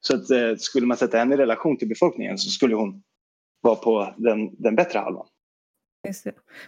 Så 0.00 0.16
att, 0.16 0.30
uh, 0.30 0.56
skulle 0.56 0.86
man 0.86 0.96
sätta 0.96 1.18
henne 1.18 1.34
i 1.34 1.38
relation 1.38 1.76
till 1.76 1.88
befolkningen 1.88 2.38
så 2.38 2.50
skulle 2.50 2.74
hon 2.74 3.02
vara 3.64 3.76
på 3.76 4.14
den, 4.16 4.62
den 4.62 4.76
bättre 4.76 4.98
halvan. 4.98 5.26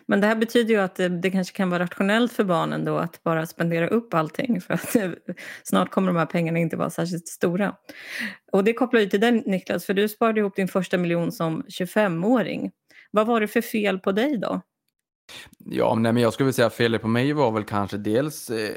Men 0.07 0.21
det 0.21 0.27
här 0.27 0.37
betyder 0.37 0.75
ju 0.75 0.81
att 0.81 0.95
det, 0.95 1.09
det, 1.09 1.31
kanske 1.31 1.57
kan 1.57 1.71
vara 1.71 1.83
rationellt 1.83 2.33
för 2.33 2.45
barnen 2.45 2.85
då 2.85 2.99
att 2.99 3.23
bara 3.23 3.47
spendera 3.47 3.89
upp 3.89 4.15
allting 4.15 4.61
för 4.61 4.75
att 4.75 4.97
snart 5.63 5.91
kommer 5.91 6.09
de 6.09 6.17
här 6.17 6.27
pengarna 6.27 6.59
inte 6.59 6.77
vara 6.77 6.91
särskilt 6.91 7.29
stora. 7.29 7.75
Och 8.53 8.65
det 8.65 8.73
kopplar 8.73 9.01
ju 9.01 9.07
till 9.07 9.21
dig 9.21 9.33
Niklas, 9.47 9.87
för 9.87 9.95
du 9.95 10.09
sparade 10.09 10.41
ihop 10.41 10.57
din 10.57 10.69
första 10.69 10.99
miljon 10.99 11.33
som 11.33 11.63
25-åring. 11.63 12.71
Vad 13.11 13.27
var 13.27 13.41
det 13.41 13.49
för 13.49 13.61
fel 13.61 13.99
på 13.99 14.13
dig 14.13 14.39
då? 14.39 14.61
Ja, 15.59 15.95
nej, 15.95 16.13
men 16.13 16.23
jag 16.23 16.33
skulle 16.33 16.45
vilja 16.45 16.53
säga 16.53 16.67
att 16.67 16.75
felet 16.75 17.03
på 17.03 17.09
mig 17.09 17.33
var 17.33 17.51
väl 17.51 17.65
kanske 17.65 17.97
dels, 17.97 18.51
eh, 18.51 18.75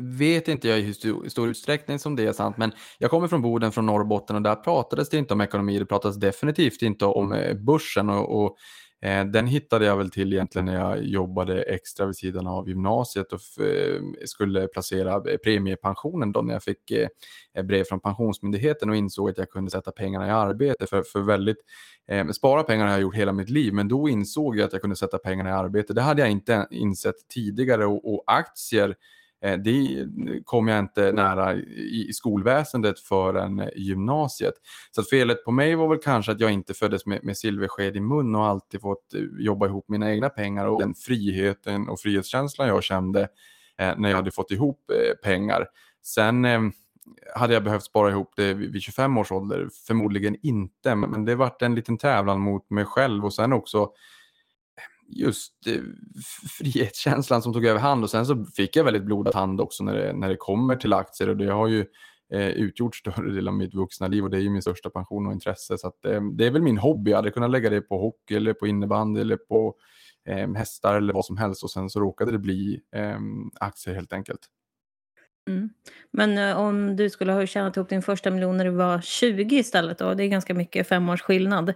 vet 0.00 0.48
inte 0.48 0.68
jag 0.68 0.78
i 0.78 0.82
hur 0.82 1.28
stor 1.28 1.48
utsträckning 1.48 1.98
som 1.98 2.16
det 2.16 2.26
är 2.26 2.32
sant, 2.32 2.56
men 2.56 2.72
jag 2.98 3.10
kommer 3.10 3.28
från 3.28 3.42
Boden, 3.42 3.72
från 3.72 3.86
Norrbotten 3.86 4.36
och 4.36 4.42
där 4.42 4.54
pratades 4.54 5.08
det 5.08 5.18
inte 5.18 5.34
om 5.34 5.40
ekonomi, 5.40 5.78
det 5.78 5.86
pratades 5.86 6.16
definitivt 6.16 6.82
inte 6.82 7.06
om 7.06 7.32
eh, 7.32 7.54
börsen 7.54 8.10
och, 8.10 8.44
och 8.44 8.56
Eh, 9.04 9.24
den 9.24 9.46
hittade 9.46 9.86
jag 9.86 9.96
väl 9.96 10.10
till 10.10 10.32
egentligen 10.32 10.64
när 10.66 10.74
jag 10.74 11.04
jobbade 11.04 11.62
extra 11.62 12.06
vid 12.06 12.16
sidan 12.16 12.46
av 12.46 12.68
gymnasiet 12.68 13.32
och 13.32 13.64
eh, 13.64 14.00
skulle 14.24 14.68
placera 14.68 15.14
eh, 15.14 15.36
premiepensionen 15.44 16.32
då 16.32 16.42
när 16.42 16.52
jag 16.52 16.62
fick 16.62 16.90
eh, 16.90 17.08
brev 17.64 17.84
från 17.84 18.00
Pensionsmyndigheten 18.00 18.90
och 18.90 18.96
insåg 18.96 19.30
att 19.30 19.38
jag 19.38 19.50
kunde 19.50 19.70
sätta 19.70 19.92
pengarna 19.92 20.26
i 20.26 20.30
arbete. 20.30 20.86
För, 20.86 21.02
för 21.02 21.20
väldigt, 21.20 21.56
eh, 22.08 22.28
spara 22.28 22.62
pengar 22.62 22.84
har 22.84 22.92
jag 22.92 23.00
gjort 23.00 23.14
hela 23.14 23.32
mitt 23.32 23.50
liv, 23.50 23.72
men 23.74 23.88
då 23.88 24.08
insåg 24.08 24.56
jag 24.56 24.66
att 24.66 24.72
jag 24.72 24.82
kunde 24.82 24.96
sätta 24.96 25.18
pengarna 25.18 25.50
i 25.50 25.52
arbete. 25.52 25.92
Det 25.92 26.02
hade 26.02 26.22
jag 26.22 26.30
inte 26.30 26.66
insett 26.70 27.28
tidigare 27.34 27.86
och, 27.86 28.14
och 28.14 28.24
aktier 28.26 28.94
Eh, 29.44 29.58
det 29.58 30.06
kom 30.44 30.68
jag 30.68 30.78
inte 30.78 31.12
nära 31.12 31.54
i 31.54 32.10
skolväsendet 32.12 33.00
förrän 33.00 33.68
gymnasiet. 33.76 34.54
Så 34.90 35.02
felet 35.02 35.44
på 35.44 35.50
mig 35.50 35.74
var 35.74 35.88
väl 35.88 35.98
kanske 35.98 36.32
att 36.32 36.40
jag 36.40 36.52
inte 36.52 36.74
föddes 36.74 37.06
med, 37.06 37.24
med 37.24 37.36
silversked 37.36 37.96
i 37.96 38.00
mun 38.00 38.34
och 38.34 38.46
alltid 38.46 38.80
fått 38.80 39.14
eh, 39.14 39.20
jobba 39.38 39.66
ihop 39.66 39.88
mina 39.88 40.12
egna 40.12 40.28
pengar 40.28 40.66
och 40.66 40.80
den 40.80 40.94
friheten 40.94 41.88
och 41.88 42.00
frihetskänslan 42.00 42.68
jag 42.68 42.84
kände 42.84 43.20
eh, 43.78 43.94
när 43.96 44.08
jag 44.08 44.16
hade 44.16 44.30
fått 44.30 44.50
ihop 44.50 44.90
eh, 44.90 45.30
pengar. 45.30 45.66
Sen 46.02 46.46
hade 47.34 47.54
jag 47.54 47.64
behövt 47.64 47.84
spara 47.84 48.10
ihop 48.10 48.32
det 48.36 48.54
vid 48.54 48.82
25 48.82 49.18
års 49.18 49.32
ålder? 49.32 49.68
Förmodligen 49.86 50.36
inte, 50.42 50.94
men 50.94 51.24
det 51.24 51.34
vart 51.34 51.62
en 51.62 51.74
liten 51.74 51.98
tävlan 51.98 52.40
mot 52.40 52.70
mig 52.70 52.84
själv 52.84 53.24
och 53.24 53.34
sen 53.34 53.52
också 53.52 53.90
just 55.08 55.66
eh, 55.66 55.82
frihetskänslan 56.58 57.42
som 57.42 57.52
tog 57.52 57.66
över 57.66 57.80
hand 57.80 58.04
och 58.04 58.10
sen 58.10 58.26
så 58.26 58.44
fick 58.44 58.76
jag 58.76 58.84
väldigt 58.84 59.04
blodad 59.04 59.34
hand 59.34 59.60
också 59.60 59.84
när 59.84 59.94
det, 59.94 60.12
när 60.12 60.28
det 60.28 60.36
kommer 60.36 60.76
till 60.76 60.92
aktier 60.92 61.28
och 61.28 61.36
det 61.36 61.52
har 61.52 61.68
ju 61.68 61.86
eh, 62.32 62.48
utgjort 62.48 62.96
större 62.96 63.32
del 63.32 63.48
av 63.48 63.54
mitt 63.54 63.74
vuxna 63.74 64.08
liv 64.08 64.24
och 64.24 64.30
det 64.30 64.36
är 64.36 64.40
ju 64.40 64.50
min 64.50 64.62
största 64.62 64.90
pension 64.90 65.26
och 65.26 65.32
intresse 65.32 65.78
så 65.78 65.88
att, 65.88 66.04
eh, 66.04 66.22
det 66.22 66.46
är 66.46 66.50
väl 66.50 66.62
min 66.62 66.78
hobby. 66.78 67.10
Jag 67.10 67.18
hade 67.18 67.30
kunnat 67.30 67.50
lägga 67.50 67.70
det 67.70 67.80
på 67.80 67.98
hockey 67.98 68.34
eller 68.36 68.52
på 68.52 68.66
innebandy 68.66 69.20
eller 69.20 69.36
på 69.36 69.74
eh, 70.28 70.52
hästar 70.52 70.96
eller 70.96 71.12
vad 71.12 71.24
som 71.24 71.36
helst 71.36 71.62
och 71.62 71.70
sen 71.70 71.90
så 71.90 72.00
råkade 72.00 72.32
det 72.32 72.38
bli 72.38 72.80
eh, 72.96 73.18
aktier 73.60 73.94
helt 73.94 74.12
enkelt. 74.12 74.40
Mm. 75.48 75.70
Men 76.10 76.38
eh, 76.38 76.60
om 76.60 76.96
du 76.96 77.10
skulle 77.10 77.32
ha 77.32 77.46
tjänat 77.46 77.76
ihop 77.76 77.88
din 77.88 78.02
första 78.02 78.30
miljon 78.30 78.56
när 78.56 78.64
du 78.64 78.70
var 78.70 79.00
20 79.00 79.56
istället 79.56 79.98
då, 79.98 80.14
det 80.14 80.24
är 80.24 80.28
ganska 80.28 80.54
mycket, 80.54 80.88
fem 80.88 81.08
års 81.08 81.22
skillnad. 81.22 81.68
Um, 81.68 81.74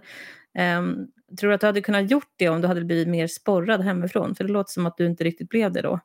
ehm, 0.53 1.07
tror 1.39 1.49
du 1.49 1.53
att 1.53 1.61
du 1.61 1.67
hade 1.67 1.81
kunnat 1.81 2.11
gjort 2.11 2.33
det 2.35 2.49
om 2.49 2.61
du 2.61 2.67
hade 2.67 2.83
blivit 2.83 3.07
mer 3.07 3.27
sporrad 3.27 3.81
hemifrån? 3.81 4.35
För 4.35 4.43
det 4.43 4.51
låter 4.53 4.71
som 4.71 4.85
att 4.85 4.97
du 4.97 5.05
inte 5.05 5.23
riktigt 5.23 5.49
blev 5.49 5.71
det 5.71 5.81
då. 5.81 5.99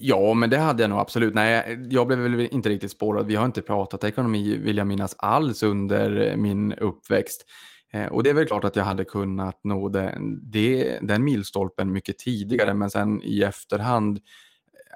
Ja, 0.00 0.34
men 0.34 0.50
det 0.50 0.58
hade 0.58 0.82
jag 0.82 0.90
nog 0.90 0.98
absolut. 0.98 1.34
Nej, 1.34 1.78
jag 1.90 2.06
blev 2.06 2.18
väl 2.18 2.40
inte 2.40 2.68
riktigt 2.68 2.90
spårad. 2.90 3.26
Vi 3.26 3.34
har 3.34 3.44
inte 3.44 3.62
pratat 3.62 4.04
ekonomi, 4.04 4.56
vill 4.56 4.76
jag 4.76 4.86
minnas, 4.86 5.14
alls 5.18 5.62
under 5.62 6.30
eh, 6.30 6.36
min 6.36 6.72
uppväxt. 6.72 7.44
Eh, 7.92 8.06
och 8.06 8.22
det 8.22 8.30
är 8.30 8.34
väl 8.34 8.46
klart 8.46 8.64
att 8.64 8.76
jag 8.76 8.84
hade 8.84 9.04
kunnat 9.04 9.60
nå 9.64 9.88
den, 9.88 10.50
det, 10.50 10.98
den 11.02 11.24
milstolpen 11.24 11.92
mycket 11.92 12.18
tidigare, 12.18 12.74
men 12.74 12.90
sen 12.90 13.22
i 13.22 13.42
efterhand 13.42 14.20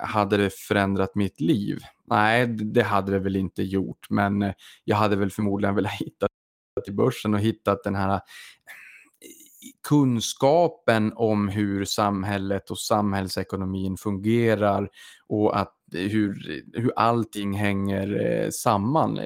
eh, 0.00 0.06
hade 0.06 0.36
det 0.36 0.54
förändrat 0.54 1.14
mitt 1.14 1.40
liv? 1.40 1.80
Nej, 2.10 2.46
det 2.46 2.82
hade 2.82 3.12
det 3.12 3.18
väl 3.18 3.36
inte 3.36 3.62
gjort, 3.62 4.10
men 4.10 4.52
jag 4.84 4.96
hade 4.96 5.16
väl 5.16 5.30
förmodligen 5.30 5.74
velat 5.74 5.92
hitta 6.00 6.28
till 6.80 6.94
börsen 6.94 7.34
och 7.34 7.40
hittat 7.40 7.84
den 7.84 7.94
här 7.94 8.14
eh, 8.14 8.20
kunskapen 9.88 11.12
om 11.16 11.48
hur 11.48 11.84
samhället 11.84 12.70
och 12.70 12.78
samhällsekonomin 12.78 13.96
fungerar 13.96 14.88
och 15.28 15.58
att 15.58 15.74
eh, 15.94 16.00
hur, 16.00 16.62
hur 16.72 16.92
allting 16.96 17.52
hänger 17.52 18.26
eh, 18.26 18.50
samman. 18.50 19.20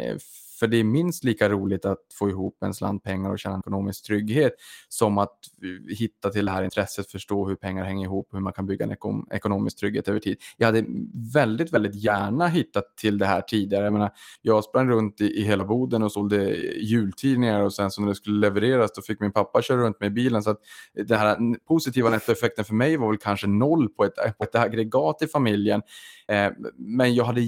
För 0.59 0.67
det 0.67 0.77
är 0.77 0.85
minst 0.85 1.25
lika 1.25 1.49
roligt 1.49 1.85
att 1.85 1.99
få 2.19 2.31
ihop 2.31 2.63
en 2.63 2.75
slant 2.75 3.03
pengar 3.03 3.31
och 3.31 3.39
känna 3.39 3.59
ekonomisk 3.59 4.07
trygghet 4.07 4.53
som 4.89 5.19
att 5.19 5.39
eh, 5.63 5.97
hitta 5.97 6.31
till 6.31 6.47
det 6.47 6.53
här 6.53 6.63
intresset, 6.63 7.11
förstå 7.11 7.49
hur 7.49 7.55
pengar 7.55 7.85
hänger 7.85 8.05
ihop, 8.07 8.29
hur 8.33 8.41
man 8.41 8.53
kan 8.53 8.67
bygga 8.67 8.85
en 8.85 8.91
ekom 8.91 9.27
ekonomisk 9.31 9.79
trygghet 9.79 10.09
över 10.09 10.21
tid. 10.21 10.37
Jag 10.57 10.67
hade 10.67 10.85
väldigt, 11.35 11.73
väldigt 11.73 11.95
gärna 11.95 12.49
hittat 12.49 12.97
till 12.97 13.19
det 13.19 13.27
här 13.27 13.41
tidigare. 13.41 13.85
Jag, 13.85 13.93
menar, 13.93 14.11
jag 14.43 14.65
sprang 14.65 14.89
runt 14.89 15.21
i, 15.21 15.25
i 15.25 15.43
hela 15.43 15.65
Boden 15.65 16.03
och 16.03 16.13
sålde 16.13 16.57
jultidningar 16.81 17.63
och 17.63 17.73
sen 17.73 17.91
så 17.91 18.01
när 18.01 18.09
det 18.09 18.15
skulle 18.15 18.41
levereras 18.41 18.93
då 18.93 19.03
fick 19.03 19.21
min 19.21 19.33
pappa 19.33 19.63
köra 19.63 19.79
runt 19.79 20.01
med 20.01 20.13
bilen. 20.13 20.43
Så 20.43 20.51
att 20.51 20.61
den 20.95 21.19
här 21.19 21.59
positiva 21.69 22.11
nettoeffekten 22.11 22.65
för 22.65 22.75
mig 22.75 22.97
var 22.97 23.09
väl 23.09 23.19
kanske 23.19 23.47
noll 23.47 23.89
på 23.89 24.05
ett, 24.05 24.39
på 24.39 24.45
ett 24.45 24.55
aggregat 24.55 25.23
i 25.23 25.27
familjen. 25.27 25.83
Eh, 26.29 26.53
men 26.77 27.15
jag 27.15 27.25
hade 27.25 27.41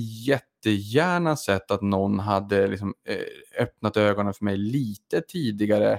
jättegärna 0.67 1.37
sett 1.37 1.71
att 1.71 1.83
någon 1.83 2.19
hade 2.19 2.67
liksom, 2.67 2.95
eh, 3.09 3.63
öppnat 3.63 3.97
ögonen 3.97 4.35
för 4.35 4.45
mig 4.45 4.57
lite 4.57 5.21
tidigare 5.21 5.99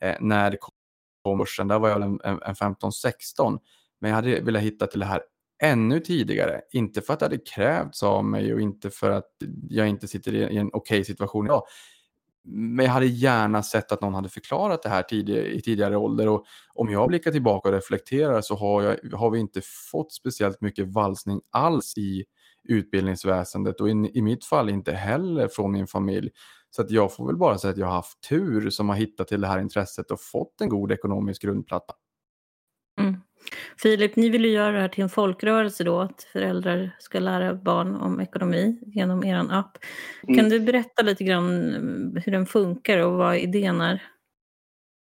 eh, 0.00 0.16
när 0.20 0.50
det 0.50 0.56
kom 0.56 1.38
börsen. 1.38 1.68
Där 1.68 1.78
var 1.78 1.88
jag 1.88 2.02
en, 2.02 2.20
en, 2.24 2.42
en 2.42 2.54
15-16. 2.54 3.58
Men 4.00 4.10
jag 4.10 4.16
hade 4.16 4.40
velat 4.40 4.62
hitta 4.62 4.86
till 4.86 5.00
det 5.00 5.06
här 5.06 5.22
ännu 5.62 6.00
tidigare. 6.00 6.60
Inte 6.72 7.00
för 7.00 7.12
att 7.12 7.18
det 7.18 7.24
hade 7.24 7.38
krävts 7.38 8.02
av 8.02 8.24
mig 8.24 8.54
och 8.54 8.60
inte 8.60 8.90
för 8.90 9.10
att 9.10 9.30
jag 9.68 9.88
inte 9.88 10.08
sitter 10.08 10.34
i 10.34 10.56
en 10.56 10.66
okej 10.66 10.78
okay 10.78 11.04
situation 11.04 11.46
idag. 11.46 11.62
Men 12.44 12.86
jag 12.86 12.92
hade 12.92 13.06
gärna 13.06 13.62
sett 13.62 13.92
att 13.92 14.00
någon 14.00 14.14
hade 14.14 14.28
förklarat 14.28 14.82
det 14.82 14.88
här 14.88 15.02
tidigare, 15.02 15.46
i 15.46 15.62
tidigare 15.62 15.96
ålder. 15.96 16.28
Och 16.28 16.44
om 16.74 16.90
jag 16.92 17.08
blickar 17.08 17.30
tillbaka 17.30 17.68
och 17.68 17.74
reflekterar 17.74 18.40
så 18.40 18.54
har, 18.54 18.82
jag, 18.82 19.18
har 19.18 19.30
vi 19.30 19.38
inte 19.38 19.60
fått 19.90 20.12
speciellt 20.12 20.60
mycket 20.60 20.86
valsning 20.86 21.40
alls 21.50 21.98
i 21.98 22.24
utbildningsväsendet 22.68 23.80
och 23.80 23.88
i, 23.88 24.10
i 24.14 24.22
mitt 24.22 24.44
fall 24.44 24.68
inte 24.68 24.92
heller 24.92 25.48
från 25.48 25.72
min 25.72 25.86
familj. 25.86 26.30
Så 26.70 26.82
att 26.82 26.90
jag 26.90 27.14
får 27.14 27.26
väl 27.26 27.36
bara 27.36 27.58
säga 27.58 27.70
att 27.70 27.78
jag 27.78 27.86
har 27.86 27.94
haft 27.94 28.28
tur 28.28 28.70
som 28.70 28.88
har 28.88 28.96
hittat 28.96 29.28
till 29.28 29.40
det 29.40 29.46
här 29.46 29.60
intresset 29.60 30.10
och 30.10 30.20
fått 30.20 30.60
en 30.60 30.68
god 30.68 30.92
ekonomisk 30.92 31.42
grundplatta. 31.42 31.94
Mm. 33.00 33.16
Filip, 33.82 34.16
ni 34.16 34.28
vill 34.28 34.44
ju 34.44 34.50
göra 34.50 34.72
det 34.72 34.80
här 34.80 34.88
till 34.88 35.02
en 35.02 35.08
folkrörelse 35.08 35.84
då, 35.84 36.00
att 36.00 36.22
föräldrar 36.32 36.96
ska 36.98 37.18
lära 37.20 37.54
barn 37.54 37.94
om 37.96 38.20
ekonomi 38.20 38.80
genom 38.86 39.24
er 39.24 39.46
app. 39.50 39.78
Kan 40.26 40.38
Mm. 40.38 40.50
du 40.50 40.60
berätta 40.60 41.02
lite 41.02 41.24
grann 41.24 41.74
mm, 41.74 42.16
hur 42.24 42.32
den 42.32 42.46
funkar 42.46 42.98
och 42.98 43.12
vad 43.12 43.36
idén 43.36 43.80
är? 43.80 44.02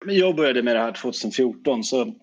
Jag 0.06 0.36
började 0.36 0.62
med 0.62 0.76
det 0.76 0.80
här 0.80 0.92
2014 0.92 1.84
så 1.84 2.14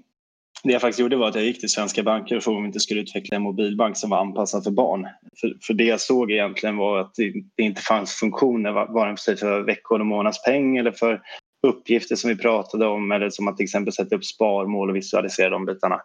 det 0.64 0.74
jag 0.74 0.82
faktiskt 0.82 0.99
gjorde 0.99 1.16
var 1.16 1.28
att 1.28 1.36
jag 1.36 1.43
gick 1.43 1.60
till 1.60 1.70
svenska 1.70 2.03
banker 2.03 2.38
och 2.38 2.43
frågade 2.43 2.58
om 2.58 2.64
vi 2.64 2.68
inte 2.68 2.80
skulle 2.80 3.01
utveckla 3.01 3.36
en 3.36 3.41
mobilbank 3.41 3.97
som 3.97 4.10
var 4.10 4.18
anpassad 4.18 4.64
för 4.64 4.72
barn. 4.72 5.08
För, 5.41 5.58
för 5.68 5.74
det 5.74 5.84
jag 5.84 6.01
såg 6.01 6.32
egentligen 6.32 6.78
var 6.78 6.99
att 6.99 7.16
det, 7.16 7.34
det 7.55 7.64
inte 7.64 7.82
fanns 7.82 8.14
funktioner 8.14 8.72
vare 8.72 9.18
sig 9.18 9.38
för 9.38 9.62
veckor 9.62 9.99
och 9.99 10.05
månadspeng 10.05 10.78
eller 10.78 10.91
för 10.91 11.22
uppgifter 11.68 12.16
som 12.16 12.30
vi 12.30 12.36
pratade 12.36 12.86
om 12.88 13.12
eller 13.12 13.30
som 13.30 13.47
att 13.47 13.58
till 13.58 13.64
exempel 13.64 13.93
sätta 13.93 14.16
upp 14.16 14.26
sparmål 14.26 14.89
och 14.89 14.95
visualisera 14.95 15.49
de 15.49 15.66
bitarna. 15.66 16.01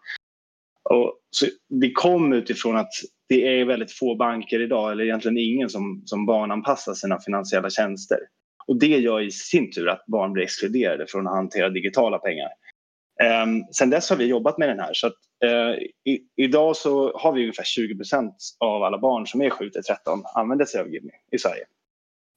Och 0.90 1.18
så 1.30 1.46
det 1.68 1.92
kom 1.92 2.32
utifrån 2.32 2.76
att 2.76 2.90
det 3.28 3.60
är 3.60 3.64
väldigt 3.64 3.92
få 3.92 4.14
banker 4.14 4.62
idag 4.62 4.92
eller 4.92 5.04
egentligen 5.04 5.38
ingen 5.38 5.68
som, 5.68 6.02
som 6.04 6.26
barnanpassar 6.26 6.94
sina 6.94 7.20
finansiella 7.20 7.70
tjänster. 7.70 8.18
Och 8.66 8.78
det 8.78 8.86
gör 8.86 9.20
i 9.20 9.30
sin 9.30 9.70
tur 9.70 9.88
att 9.88 10.06
barn 10.06 10.32
blir 10.32 10.44
exkluderade 10.44 11.06
från 11.08 11.26
att 11.26 11.34
hantera 11.34 11.68
digitala 11.68 12.18
pengar. 12.18 12.48
Ehm, 13.22 13.64
sen 13.72 13.90
dess 13.90 14.10
har 14.10 14.16
vi 14.16 14.26
jobbat 14.26 14.58
med 14.58 14.68
den 14.68 14.80
här. 14.80 14.94
Så 14.94 15.06
att, 15.06 15.16
eh, 15.44 15.82
i, 16.12 16.20
idag 16.36 16.76
så 16.76 17.18
har 17.18 17.32
vi 17.32 17.40
ungefär 17.40 17.64
20% 17.64 18.34
av 18.58 18.82
alla 18.82 18.98
barn 18.98 19.26
som 19.26 19.42
är 19.42 19.50
7 19.50 19.70
till 19.70 19.82
13 19.82 20.22
använder 20.34 20.64
sig 20.64 20.80
av 20.80 20.88
Gimmi 20.88 21.12
i 21.32 21.38
Sverige. 21.38 21.64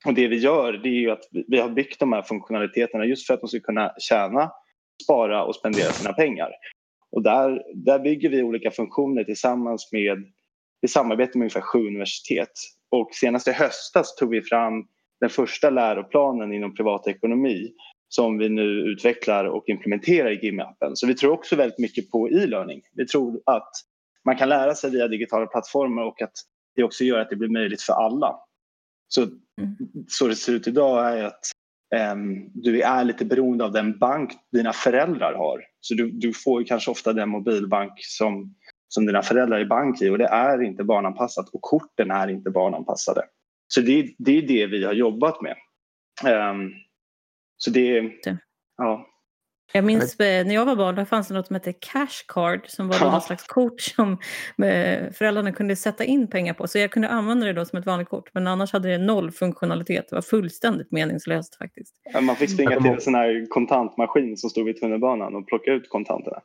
Och 0.06 0.14
det 0.14 0.28
vi 0.28 0.38
gör 0.38 0.74
det 0.74 0.90
är 0.90 1.00
ju 1.02 1.12
att 1.12 1.28
vi, 1.32 1.46
vi 1.48 1.60
har 1.60 1.70
byggt 1.70 2.00
de 2.00 2.14
här 2.14 2.22
funktionaliteterna 2.22 3.06
just 3.06 3.28
för 3.28 3.34
att 3.34 3.42
de 3.42 3.48
ska 3.48 3.60
kunna 3.60 3.94
tjäna, 4.00 4.52
spara 5.04 5.44
och 5.44 5.56
spendera 5.56 5.92
sina 5.92 6.14
pengar. 6.14 6.52
Och 7.12 7.24
där, 7.24 7.64
där 7.76 8.00
bygger 8.00 8.30
vi 8.30 8.44
olika 8.44 8.72
funktioner 8.72 9.24
tillsammans 9.24 9.90
med 9.92 10.26
i 10.82 10.88
samarbete 10.88 11.38
med 11.38 11.46
ungefär 11.46 11.62
sju 11.62 11.88
universitet. 11.88 12.52
Och 12.92 13.10
senast 13.14 13.48
i 13.48 13.52
höstas 13.52 14.16
tog 14.16 14.30
vi 14.30 14.42
fram 14.42 14.88
den 15.20 15.30
första 15.30 15.70
läroplanen 15.70 16.54
inom 16.54 16.76
privatekonomi 16.76 17.74
som 18.10 18.38
vi 18.38 18.50
nu 18.50 18.64
utvecklar 18.64 19.46
och 19.46 19.70
implementerar 19.70 20.32
i 20.32 20.40
Gimmi-appen. 20.40 20.96
Så 20.96 21.08
vi 21.08 21.14
tror 21.16 21.32
också 21.32 21.56
väldigt 21.56 21.80
mycket 21.80 22.12
på 22.12 22.30
e-learning. 22.30 22.82
Vi 22.94 23.06
tror 23.08 23.42
att 23.46 23.72
man 24.26 24.38
kan 24.38 24.50
lära 24.50 24.76
sig 24.76 24.92
via 24.92 25.08
digitala 25.08 25.46
plattformar 25.48 26.04
och 26.04 26.22
att 26.22 26.34
det 26.76 26.84
också 26.84 27.04
gör 27.04 27.20
att 27.20 27.30
det 27.30 27.36
blir 27.36 27.50
möjligt 27.50 27.82
för 27.82 27.94
alla. 27.94 28.36
Så, 29.08 29.28
Mm. 29.62 29.76
så 30.08 30.28
det 30.28 30.36
ser 30.36 30.54
ut 30.54 30.68
idag 30.68 31.18
är 31.18 31.24
att 31.24 31.40
um, 32.14 32.52
du 32.54 32.82
är 32.82 33.04
lite 33.04 33.26
beroende 33.26 33.66
av 33.66 33.72
den 33.72 33.98
bank 33.98 34.32
dina 34.52 34.74
föräldrar 34.74 35.34
har. 35.34 35.62
Så 35.80 35.94
du, 35.94 36.12
du 36.12 36.34
får 36.34 36.62
ju 36.62 36.66
kanske 36.66 36.92
ofta 36.92 37.14
den 37.14 37.30
mobilbank 37.30 37.92
som, 37.98 38.56
som 38.88 39.06
dina 39.06 39.22
föräldrar 39.22 39.60
är 39.60 39.66
bank 39.66 40.02
i 40.02 40.10
och 40.10 40.18
det 40.18 40.28
är 40.28 40.62
inte 40.62 40.84
barnanpassat 40.84 41.50
och 41.50 41.62
korten 41.62 42.12
är 42.12 42.28
inte 42.28 42.50
barnanpassade. 42.50 43.22
Så 43.68 43.82
det, 43.82 44.16
det 44.18 44.38
är 44.38 44.42
det 44.42 44.68
vi 44.68 44.86
har 44.86 44.94
jobbat 44.94 45.38
med. 45.42 45.56
Um, 46.52 46.74
så 47.66 47.72
det, 47.72 48.12
ja. 48.78 49.08
Jag 49.74 49.84
minns 49.84 50.20
eh, 50.20 50.46
när 50.46 50.56
jag 50.56 50.66
var 50.66 50.76
barn, 50.76 50.96
då 50.96 51.06
fanns 51.06 51.28
det 51.28 51.34
något 51.34 51.48
som 51.48 51.54
hette 51.54 51.74
Cash 51.74 52.24
Card 52.28 52.62
som 52.68 52.88
var 52.88 52.96
Ja. 53.02 53.12
någon 53.12 53.22
slags 53.22 53.44
kort 53.44 53.82
som 53.82 54.12
eh, 54.64 55.12
föräldrarna 55.12 55.52
kunde 55.52 55.76
sätta 55.76 56.04
in 56.04 56.28
pengar 56.30 56.54
på. 56.54 56.68
Så 56.68 56.78
jag 56.78 56.92
kunde 56.92 57.10
använda 57.10 57.46
det 57.46 57.54
då 57.54 57.66
som 57.66 57.80
ett 57.80 57.86
vanligt 57.86 58.10
kort, 58.10 58.30
men 58.34 58.48
annars 58.48 58.74
hade 58.74 58.90
det 58.90 58.98
noll 58.98 59.32
funktionalitet. 59.32 60.06
Det 60.10 60.16
var 60.16 60.22
fullständigt 60.22 60.92
meningslöst 60.92 61.56
faktiskt. 61.58 61.96
Man 62.22 62.36
fick 62.36 62.50
springa 62.50 62.82
till 62.82 62.92
en 62.92 63.02
sån 63.02 63.16
här 63.16 63.46
kontantmaskin 63.50 64.38
som 64.38 64.50
stod 64.50 64.66
vid 64.66 64.80
tunnelbanan 64.82 65.36
och 65.36 65.48
plocka 65.48 65.72
ut 65.72 65.90
kontanterna. 65.90 66.42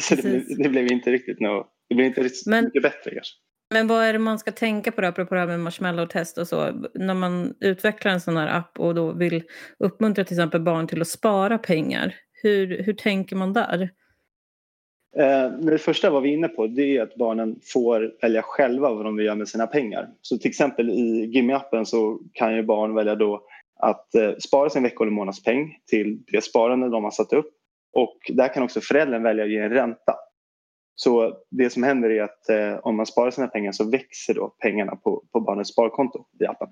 Så 0.00 0.14
det, 0.14 0.62
det 0.62 0.68
blev 0.68 0.92
inte 0.92 1.10
riktigt 1.10 1.40
nå- 1.40 1.68
det 1.88 1.94
blev 1.94 2.06
inte 2.06 2.22
riktigt 2.22 2.46
Men- 2.46 2.64
mycket 2.64 2.82
bättre 2.82 3.10
kanske. 3.14 3.34
Men 3.70 3.86
vad 3.86 4.04
är 4.04 4.12
det 4.12 4.18
man 4.18 4.38
ska 4.38 4.52
tänka 4.52 4.92
på 4.92 5.00
då, 5.00 5.06
apropå 5.08 5.34
det 5.34 5.40
här 5.40 5.46
med 5.46 5.60
marshmallow-test 5.60 6.38
och 6.38 6.48
så? 6.48 6.70
När 6.94 7.14
man 7.14 7.54
utvecklar 7.60 8.12
en 8.12 8.20
sån 8.20 8.36
här 8.36 8.58
app 8.58 8.80
och 8.80 8.94
då 8.94 9.12
vill 9.12 9.42
uppmuntra 9.78 10.24
till 10.24 10.34
exempel 10.34 10.60
barn 10.60 10.86
till 10.86 11.00
att 11.00 11.08
spara 11.08 11.58
pengar. 11.58 12.14
Hur, 12.42 12.82
hur 12.82 12.92
tänker 12.92 13.36
man 13.36 13.52
där? 13.52 13.90
Eh, 15.16 15.50
det 15.50 15.78
första 15.78 16.10
var 16.10 16.20
vi 16.20 16.32
inne 16.32 16.48
på 16.48 16.66
det 16.66 16.96
är 16.96 17.02
att 17.02 17.14
barnen 17.14 17.60
får 17.72 18.12
välja 18.22 18.42
själva 18.42 18.94
vad 18.94 19.04
de 19.04 19.16
vill 19.16 19.26
göra 19.26 19.36
med 19.36 19.48
sina 19.48 19.66
pengar. 19.66 20.08
Så 20.22 20.38
till 20.38 20.48
exempel 20.48 20.90
i 20.90 21.26
Gimme-appen 21.26 21.84
så 21.84 22.20
kan 22.32 22.56
ju 22.56 22.62
barn 22.62 22.94
välja 22.94 23.14
då 23.14 23.42
att 23.80 24.14
eh, 24.14 24.34
spara 24.38 24.70
sin 24.70 24.82
vecko 24.82 25.04
eller 25.04 25.12
månadspeng 25.12 25.76
till 25.86 26.22
det 26.32 26.40
sparande 26.44 26.88
de 26.88 27.04
har 27.04 27.10
satt 27.10 27.32
upp. 27.32 27.50
Och 27.92 28.18
där 28.28 28.54
kan 28.54 28.62
också 28.62 28.80
föräldern 28.80 29.22
välja 29.22 29.44
att 29.44 29.50
ge 29.50 29.58
en 29.58 29.70
ränta. 29.70 30.14
Så 31.00 31.32
det 31.50 31.70
som 31.70 31.82
händer 31.82 32.10
är 32.10 32.22
att 32.22 32.48
eh, 32.48 32.78
om 32.82 32.96
man 32.96 33.06
sparar 33.06 33.30
sina 33.30 33.48
pengar 33.48 33.72
så 33.72 33.90
växer 33.90 34.34
då 34.34 34.48
pengarna 34.48 34.96
på, 34.96 35.24
på 35.32 35.40
barnets 35.40 35.70
sparkonto 35.72 36.24
i 36.40 36.46
appen. 36.46 36.68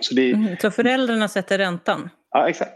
Så 0.00 0.14
det, 0.14 0.34
Mhm, 0.36 0.56
Så 0.60 0.70
föräldrarna 0.70 1.28
sätter 1.28 1.58
räntan? 1.58 2.10
ja 2.30 2.48
exakt. 2.48 2.72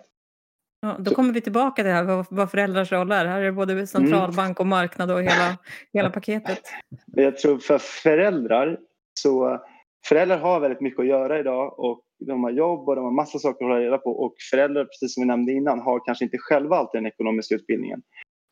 Ja, 0.80 0.96
då 0.98 1.14
kommer 1.14 1.32
vi 1.32 1.40
tillbaka 1.40 1.74
till 1.74 1.84
det 1.84 1.92
här, 1.92 2.04
vad, 2.04 2.26
vad 2.30 2.50
föräldrars 2.50 2.92
roll 2.92 3.12
är. 3.12 3.26
Här 3.26 3.40
är 3.40 3.44
det 3.44 3.52
både 3.52 3.86
centralbank 3.86 4.60
och 4.60 4.66
marknad 4.66 5.10
och 5.10 5.22
hela, 5.22 5.58
hela 5.92 6.10
paketet. 6.10 6.60
Jag 7.06 7.38
tror 7.38 7.58
för 7.58 7.78
föräldrar 7.78 8.78
så 9.20 9.60
föräldrar 10.08 10.38
har 10.38 10.60
väldigt 10.60 10.80
mycket 10.80 11.00
att 11.00 11.06
göra 11.06 11.38
idag 11.38 11.78
och 11.78 12.02
de 12.26 12.44
har 12.44 12.50
jobb 12.50 12.88
och 12.88 12.96
de 12.96 13.04
har 13.04 13.12
massa 13.12 13.38
saker 13.38 13.64
att 13.64 13.70
hålla 13.70 13.80
reda 13.80 13.98
på 13.98 14.10
och 14.10 14.34
föräldrar, 14.50 14.84
precis 14.84 15.14
som 15.14 15.22
vi 15.22 15.26
nämnde 15.26 15.52
innan, 15.52 15.80
har 15.80 16.04
kanske 16.04 16.24
inte 16.24 16.38
själva 16.38 16.76
alltid 16.76 16.98
den 16.98 17.06
ekonomiska 17.06 17.54
utbildningen. 17.54 18.02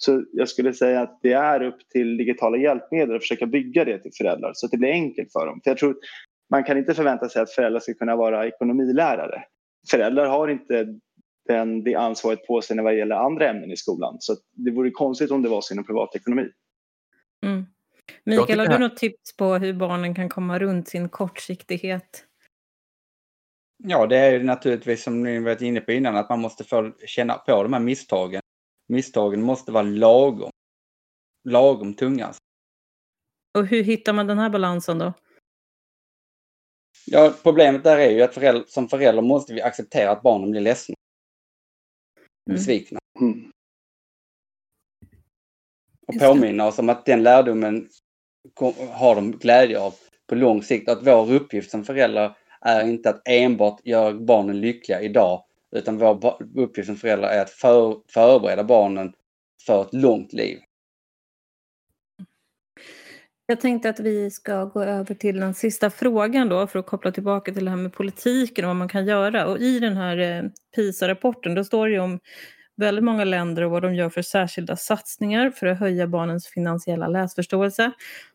Så 0.01 0.25
jag 0.33 0.49
skulle 0.49 0.75
säga 0.75 1.01
att 1.01 1.19
det 1.23 1.33
är 1.33 1.63
upp 1.63 1.89
till 1.89 2.17
digitala 2.17 2.57
hjälpmedel 2.57 3.17
att 3.17 3.23
försöka 3.23 3.47
bygga 3.47 3.85
det 3.85 3.99
till 3.99 4.13
föräldrar 4.19 4.53
så 4.55 4.67
att 4.67 4.73
det 4.73 4.79
blir 4.79 4.91
enkelt 4.91 5.33
för 5.33 5.47
dem. 5.47 5.61
För 5.65 5.71
jag 5.71 5.79
tror 5.79 5.97
man 6.51 6.65
kan 6.65 6.79
inte 6.79 6.95
förvänta 6.95 7.29
sig 7.29 7.43
att 7.43 7.51
föräldrar 7.51 7.81
ska 7.81 7.95
kunna 7.95 8.17
vara 8.17 8.47
ekonomilärare. 8.47 9.45
Föräldrar 9.91 10.27
har 10.27 10.49
inte 10.49 10.87
den, 11.49 11.85
det 11.85 11.95
ansvaret 11.95 12.47
på 12.47 12.61
sig 12.61 12.77
när 12.77 12.83
vad 12.83 12.97
gäller 12.97 13.17
andra 13.17 13.49
ämnen 13.49 13.71
i 13.71 13.77
skolan. 13.77 14.17
Så 14.21 14.33
att 14.33 14.39
det 14.53 14.71
vore 14.71 14.91
konstigt 14.91 15.31
om 15.31 15.43
det 15.43 15.49
var 15.49 15.61
så 15.61 15.75
inom 15.75 15.85
privatekonomi. 15.85 16.49
Mm. 17.47 17.67
Mikael, 18.25 18.59
har 18.59 18.67
du 18.67 18.79
något 18.79 18.97
tips 18.97 19.37
på 19.37 19.55
hur 19.55 19.73
barnen 19.73 20.15
kan 20.15 20.29
komma 20.29 20.59
runt 20.59 20.89
sin 20.89 21.09
kortsiktighet? 21.09 22.25
Ja, 23.85 24.07
det 24.07 24.17
är 24.17 24.33
ju 24.33 24.43
naturligtvis 24.43 25.03
som 25.03 25.23
ni 25.23 25.39
varit 25.39 25.63
inne 25.63 25.81
på 25.81 25.93
innan 25.93 26.17
att 26.17 26.29
man 26.29 26.41
måste 26.41 26.65
få 26.65 26.93
känna 27.07 27.35
på 27.35 27.63
de 27.63 27.73
här 27.73 27.81
misstagen. 27.81 28.43
Misstagen 28.89 29.43
måste 29.43 29.73
vara 29.73 29.83
lagom. 29.83 30.51
Lagom 31.49 31.95
tunga. 31.95 32.27
alltså. 32.27 32.41
Och 33.59 33.67
hur 33.67 33.83
hittar 33.83 34.13
man 34.13 34.27
den 34.27 34.39
här 34.39 34.51
balansen 34.51 34.99
då? 34.99 35.13
Ja, 37.07 37.35
problemet 37.43 37.85
där 37.85 37.99
är 37.99 38.11
ju 38.11 38.23
att 38.23 38.35
föräldrar, 38.35 38.65
som 38.69 38.89
förälder 38.89 39.23
måste 39.23 39.55
vi 39.55 39.63
acceptera 39.63 40.11
att 40.11 40.23
barnen 40.23 40.51
blir 40.51 40.61
ledsna. 40.61 40.95
Mm. 42.51 42.57
Besvikna. 42.57 42.99
Mm. 43.21 43.51
Och 46.07 46.15
Just 46.15 46.21
det. 46.21 46.29
påminna 46.29 46.67
oss 46.67 46.79
om 46.79 46.89
att 46.89 47.07
den 47.07 47.23
lärdomen 47.23 47.89
har 48.91 49.15
de 49.15 49.33
glädje 49.33 49.81
av 49.81 49.95
på 50.27 50.35
lång 50.35 50.63
sikt. 50.63 50.89
Att 50.89 51.07
vår 51.07 51.33
uppgift 51.33 51.71
som 51.71 51.85
föräldrar 51.85 52.37
är 52.61 52.89
inte 52.89 53.11
att 53.11 53.29
enbart 53.29 53.87
göra 53.87 54.15
barnen 54.15 54.61
lyckliga 54.61 55.01
idag. 55.01 55.45
Utan 55.77 55.99
vår 55.99 56.37
uppgift 56.57 56.87
som 56.87 56.97
föräldrar 56.97 57.29
är 57.29 57.43
att 57.43 57.51
för, 57.51 57.97
förbereda 58.09 58.65
barnen 58.65 59.13
för 59.67 59.83
ett 59.83 59.95
långt 59.95 60.33
liv. 60.33 60.59
Jag 63.47 63.61
tänkte 63.61 63.89
att 63.89 64.01
vi 64.01 64.31
ska 64.31 64.65
gå 64.65 64.83
över 64.83 65.15
till 65.15 65.41
den 65.41 65.55
sista 65.55 65.91
frågan 65.91 66.49
då 66.49 66.67
för 66.67 66.79
att 66.79 66.87
koppla 66.87 67.13
tillbaka 67.13 67.53
till 67.53 67.65
det 67.65 67.71
här 67.71 67.77
med 67.77 67.93
politiken 67.93 68.65
och 68.65 68.69
vad 68.69 68.77
man 68.77 68.89
kan 68.89 69.07
göra. 69.07 69.47
Och 69.47 69.59
i 69.59 69.81
den 69.81 69.97
här 69.97 70.19
eh, 70.19 70.51
PISA-rapporten 70.77 71.55
då 71.55 71.65
står 71.65 71.87
det 71.87 71.93
ju 71.93 72.01
om 72.01 72.21
väldigt 72.77 73.05
många 73.05 73.25
länder 73.25 73.63
och 73.63 73.71
vad 73.71 73.83
de 73.83 73.95
gör 73.95 74.11
för 74.11 74.23
särskilda 74.23 74.77
satsningar 74.77 75.51
för 75.51 75.67
att 75.67 75.79
höja 75.79 76.07
barnens 76.07 76.47
finansiella 76.47 77.09
läsförståelse. 77.09 77.93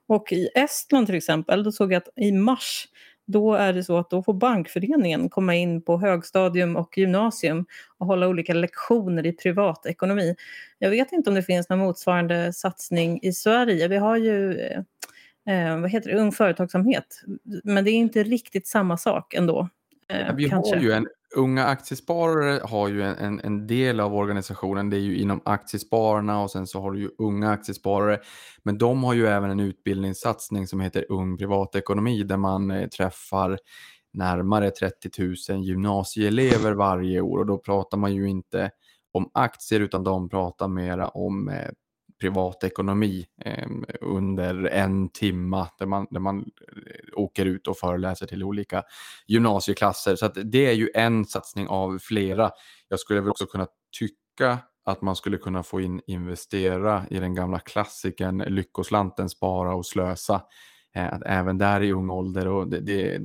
Och 0.07 0.31
i 0.31 0.49
Estland 0.55 1.05
till 1.05 1.15
exempel, 1.15 1.63
då 1.63 1.71
såg 1.71 1.93
jag 1.93 1.97
att 1.97 2.09
i 2.15 2.31
mars 2.31 2.87
då 3.25 3.53
är 3.53 3.73
det 3.73 3.83
så 3.83 3.97
att 3.97 4.09
då 4.09 4.23
får 4.23 4.33
bankföreningen 4.33 5.29
komma 5.29 5.55
in 5.55 5.81
på 5.81 5.97
högstadium 5.97 6.75
och 6.75 6.97
gymnasium 6.97 7.65
och 7.97 8.07
hålla 8.07 8.27
olika 8.27 8.53
lektioner 8.53 9.25
i 9.25 9.31
privatekonomi. 9.31 10.35
Jag 10.79 10.89
vet 10.89 11.11
inte 11.11 11.29
om 11.29 11.35
det 11.35 11.43
finns 11.43 11.69
någon 11.69 11.79
motsvarande 11.79 12.53
satsning 12.53 13.19
i 13.21 13.33
Sverige. 13.33 13.87
Vi 13.87 13.97
har 13.97 14.17
ju 14.17 14.59
eh, 14.59 14.79
eh, 15.69 15.79
vad 15.79 15.89
heter 15.89 16.09
det, 16.09 16.17
Ung 16.17 16.31
Företagsamhet, 16.31 17.21
men 17.63 17.83
det 17.85 17.91
är 17.91 17.95
inte 17.95 18.23
riktigt 18.23 18.67
samma 18.67 18.97
sak 18.97 19.33
ändå. 19.33 19.69
Eh, 20.09 20.19
Ja, 20.19 20.33
Vi 20.37 20.49
kanske. 20.49 20.75
har 20.75 20.81
ju 20.83 20.91
en, 20.91 21.07
unga 21.35 21.65
aktiesparare 21.65 22.61
har 22.63 22.87
ju 22.87 23.03
en, 23.03 23.17
en, 23.17 23.39
en 23.39 23.67
del 23.67 23.99
av 23.99 24.15
organisationen, 24.15 24.89
det 24.89 24.97
är 24.97 25.01
ju 25.01 25.17
inom 25.17 25.41
Aktiespararna 25.45 26.41
och 26.41 26.51
sen 26.51 26.67
så 26.67 26.81
har 26.81 26.91
du 26.91 26.99
ju 26.99 27.09
unga 27.17 27.49
aktiesparare. 27.49 28.19
Men 28.63 28.77
de 28.77 29.03
har 29.03 29.13
ju 29.13 29.27
även 29.27 29.49
en 29.49 29.59
utbildningssatsning 29.59 30.67
som 30.67 30.79
heter 30.79 31.05
Ung 31.09 31.37
Privatekonomi 31.37 32.23
där 32.23 32.37
man 32.37 32.71
eh, 32.71 32.87
träffar 32.87 33.59
närmare 34.13 34.71
30 34.71 35.09
000 35.49 35.63
gymnasieelever 35.63 36.73
varje 36.73 37.21
år 37.21 37.39
och 37.39 37.45
då 37.45 37.57
pratar 37.57 37.97
man 37.97 38.15
ju 38.15 38.29
inte 38.29 38.71
om 39.11 39.29
aktier 39.33 39.79
utan 39.79 40.03
de 40.03 40.29
pratar 40.29 40.67
mera 40.67 41.07
om 41.07 41.49
eh, 41.49 41.69
privatekonomi 42.23 43.25
eh, 43.45 43.67
under 44.01 44.65
en 44.65 45.09
timma 45.09 45.67
där 45.79 45.85
man, 45.85 46.07
där 46.11 46.19
man 46.19 46.39
eh, 46.39 46.43
åker 47.15 47.45
ut 47.45 47.67
och 47.67 47.77
föreläser 47.77 48.25
till 48.25 48.43
olika 48.43 48.83
gymnasieklasser. 49.27 50.15
Så 50.15 50.27
det 50.27 50.65
är 50.65 50.73
ju 50.73 50.89
en 50.95 51.25
satsning 51.25 51.67
av 51.67 51.99
flera. 51.99 52.51
Jag 52.87 52.99
skulle 52.99 53.21
väl 53.21 53.29
också 53.29 53.45
kunna 53.45 53.67
tycka 53.99 54.57
att 54.85 55.01
man 55.01 55.15
skulle 55.15 55.37
kunna 55.37 55.63
få 55.63 55.81
in 55.81 56.01
investera 56.07 57.03
i 57.09 57.19
den 57.19 57.35
gamla 57.35 57.59
klassikern 57.59 58.37
Lyckoslanten 58.37 59.29
spara 59.29 59.75
och 59.75 59.85
slösa. 59.85 60.41
Eh, 60.95 61.13
att 61.13 61.23
även 61.25 61.57
där 61.57 61.81
i 61.81 61.91
ung 61.91 62.09
ålder 62.09 62.47
och 62.47 62.67
det, 62.67 62.79
det, 62.79 63.21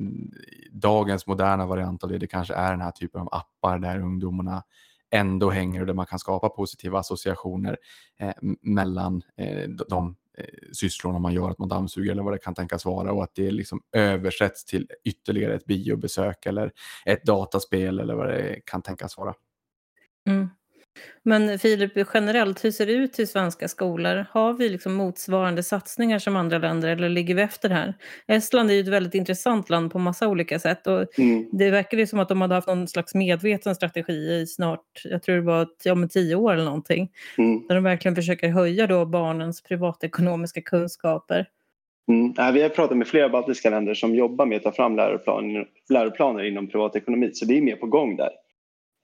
dagens 0.73 1.27
moderna 1.27 1.67
variant 1.67 2.05
av 2.05 2.11
det, 2.11 2.19
det 2.19 2.27
kanske 2.27 2.55
är 2.55 2.71
den 2.71 2.81
här 2.81 2.91
typen 2.91 3.21
av 3.21 3.29
appar 3.33 3.79
där 3.79 4.01
ungdomarna 4.01 4.63
ändå 5.11 5.51
hänger 5.51 5.81
och 5.81 5.87
där 5.87 5.95
man 5.95 6.07
kan 6.07 6.19
skapa 6.19 6.49
positiva 6.49 6.99
associationer 6.99 7.77
eh, 8.21 8.35
mellan 8.61 9.23
eh, 9.37 9.69
de 9.69 10.17
eh, 10.39 10.45
sysslorna 10.73 11.19
man 11.19 11.35
gör, 11.35 11.51
att 11.51 11.59
man 11.59 11.69
dammsuger 11.69 12.13
eller 12.13 12.23
vad 12.23 12.33
det 12.33 12.39
kan 12.39 12.55
tänkas 12.55 12.85
vara 12.85 13.13
och 13.13 13.23
att 13.25 13.35
det 13.35 13.51
liksom 13.51 13.83
översätts 13.93 14.65
till 14.65 14.89
ytterligare 15.05 15.55
ett 15.55 15.65
biobesök 15.65 16.47
eller 16.47 16.73
ett 17.07 17.25
dataspel 17.25 18.01
eller 18.01 18.15
vad 18.15 18.29
det 18.29 18.61
kan 18.65 18.83
tänkas 18.83 19.19
vara. 19.19 19.35
Mm. 20.27 20.49
Men 21.23 21.59
Filip, 21.59 21.93
generellt, 22.15 22.65
hur 22.65 22.71
ser 22.71 22.87
det 22.87 22.93
ut 22.93 23.19
i 23.19 23.27
svenska 23.27 23.69
skolor? 23.69 24.27
Har 24.31 24.53
vi 24.53 24.69
liksom 24.69 24.95
motsvarande 24.95 25.63
satsningar 25.63 26.19
som 26.19 26.37
andra 26.37 26.59
länder 26.59 26.89
eller 26.89 27.09
ligger 27.09 27.35
vi 27.35 27.43
efter 27.43 27.71
här? 27.71 27.95
Estland 28.27 28.71
är 28.71 28.75
ju 28.75 28.81
ett 28.81 28.89
väldigt 28.89 29.15
intressant 29.15 29.71
land 29.71 29.93
på 29.93 29.99
massa 29.99 30.29
olika 30.29 30.59
sätt 30.59 30.87
och 30.87 31.19
mm. 31.19 31.49
det 31.53 31.71
verkar 31.71 31.99
ju 31.99 32.07
som 32.07 32.19
att 32.19 32.29
de 32.29 32.41
hade 32.41 32.55
haft 32.55 32.69
någon 32.69 32.89
slags 32.89 33.15
medveten 33.15 33.75
strategi 33.75 34.13
i 34.13 34.47
snart, 34.47 35.03
jag 35.05 35.23
tror 35.23 35.35
det 35.35 35.43
var 35.43 35.69
ja, 35.85 36.09
tio 36.11 36.35
år 36.35 36.53
eller 36.53 36.65
någonting, 36.65 37.11
mm. 37.39 37.67
där 37.69 37.75
de 37.75 37.85
verkligen 37.85 38.17
försöker 38.17 38.49
höja 38.49 38.87
då 38.87 39.07
barnens 39.07 39.63
privatekonomiska 39.63 40.61
kunskaper. 40.61 41.47
Mm. 42.09 42.55
Vi 42.55 42.63
har 42.63 42.69
pratat 42.69 42.97
med 42.97 43.09
flera 43.09 43.29
baltiska 43.29 43.71
länder 43.71 43.95
som 43.95 44.15
jobbar 44.15 44.47
med 44.47 44.57
att 44.57 44.63
ta 44.63 44.73
fram 44.73 44.97
läroplaner, 44.97 45.67
läroplaner 45.89 46.45
inom 46.45 46.69
privatekonomi 46.69 47.31
så 47.33 47.45
det 47.45 47.59
är 47.59 47.63
mer 47.63 47.77
på 47.77 47.87
gång 47.87 48.17
där. 48.17 48.31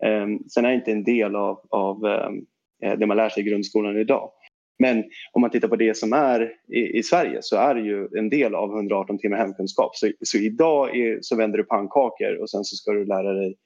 Ehm, 0.05 0.39
sen 0.49 0.65
är 0.65 0.69
det 0.69 0.75
inte 0.75 0.93
en 0.93 1.05
del 1.05 1.37
av, 1.37 1.61
av 1.71 2.07
ehm, 2.07 2.47
eh, 2.83 2.99
det 2.99 3.07
man 3.07 3.17
lär 3.17 3.29
sig 3.29 3.43
i 3.43 3.51
grundskolan 3.51 3.99
idag. 3.99 4.31
Men 4.79 5.05
om 5.33 5.41
man 5.41 5.51
tittar 5.51 5.69
på 5.69 5.77
det 5.77 5.97
som 5.97 6.13
är 6.13 6.53
i, 6.73 6.99
i 6.99 7.03
Sverige 7.03 7.39
så 7.43 7.57
är 7.57 7.75
det 7.75 7.81
ju 7.81 8.09
en 8.19 8.31
del 8.31 8.55
av 8.55 8.71
118 8.71 9.19
timmar 9.19 9.37
hemkunskap. 9.37 9.97
Så, 9.97 10.11
så 10.21 10.39
idag 10.39 10.97
är, 10.97 11.19
så 11.21 11.37
vänder 11.37 11.59
du 11.59 11.65
pannkakor 11.65 12.37
och 12.41 12.51
sen 12.51 12.65
så 12.65 12.77
ska 12.77 12.93
du 12.93 13.05
lära 13.05 13.33
dig 13.33 13.57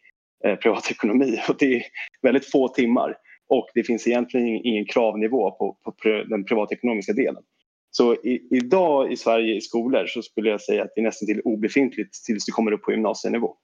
eh, 0.45 0.57
privatekonomi 0.57 1.41
och 1.49 1.57
det 1.59 1.76
är 1.76 1.83
väldigt 2.22 2.51
få 2.51 2.68
timmar 2.68 3.16
och 3.49 3.68
det 3.74 3.83
finns 3.83 4.07
egentligen 4.07 4.47
ingen 4.47 4.85
kravnivå 4.85 5.51
på, 5.51 5.76
på 5.85 5.95
den 6.29 6.45
privatekonomiska 6.45 7.12
delen. 7.12 7.43
Så 7.91 8.14
i, 8.14 8.49
idag 8.51 9.12
i 9.12 9.16
Sverige 9.16 9.57
i 9.57 9.61
skolor 9.61 10.07
så 10.07 10.22
skulle 10.22 10.51
jag 10.51 10.61
säga 10.61 10.83
att 10.83 10.91
det 10.95 11.01
är 11.01 11.05
nästan 11.05 11.26
till 11.26 11.41
obefintligt 11.45 12.24
tills 12.26 12.45
du 12.45 12.53
kommer 12.53 12.72
upp 12.72 12.83
på 12.83 12.93
gymnasienivå. 12.93 13.57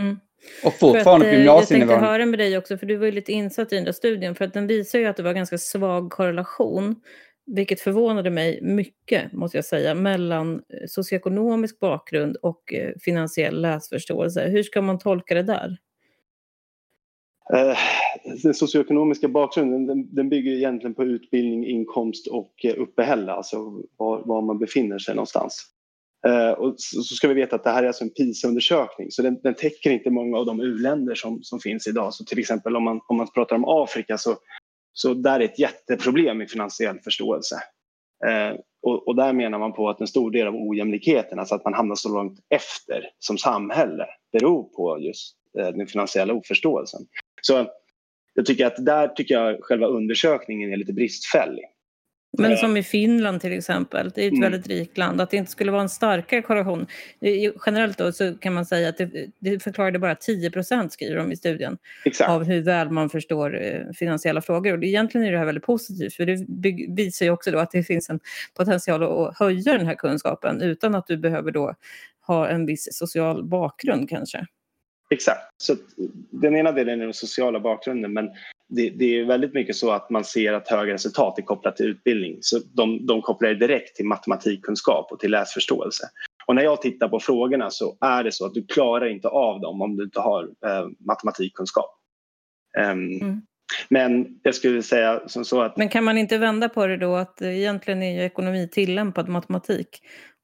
Mm. 0.00 0.20
Och 0.64 0.74
fortfarande 0.74 1.26
på 1.26 1.32
gymnasienivån. 1.34 1.88
Jag 1.88 1.98
tänkte 1.98 2.06
höra 2.06 2.26
med 2.26 2.38
dig 2.38 2.58
också, 2.58 2.78
för 2.78 2.86
du 2.86 2.96
var 2.96 3.06
ju 3.06 3.12
lite 3.12 3.32
insatt 3.32 3.72
i 3.72 3.76
den 3.76 3.84
där 3.84 3.92
studien, 3.92 4.34
för 4.34 4.44
att 4.44 4.54
den 4.54 4.66
visar 4.66 4.98
ju 4.98 5.06
att 5.06 5.16
det 5.16 5.22
var 5.22 5.32
ganska 5.32 5.58
svag 5.58 6.10
korrelation, 6.10 6.96
vilket 7.46 7.80
förvånade 7.80 8.30
mig 8.30 8.58
mycket, 8.62 9.32
måste 9.32 9.58
jag 9.58 9.64
säga, 9.64 9.94
mellan 9.94 10.54
eh, 10.54 10.60
socioekonomisk 10.88 11.80
bakgrund 11.80 12.36
och 12.36 12.74
eh, 12.74 12.92
finansiell 13.00 13.60
läsförståelse. 13.60 14.48
Hur 14.48 14.62
ska 14.62 14.82
man 14.82 14.98
tolka 14.98 15.34
det 15.34 15.42
där? 15.42 15.76
Eh, 17.52 17.78
den 18.42 18.54
socioekonomiska 18.54 19.28
bakgrunden 19.28 19.86
den, 19.86 20.14
den, 20.14 20.28
bygger 20.28 20.52
egentligen 20.52 20.94
på 20.94 21.04
utbildning, 21.04 21.66
inkomst 21.66 22.26
och 22.26 22.66
uppehälle, 22.76 23.32
alltså 23.32 23.56
var, 23.96 24.22
var 24.26 24.42
man 24.42 24.58
befinner 24.58 24.98
sig 24.98 25.14
någonstans. 25.14 25.66
Uh, 26.28 26.50
och 26.50 26.74
så, 26.76 27.02
så, 27.02 27.14
ska 27.14 27.28
vi 27.28 27.34
veta 27.34 27.56
att 27.56 27.64
det 27.64 27.70
här 27.70 27.82
är 27.82 27.86
alltså 27.86 28.04
en 28.04 28.10
PISA-undersökning 28.10 29.10
så 29.10 29.22
den, 29.22 29.40
den, 29.42 29.54
täcker 29.54 29.90
inte 29.90 30.10
många 30.10 30.38
av 30.38 30.46
de 30.46 30.60
u-länder 30.60 31.14
som, 31.14 31.42
som 31.42 31.60
finns 31.60 31.86
idag. 31.86 32.14
Så 32.14 32.24
till 32.24 32.38
exempel 32.38 32.76
om 32.76 32.84
man, 32.84 33.00
om 33.06 33.16
man 33.16 33.26
pratar 33.34 33.56
om 33.56 33.64
Afrika 33.64 34.18
så, 34.18 34.36
så 34.92 35.14
där 35.14 35.40
är 35.40 35.44
ett 35.44 35.58
jätteproblem 35.58 36.42
i 36.42 36.46
finansiell 36.46 36.98
förståelse. 37.00 37.56
Uh, 38.26 38.58
och, 38.82 39.08
och, 39.08 39.16
där 39.16 39.32
menar 39.32 39.58
man 39.58 39.72
på 39.72 39.88
att 39.88 40.00
en 40.00 40.06
stor 40.06 40.30
del 40.30 40.46
av 40.46 40.54
ojämlikheten, 40.54 41.38
alltså 41.38 41.54
att 41.54 41.64
man 41.64 41.74
hamnar 41.74 41.94
så 41.94 42.14
långt 42.14 42.38
efter 42.48 43.10
som 43.18 43.38
samhälle, 43.38 44.06
beror 44.32 44.62
på 44.62 44.98
just 45.00 45.36
uh, 45.58 45.68
den 45.68 45.86
finansiella 45.86 46.34
oförståelsen. 46.34 47.00
Så 47.42 47.66
jag 48.34 48.46
tycker 48.46 48.66
att 48.66 48.86
där 48.86 49.08
tycker 49.08 49.34
jag 49.34 49.64
själva 49.64 49.86
undersökningen 49.86 50.72
är 50.72 50.76
lite 50.76 50.92
bristfällig. 50.92 51.64
Men 52.38 52.56
som 52.56 52.76
i 52.76 52.82
Finland 52.82 53.40
till 53.40 53.52
exempel, 53.52 54.10
det 54.14 54.22
är 54.22 54.26
ett 54.26 54.32
mm. 54.32 54.50
väldigt 54.50 54.68
rikt 54.68 54.98
land, 54.98 55.20
att 55.20 55.30
det 55.30 55.36
inte 55.36 55.50
skulle 55.50 55.72
vara 55.72 55.82
en 55.82 55.88
starkare 55.88 56.42
korrelation. 56.42 56.86
Generellt 57.66 57.98
då 57.98 58.12
så 58.12 58.34
kan 58.34 58.54
man 58.54 58.66
säga 58.66 58.88
att 58.88 58.98
det, 58.98 59.30
det 59.38 59.62
förklarade 59.62 59.98
bara 59.98 60.14
10 60.14 60.50
procent, 60.50 60.92
skriver 60.92 61.16
de 61.16 61.32
i 61.32 61.36
studien, 61.36 61.78
Exakt. 62.04 62.30
av 62.30 62.44
hur 62.44 62.62
väl 62.62 62.90
man 62.90 63.10
förstår 63.10 63.62
eh, 63.62 63.92
finansiella 63.94 64.42
frågor. 64.42 64.78
Och 64.78 64.84
egentligen 64.84 65.26
är 65.26 65.32
det 65.32 65.38
här 65.38 65.44
väldigt 65.44 65.64
positivt, 65.64 66.14
för 66.14 66.26
det 66.26 66.94
visar 66.94 67.26
ju 67.26 67.32
också 67.32 67.50
då 67.50 67.58
att 67.58 67.70
det 67.70 67.82
finns 67.82 68.10
en 68.10 68.20
potential 68.56 69.02
att 69.02 69.38
höja 69.38 69.78
den 69.78 69.86
här 69.86 69.94
kunskapen 69.94 70.62
utan 70.62 70.94
att 70.94 71.06
du 71.06 71.16
behöver 71.16 71.50
då 71.50 71.74
ha 72.26 72.48
en 72.48 72.66
viss 72.66 72.88
social 72.92 73.44
bakgrund 73.44 74.08
kanske. 74.08 74.46
Exakt. 75.10 75.40
Så 75.56 75.76
den 76.30 76.56
ena 76.56 76.72
delen 76.72 77.00
är 77.00 77.04
den 77.04 77.14
sociala 77.14 77.60
bakgrunden 77.60 78.12
men 78.12 78.30
det, 78.70 78.90
det, 78.90 79.20
är 79.20 79.24
väldigt 79.24 79.54
mycket 79.54 79.76
så 79.76 79.90
att 79.90 80.10
man 80.10 80.24
ser 80.24 80.52
att 80.52 80.68
höga 80.68 80.94
resultat 80.94 81.38
är 81.38 81.42
kopplat 81.42 81.76
till 81.76 81.86
utbildning. 81.86 82.38
Så 82.40 82.58
de, 82.72 83.06
de 83.06 83.22
kopplar 83.22 83.54
direkt 83.54 83.96
till 83.96 84.06
matematikkunskap 84.06 85.12
och 85.12 85.20
till 85.20 85.30
läsförståelse. 85.30 86.08
Och 86.46 86.54
när 86.54 86.62
jag 86.62 86.82
tittar 86.82 87.08
på 87.08 87.20
frågorna 87.20 87.70
så 87.70 87.96
är 88.00 88.24
det 88.24 88.32
så 88.32 88.46
att 88.46 88.54
du 88.54 88.66
klarar 88.66 89.08
inte 89.08 89.28
av 89.28 89.60
dem 89.60 89.82
om 89.82 89.96
du 89.96 90.04
inte 90.04 90.20
har 90.20 90.42
eh, 90.42 90.86
matematikkunskap. 91.06 91.96
Um, 92.78 93.20
mm. 93.20 93.42
Men 93.88 94.26
jag 94.42 94.54
skulle 94.54 94.82
säga 94.82 95.20
som 95.26 95.44
så 95.44 95.62
att... 95.62 95.76
Men 95.76 95.88
kan 95.88 96.04
man 96.04 96.18
inte 96.18 96.38
vända 96.38 96.68
på 96.68 96.86
det 96.86 96.96
då 96.96 97.16
att 97.16 97.42
egentligen 97.42 98.02
är 98.02 98.14
ju 98.14 98.24
ekonomi 98.24 98.68
tillämpad 98.72 99.28
matematik? 99.28 99.88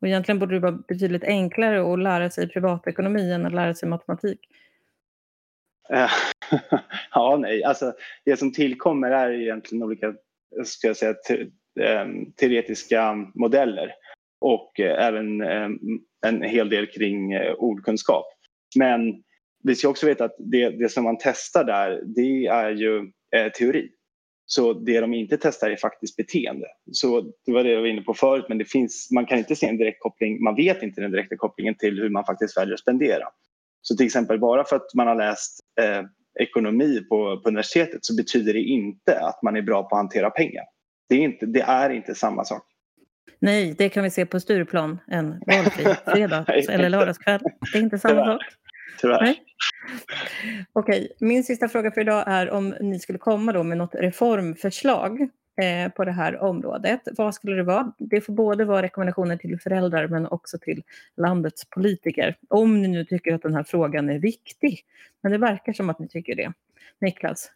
Och 0.00 0.06
egentligen 0.06 0.38
borde 0.38 0.54
det 0.54 0.60
vara 0.60 0.78
betydligt 0.88 1.24
enklare 1.24 1.92
att 1.92 1.98
lära 1.98 2.30
sig 2.30 2.48
privatekonomi 2.48 3.32
än 3.32 3.46
att 3.46 3.54
lära 3.54 3.74
sig 3.74 3.88
matematik. 3.88 4.40
Eh, 5.92 6.10
ja, 7.14 7.36
nej, 7.40 7.64
alltså 7.64 7.92
det 8.24 8.36
som 8.36 8.52
tillkommer 8.52 9.10
är 9.10 9.30
egentligen 9.30 9.82
olika 9.82 10.14
ska 10.64 10.86
jag 10.86 10.96
säga, 10.96 11.14
te 11.14 11.46
ehm, 11.80 12.32
teoretiska 12.32 13.14
modeller 13.34 13.92
och 14.40 14.80
eh, 14.80 15.06
även 15.06 15.40
ehm, 15.40 15.78
en 16.26 16.42
hel 16.42 16.68
del 16.68 16.86
kring 16.86 17.32
eh, 17.32 17.52
ordkunskap. 17.52 18.26
Men 18.76 19.22
vi 19.62 19.74
ska 19.74 19.88
också 19.88 20.06
veta 20.06 20.24
att 20.24 20.36
det, 20.38 20.70
det 20.70 20.88
som 20.88 21.04
man 21.04 21.18
testar 21.20 21.64
där, 21.64 22.02
det 22.04 22.46
är 22.46 22.70
ju 22.70 23.12
eh, 23.36 23.52
teori. 23.52 23.90
Så 24.48 24.72
det 24.72 25.00
de 25.00 25.14
inte 25.14 25.36
testar 25.36 25.70
är 25.70 25.76
faktiskt 25.76 26.16
beteende. 26.16 26.66
Så 26.92 27.32
det 27.46 27.52
var 27.52 27.64
det 27.64 27.70
jag 27.70 27.80
var 27.80 27.88
inne 27.88 28.02
på 28.02 28.14
förut, 28.14 28.44
men 28.48 28.58
det 28.58 28.64
finns, 28.64 29.08
man 29.10 29.26
kan 29.26 29.38
inte 29.38 29.56
se 29.56 29.66
en 29.66 29.76
direkt 29.76 30.00
koppling, 30.00 30.42
man 30.42 30.56
vet 30.56 30.82
inte 30.82 31.00
den 31.00 31.10
direkta 31.10 31.36
kopplingen 31.36 31.74
till 31.74 32.00
hur 32.00 32.10
man 32.10 32.24
faktiskt 32.24 32.56
väljer 32.56 32.74
att 32.74 32.80
spendera. 32.80 33.24
Så 33.88 33.96
till 33.96 34.06
exempel 34.06 34.38
bara 34.38 34.64
för 34.64 34.76
att 34.76 34.94
man 34.94 35.06
har 35.06 35.14
läst 35.14 35.60
eh, 35.80 36.02
ekonomi 36.40 37.00
på, 37.08 37.40
på 37.40 37.48
universitetet 37.48 38.04
så 38.04 38.16
betyder 38.16 38.52
det 38.52 38.60
inte 38.60 39.20
att 39.20 39.42
man 39.42 39.56
är 39.56 39.62
bra 39.62 39.82
på 39.82 39.96
att 39.96 40.02
hantera 40.02 40.30
pengar. 40.30 40.64
Det 41.08 41.14
är 41.14 41.18
inte, 41.18 41.46
det 41.46 41.60
är 41.60 41.90
inte 41.90 42.14
samma 42.14 42.44
sak. 42.44 42.62
Nej, 43.38 43.74
det 43.78 43.88
kan 43.88 44.04
vi 44.04 44.10
se 44.10 44.26
på 44.26 44.40
Stureplan 44.40 44.98
en 45.06 45.42
valfri 45.46 45.84
fredag 46.06 46.44
eller 46.48 46.88
lördagskväll. 46.88 47.40
Det 47.72 47.78
är 47.78 47.82
inte 47.82 47.98
samma 47.98 48.26
sak. 48.26 48.42
Tyvärr. 49.00 49.20
Nej. 49.20 49.42
Okej, 50.72 51.16
min 51.20 51.44
sista 51.44 51.68
fråga 51.68 51.90
för 51.90 52.00
idag 52.00 52.24
är 52.26 52.50
om 52.50 52.74
ni 52.80 52.98
skulle 52.98 53.18
komma 53.18 53.52
då 53.52 53.62
med 53.62 53.78
något 53.78 53.94
reformförslag 53.94 55.28
eh, 55.62 55.92
på 55.92 56.04
det 56.04 56.12
här 56.12 56.42
området. 56.42 57.00
Vad 57.16 57.34
skulle 57.34 57.56
det 57.56 57.62
vara? 57.62 57.92
Det 57.98 58.20
får 58.20 58.32
både 58.32 58.64
vara 58.64 58.82
rekommendationer 58.82 59.36
till 59.36 59.60
föräldrar 59.60 60.08
men 60.08 60.26
också 60.26 60.58
till 60.58 60.82
landets 61.16 61.70
politiker. 61.70 62.36
Om 62.48 62.82
ni 62.82 62.88
nu 62.88 63.04
tycker 63.04 63.34
att 63.34 63.42
den 63.42 63.54
här 63.54 63.64
frågan 63.64 64.10
är 64.10 64.18
viktig. 64.18 64.80
Men 65.22 65.32
det 65.32 65.38
verkar 65.38 65.72
som 65.72 65.90
att 65.90 65.98
ni 65.98 66.08
tycker 66.08 66.34
det. 66.34 66.52
Niklas? 67.00 67.50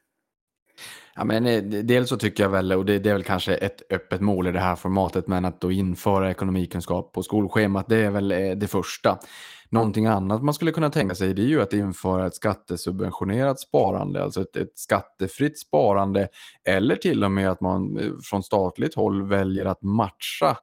Ja, 1.15 1.25
men, 1.25 1.47
eh, 1.47 1.63
dels 1.63 2.09
så 2.09 2.17
tycker 2.17 2.43
jag 2.43 2.51
väl, 2.51 2.73
och 2.73 2.85
det, 2.85 2.99
det, 2.99 3.11
är 3.11 3.15
väl 3.15 3.23
kanske 3.23 3.55
ett 3.55 3.83
öppet 3.91 4.21
mål 4.21 4.47
i 4.47 4.53
det 4.53 4.61
här 4.61 4.77
formatet, 4.77 5.27
men 5.27 5.45
att 5.45 5.61
då 5.61 5.73
införa 5.73 6.31
ekonomikunskap 6.31 7.13
på 7.13 7.23
skolschemat, 7.23 7.89
det 7.89 7.97
är 7.97 8.11
väl 8.11 8.33
eh, 8.33 8.51
det 8.51 8.69
första. 8.69 9.19
Någonting 9.73 10.07
annat 10.07 10.43
man 10.43 10.55
skulle 10.55 10.73
kunna 10.73 10.91
tänka 10.91 11.15
sig 11.15 11.35
det 11.35 11.43
är 11.43 11.47
ju 11.47 11.63
att 11.63 11.73
införa 11.73 12.27
ett 12.27 12.35
skattesubventionerat 12.35 13.61
sparande, 13.61 14.23
alltså 14.23 14.41
ett, 14.41 14.57
ett 14.57 14.79
skattefritt 14.79 15.59
sparande 15.59 16.29
eller 16.69 16.97
till 16.97 17.25
och 17.25 17.31
med 17.31 17.51
att 17.51 17.61
man 17.61 17.99
eh, 17.99 18.13
från 18.23 18.43
statligt 18.43 18.95
håll 18.95 19.29
väljer 19.29 19.65
att 19.65 19.83
matcha 19.83 20.57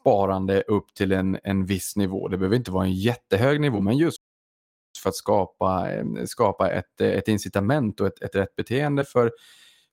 sparande 0.00 0.62
upp 0.62 0.94
till 0.94 1.12
en, 1.12 1.38
en 1.44 1.66
viss 1.66 1.96
nivå. 1.96 2.28
Det 2.28 2.38
behöver 2.38 2.56
inte 2.56 2.70
vara 2.70 2.84
en 2.84 2.94
jättehög 2.94 3.60
nivå, 3.60 3.80
men 3.80 3.96
just 3.96 4.22
för 5.02 5.08
att 5.08 5.16
skapa, 5.16 5.92
eh, 5.92 6.04
skapa 6.24 6.70
ett, 6.70 7.00
ett 7.00 7.28
incitament 7.28 8.00
och 8.00 8.06
ett, 8.06 8.22
ett 8.22 8.34
rätt 8.34 8.56
beteende 8.56 9.04
för 9.04 9.32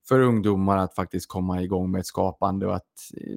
för 0.10 0.20
ungdomar 0.20 0.78
att 0.78 0.96
faktiskt 0.96 1.28
komma 1.28 1.62
igång 1.62 1.92
med 1.92 2.00
ett 2.00 2.06
skapande 2.06 2.68
och 2.68 2.76
att 2.76 2.84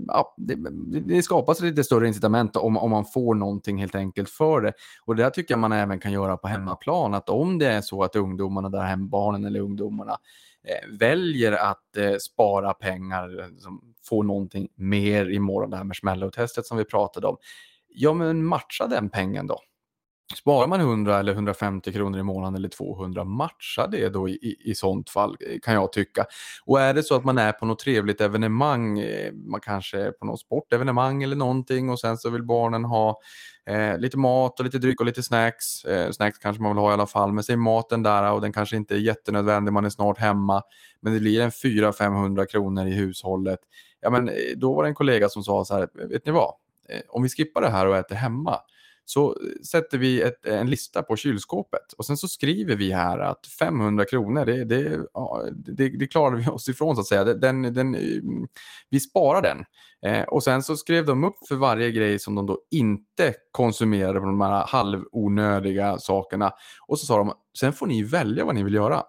ja, 0.07 0.35
det, 0.37 0.57
det 1.01 1.23
skapas 1.23 1.61
lite 1.61 1.85
större 1.85 2.09
incitament 2.09 2.57
om, 2.57 2.77
om 2.77 2.91
man 2.91 3.05
får 3.05 3.35
någonting 3.35 3.79
helt 3.79 3.95
enkelt 3.95 4.31
för 4.31 4.61
det. 4.61 4.73
Och 5.05 5.17
det 5.17 5.31
tycker 5.31 5.55
jag 5.55 5.59
man 5.59 5.73
även 5.73 5.99
kan 5.99 6.13
göra 6.13 6.37
på 6.37 6.49
hemmaplan, 6.49 7.15
att 7.15 7.29
om 7.29 7.59
det 7.59 7.67
är 7.67 7.81
så 7.81 8.03
att 8.03 8.17
ungdomarna, 8.17 8.69
där 8.69 8.83
hem, 8.83 9.09
barnen 9.09 9.45
eller 9.45 9.61
ungdomarna 9.61 10.13
eh, 10.65 10.99
väljer 10.99 11.53
att 11.53 11.97
eh, 11.97 12.17
spara 12.21 12.75
pengar, 12.75 13.51
som 13.59 13.95
får 14.09 14.25
någonting 14.25 14.69
mer 14.75 15.31
imorgon, 15.31 15.71
det 15.71 15.77
här 15.77 15.85
med 15.85 15.97
smällow-testet 15.97 16.63
som 16.63 16.79
vi 16.79 16.85
pratade 16.85 17.27
om, 17.27 17.37
ja 17.89 18.15
men 18.15 18.45
matcha 18.45 18.87
den 18.87 19.09
pengen 19.11 19.47
då. 19.47 19.61
Sparar 20.37 20.67
man 20.67 20.81
100 20.81 21.19
eller 21.19 21.33
150 21.33 21.93
kronor 21.93 22.21
i 22.21 22.23
månaden 22.23 22.55
eller 22.55 22.69
200, 22.69 23.25
matcha 23.25 23.87
det 23.87 24.09
då 24.09 24.29
i, 24.29 24.33
i, 24.33 24.71
i 24.71 24.75
sånt 24.75 25.11
fall 25.11 25.37
kan 25.63 25.75
jag 25.75 25.93
tycka. 25.93 26.27
Och 26.65 26.81
är 26.81 26.95
det 26.95 27.03
så 27.03 27.15
att 27.15 27.25
man 27.25 27.39
är 27.39 27.53
på 27.53 27.67
något 27.67 27.79
trevligt 27.79 28.21
evenemang, 28.21 28.99
eh, 28.99 29.33
man 29.33 29.61
kanske 29.61 30.01
är 30.01 30.11
på 30.11 30.27
något 30.27 30.41
sportevenemang 30.41 31.23
eller 31.23 31.37
någonting 31.37 31.91
och 31.91 32.01
sen 32.01 32.19
så 32.19 32.31
vill 32.31 32.43
barnen 32.43 32.85
ha 32.85 33.21
eh, 33.67 33.99
lite 33.99 34.19
mat 34.19 34.59
och 34.59 34.65
lite 34.65 34.79
dryck 34.79 35.01
och 35.01 35.07
lite 35.07 35.23
snacks. 35.23 35.85
Eh, 35.85 36.11
snacks 36.11 36.39
kanske 36.39 36.63
man 36.63 36.73
vill 36.73 36.81
ha 36.83 36.91
i 36.91 36.95
alla 36.95 37.07
fall, 37.07 37.33
men 37.33 37.45
säg 37.45 37.57
maten 37.57 38.03
där 38.03 38.33
och 38.33 38.41
den 38.41 38.53
kanske 38.53 38.77
inte 38.77 38.95
är 38.95 38.99
jättenödvändig, 38.99 39.73
man 39.73 39.85
är 39.85 39.91
snart 39.91 40.19
hemma, 40.19 40.63
men 41.01 41.13
det 41.13 41.21
blir 41.21 41.41
en 41.41 41.51
400-500 41.51 42.47
kronor 42.47 42.87
i 42.87 42.93
hushållet. 42.93 43.59
Ja, 44.01 44.11
men 44.11 44.29
eh, 44.29 44.35
då 44.57 44.75
var 44.75 44.83
det 44.83 44.89
en 44.89 44.95
kollega 44.95 45.29
som 45.29 45.43
sa 45.43 45.65
så 45.65 45.75
här, 45.75 46.09
vet 46.09 46.27
ni 46.27 46.33
vad? 46.33 46.55
Eh, 46.89 47.01
om 47.09 47.23
vi 47.23 47.29
skippar 47.29 47.61
det 47.61 47.71
här 47.71 47.87
och 47.87 47.97
äter 47.97 48.17
hemma, 48.17 48.59
så 49.13 49.37
sätter 49.71 49.99
vi 49.99 50.23
ett, 50.23 50.47
en 50.47 50.71
lista 50.71 51.03
på 51.03 51.17
kylskåpet 51.17 51.93
och 51.93 52.07
sen 52.07 52.17
så 52.17 52.29
skriver 52.29 52.77
vi 52.77 52.93
här 52.93 53.19
att 53.19 53.47
500 53.59 54.05
kronor, 54.05 54.45
det, 54.45 54.65
det, 54.65 55.07
ja, 55.15 55.43
det, 55.53 55.89
det 55.89 56.07
klarar 56.07 56.37
vi 56.37 56.47
oss 56.47 56.69
ifrån 56.69 56.95
så 56.97 57.01
att 57.01 57.07
säga. 57.07 57.25
Den, 57.25 57.75
den, 57.75 57.97
vi 58.91 59.01
sparar 59.01 59.43
den. 59.43 59.65
Eh, 60.07 60.23
och 60.23 60.43
sen 60.43 60.63
så 60.63 60.77
skrev 60.77 61.07
de 61.07 61.25
upp 61.25 61.47
för 61.49 61.55
varje 61.55 61.91
grej 61.91 62.19
som 62.19 62.35
de 62.35 62.47
då 62.47 62.59
inte 62.71 63.35
konsumerade 63.51 64.21
på 64.21 64.27
de 64.27 64.41
här 64.41 64.67
halvonödiga 64.67 65.99
sakerna. 65.99 66.53
Och 66.87 66.99
så 66.99 67.07
sa 67.07 67.19
de, 67.19 67.33
sen 67.59 67.73
får 67.73 67.87
ni 67.87 68.03
välja 68.03 68.45
vad 68.45 68.55
ni 68.55 68.63
vill 68.63 68.75
göra. 68.75 69.03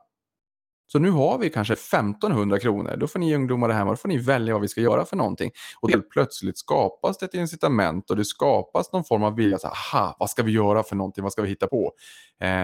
Så 0.94 1.00
nu 1.00 1.10
har 1.10 1.38
vi 1.38 1.50
kanske 1.50 1.74
1500 1.74 2.60
kronor. 2.60 2.96
Då 2.98 3.08
får 3.08 3.20
ni 3.20 3.36
ungdomar 3.36 3.68
det 3.68 3.74
här, 3.74 3.86
då 3.86 3.96
får 3.96 4.10
ni 4.10 4.18
välja 4.18 4.54
vad 4.54 4.62
vi 4.62 4.68
ska 4.68 4.82
göra 4.82 5.06
för 5.06 5.16
någonting. 5.16 5.52
Och 5.82 5.90
helt 5.90 6.10
plötsligt 6.10 6.58
skapas 6.58 7.18
det 7.18 7.26
ett 7.26 7.34
incitament 7.34 8.10
och 8.10 8.18
det 8.18 8.26
skapas 8.26 8.92
någon 8.92 9.04
form 9.04 9.24
av 9.24 9.36
vilja. 9.36 9.58
Så, 9.58 9.68
aha, 9.68 10.16
vad 10.20 10.30
ska 10.30 10.44
vi 10.44 10.52
göra 10.52 10.84
för 10.84 10.96
någonting? 10.96 11.24
Vad 11.24 11.34
ska 11.34 11.42
vi 11.42 11.50
hitta 11.50 11.68
på? 11.68 11.92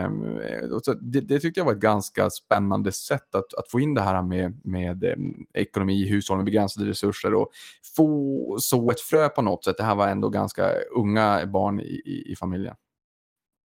Um, 0.06 0.40
så 0.84 0.94
det, 0.94 1.22
det 1.22 1.40
tyckte 1.40 1.60
jag 1.60 1.66
var 1.66 1.74
ett 1.74 1.80
ganska 1.80 2.30
spännande 2.30 2.92
sätt 2.92 3.36
att, 3.36 3.54
att 3.54 3.72
få 3.72 3.80
in 3.80 3.94
det 3.94 4.02
här 4.02 4.22
med, 4.22 4.62
med 4.64 5.04
um, 5.04 5.46
ekonomi, 5.54 6.10
hushåll 6.10 6.38
med 6.38 6.46
begränsade 6.46 6.90
resurser 6.90 7.34
och 7.34 7.50
få 7.96 8.58
så 8.60 8.92
ett 8.92 9.02
frö 9.02 9.30
på 9.30 9.42
något 9.42 9.64
sätt. 9.64 9.78
Det 9.78 9.84
här 9.84 9.96
var 9.96 10.08
ändå 10.08 10.30
ganska 10.30 10.72
unga 10.96 11.46
barn 11.46 11.80
i, 11.80 12.02
i, 12.06 12.32
i 12.32 12.36
familjen. 12.36 12.76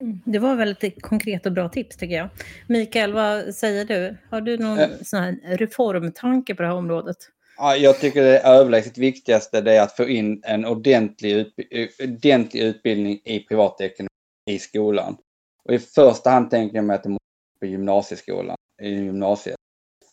Mm, 0.03 0.19
det 0.25 0.39
var 0.39 0.55
väldigt 0.55 1.01
konkret 1.01 1.45
och 1.45 1.51
bra 1.51 1.69
tips 1.69 1.97
tycker 1.97 2.15
jag. 2.15 2.29
Mikael, 2.67 3.13
vad 3.13 3.55
säger 3.55 3.85
du? 3.85 4.17
Har 4.29 4.41
du 4.41 4.57
någon 4.57 4.79
äh, 4.79 4.89
sån 5.03 5.19
här 5.19 5.57
reformtanke 5.57 6.55
på 6.55 6.61
det 6.61 6.67
här 6.67 6.75
området? 6.75 7.17
Ja, 7.57 7.75
jag 7.75 7.99
tycker 7.99 8.23
det 8.23 8.39
överlägset 8.39 8.97
viktigaste 8.97 9.57
är 9.57 9.81
att 9.81 9.95
få 9.95 10.07
in 10.07 10.41
en 10.45 10.65
ordentlig, 10.65 11.31
utb 11.31 11.59
ordentlig 12.03 12.61
utbildning 12.61 13.19
i 13.23 13.39
privatekonomi 13.39 14.09
i 14.49 14.59
skolan. 14.59 15.17
Och 15.65 15.73
i 15.73 15.79
första 15.79 16.29
hand 16.29 16.49
tänker 16.49 16.75
jag 16.75 16.85
mig 16.85 16.95
att 16.95 17.03
det 17.03 17.09
måste 17.09 17.25
på 17.59 17.65
gymnasieskolan, 17.65 18.57
i 18.81 18.89
gymnasiet. 18.89 19.55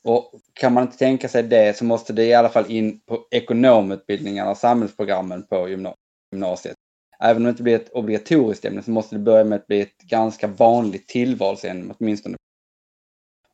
Och 0.02 0.32
kan 0.52 0.72
man 0.72 0.84
inte 0.84 0.98
tänka 0.98 1.28
sig 1.28 1.42
det 1.42 1.76
så 1.76 1.84
måste 1.84 2.12
det 2.12 2.24
i 2.24 2.34
alla 2.34 2.48
fall 2.48 2.70
in 2.70 3.00
på 3.00 3.26
ekonomutbildningarna, 3.30 4.54
samhällsprogrammen 4.54 5.46
på 5.46 5.68
gymnasiet 6.32 6.76
även 7.22 7.36
om 7.36 7.44
det 7.44 7.50
inte 7.50 7.62
blir 7.62 7.76
ett 7.76 7.92
obligatoriskt 7.92 8.64
ämne 8.64 8.82
så 8.82 8.90
måste 8.90 9.14
det 9.14 9.18
börja 9.18 9.44
med 9.44 9.56
att 9.56 9.66
bli 9.66 9.80
ett 9.80 9.98
ganska 9.98 10.46
vanligt 10.46 11.08
tillvalsämne 11.08 11.94
åtminstone. 11.98 12.36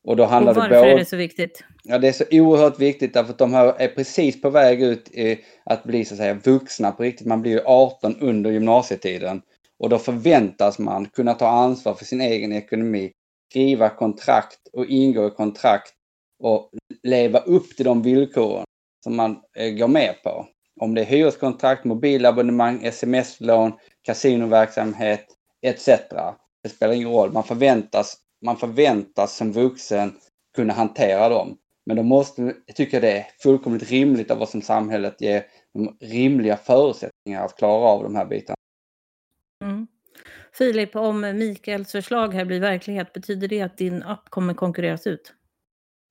Och, 0.05 0.17
då 0.17 0.25
handlar 0.25 0.53
och 0.53 0.57
varför 0.57 0.75
det 0.75 0.81
både... 0.81 0.93
är 0.93 0.99
det 0.99 1.05
så 1.05 1.17
viktigt? 1.17 1.65
Ja, 1.83 1.99
det 1.99 2.09
är 2.09 2.13
så 2.13 2.25
oerhört 2.31 2.79
viktigt 2.79 3.15
därför 3.15 3.33
att 3.33 3.39
de 3.39 3.55
här 3.55 3.75
är 3.79 3.89
precis 3.89 4.41
på 4.41 4.51
väg 4.51 4.83
ut 4.83 5.09
i 5.11 5.41
att 5.65 5.85
bli 5.85 6.05
så 6.05 6.15
att 6.15 6.19
säga 6.19 6.35
vuxna 6.35 6.93
på 6.93 7.03
riktigt. 7.03 7.27
Man 7.27 7.43
blir 7.43 7.53
ju 7.53 7.61
18 7.65 8.17
under 8.21 8.51
gymnasietiden 8.51 9.43
och 9.79 9.89
då 9.89 9.99
förväntas 9.99 10.79
man 10.79 11.07
kunna 11.07 11.35
ta 11.35 11.49
ansvar 11.49 11.95
för 11.95 12.05
sin 12.05 12.21
egen 12.21 12.53
ekonomi, 12.53 13.13
skriva 13.51 13.89
kontrakt 13.89 14.69
och 14.73 14.87
ingå 14.87 15.27
i 15.27 15.31
kontrakt 15.31 15.93
och 16.43 16.71
leva 17.03 17.39
upp 17.39 17.77
till 17.77 17.85
de 17.85 18.03
villkoren 18.03 18.65
som 19.05 19.17
man 19.17 19.37
eh, 19.57 19.71
går 19.71 19.89
med 19.89 20.15
på. 20.23 20.47
Om 20.81 20.95
det 20.95 21.01
är 21.01 21.05
hyreskontrakt, 21.05 21.85
mobilabonnemang, 21.85 22.85
sms-lån, 22.85 23.73
kasinoverksamhet 24.03 25.27
etc. 25.63 25.89
Det 26.63 26.69
spelar 26.69 26.95
ingen 26.95 27.11
roll. 27.11 27.33
Man 27.33 27.45
förväntas, 27.45 28.17
man 28.45 28.57
förväntas 28.57 29.37
som 29.37 29.53
vuxen 29.53 30.13
kunna 30.57 30.73
hantera 30.73 31.29
dem. 31.29 31.59
Men 31.87 31.97
då 31.97 32.03
måste, 32.03 32.55
jag 32.67 32.77
tycker 32.77 33.01
det 33.01 33.13
är 33.13 33.27
fullkomligt 33.43 33.91
rimligt 33.91 34.31
av 34.31 34.39
vad 34.39 34.49
som 34.49 34.63
samhället 34.63 35.21
ger 35.21 35.45
de 35.75 35.97
rimliga 36.01 36.57
förutsättningar 36.57 37.45
att 37.45 37.57
klara 37.57 37.89
av 37.89 38.03
de 38.03 38.17
här 38.17 38.27
bitarna. 38.27 38.57
Mm. 39.65 39.87
Filip, 40.53 40.97
om 40.97 41.21
Mikaels 41.21 41.93
förslag 41.93 42.35
här 42.35 42.45
blir 42.45 42.61
verklighet, 42.61 43.13
betyder 43.13 43.49
det 43.49 43.61
att 43.61 43.79
din 43.79 44.03
app 44.03 44.31
kommer 44.31 44.55
konkurreras 44.55 45.07
ut? 45.07 45.33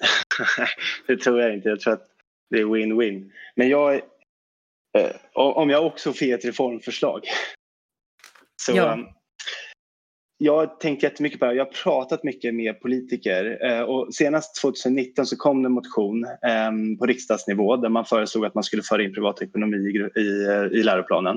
det 1.08 1.18
tror 1.18 1.42
jag 1.42 1.54
inte. 1.54 1.70
Jag 1.70 1.80
tror 1.80 1.94
att 1.94 2.08
det 2.50 2.58
är 2.58 2.66
win-win. 2.66 3.32
Men 3.56 3.70
jag 3.70 4.02
Eh, 4.98 5.12
om 5.34 5.70
jag 5.70 5.86
också 5.86 6.14
får 6.14 6.26
ett 6.26 6.46
reformförslag. 6.46 7.22
Så, 8.62 8.72
ja. 8.76 8.94
Um, 8.94 9.06
jag 10.38 10.58
har 10.58 10.66
tänkt 10.66 11.04
jättemycket 11.04 11.40
på 11.40 11.46
det 11.46 11.54
Jag 11.54 11.66
har 11.66 11.72
pratat 11.72 12.24
mycket 12.24 12.56
med 12.56 12.82
politiker 12.82 13.66
eh, 13.66 13.82
och 13.82 14.14
senast 14.14 14.62
2019 14.62 15.26
så 15.26 15.38
kom 15.38 15.64
det 15.64 15.68
en 15.68 15.72
motion 15.72 16.26
um, 16.70 16.98
på 16.98 17.06
riksdagsnivå 17.06 17.78
där 17.78 17.90
man 17.90 18.06
föreslog 18.06 18.46
att 18.46 18.56
man 18.56 18.64
skulle 18.64 18.84
föra 18.84 19.04
in 19.04 19.14
privatekonomi 19.14 19.78
i, 19.78 20.20
i, 20.20 20.24
i 20.80 20.84
läroplanen. 20.84 21.36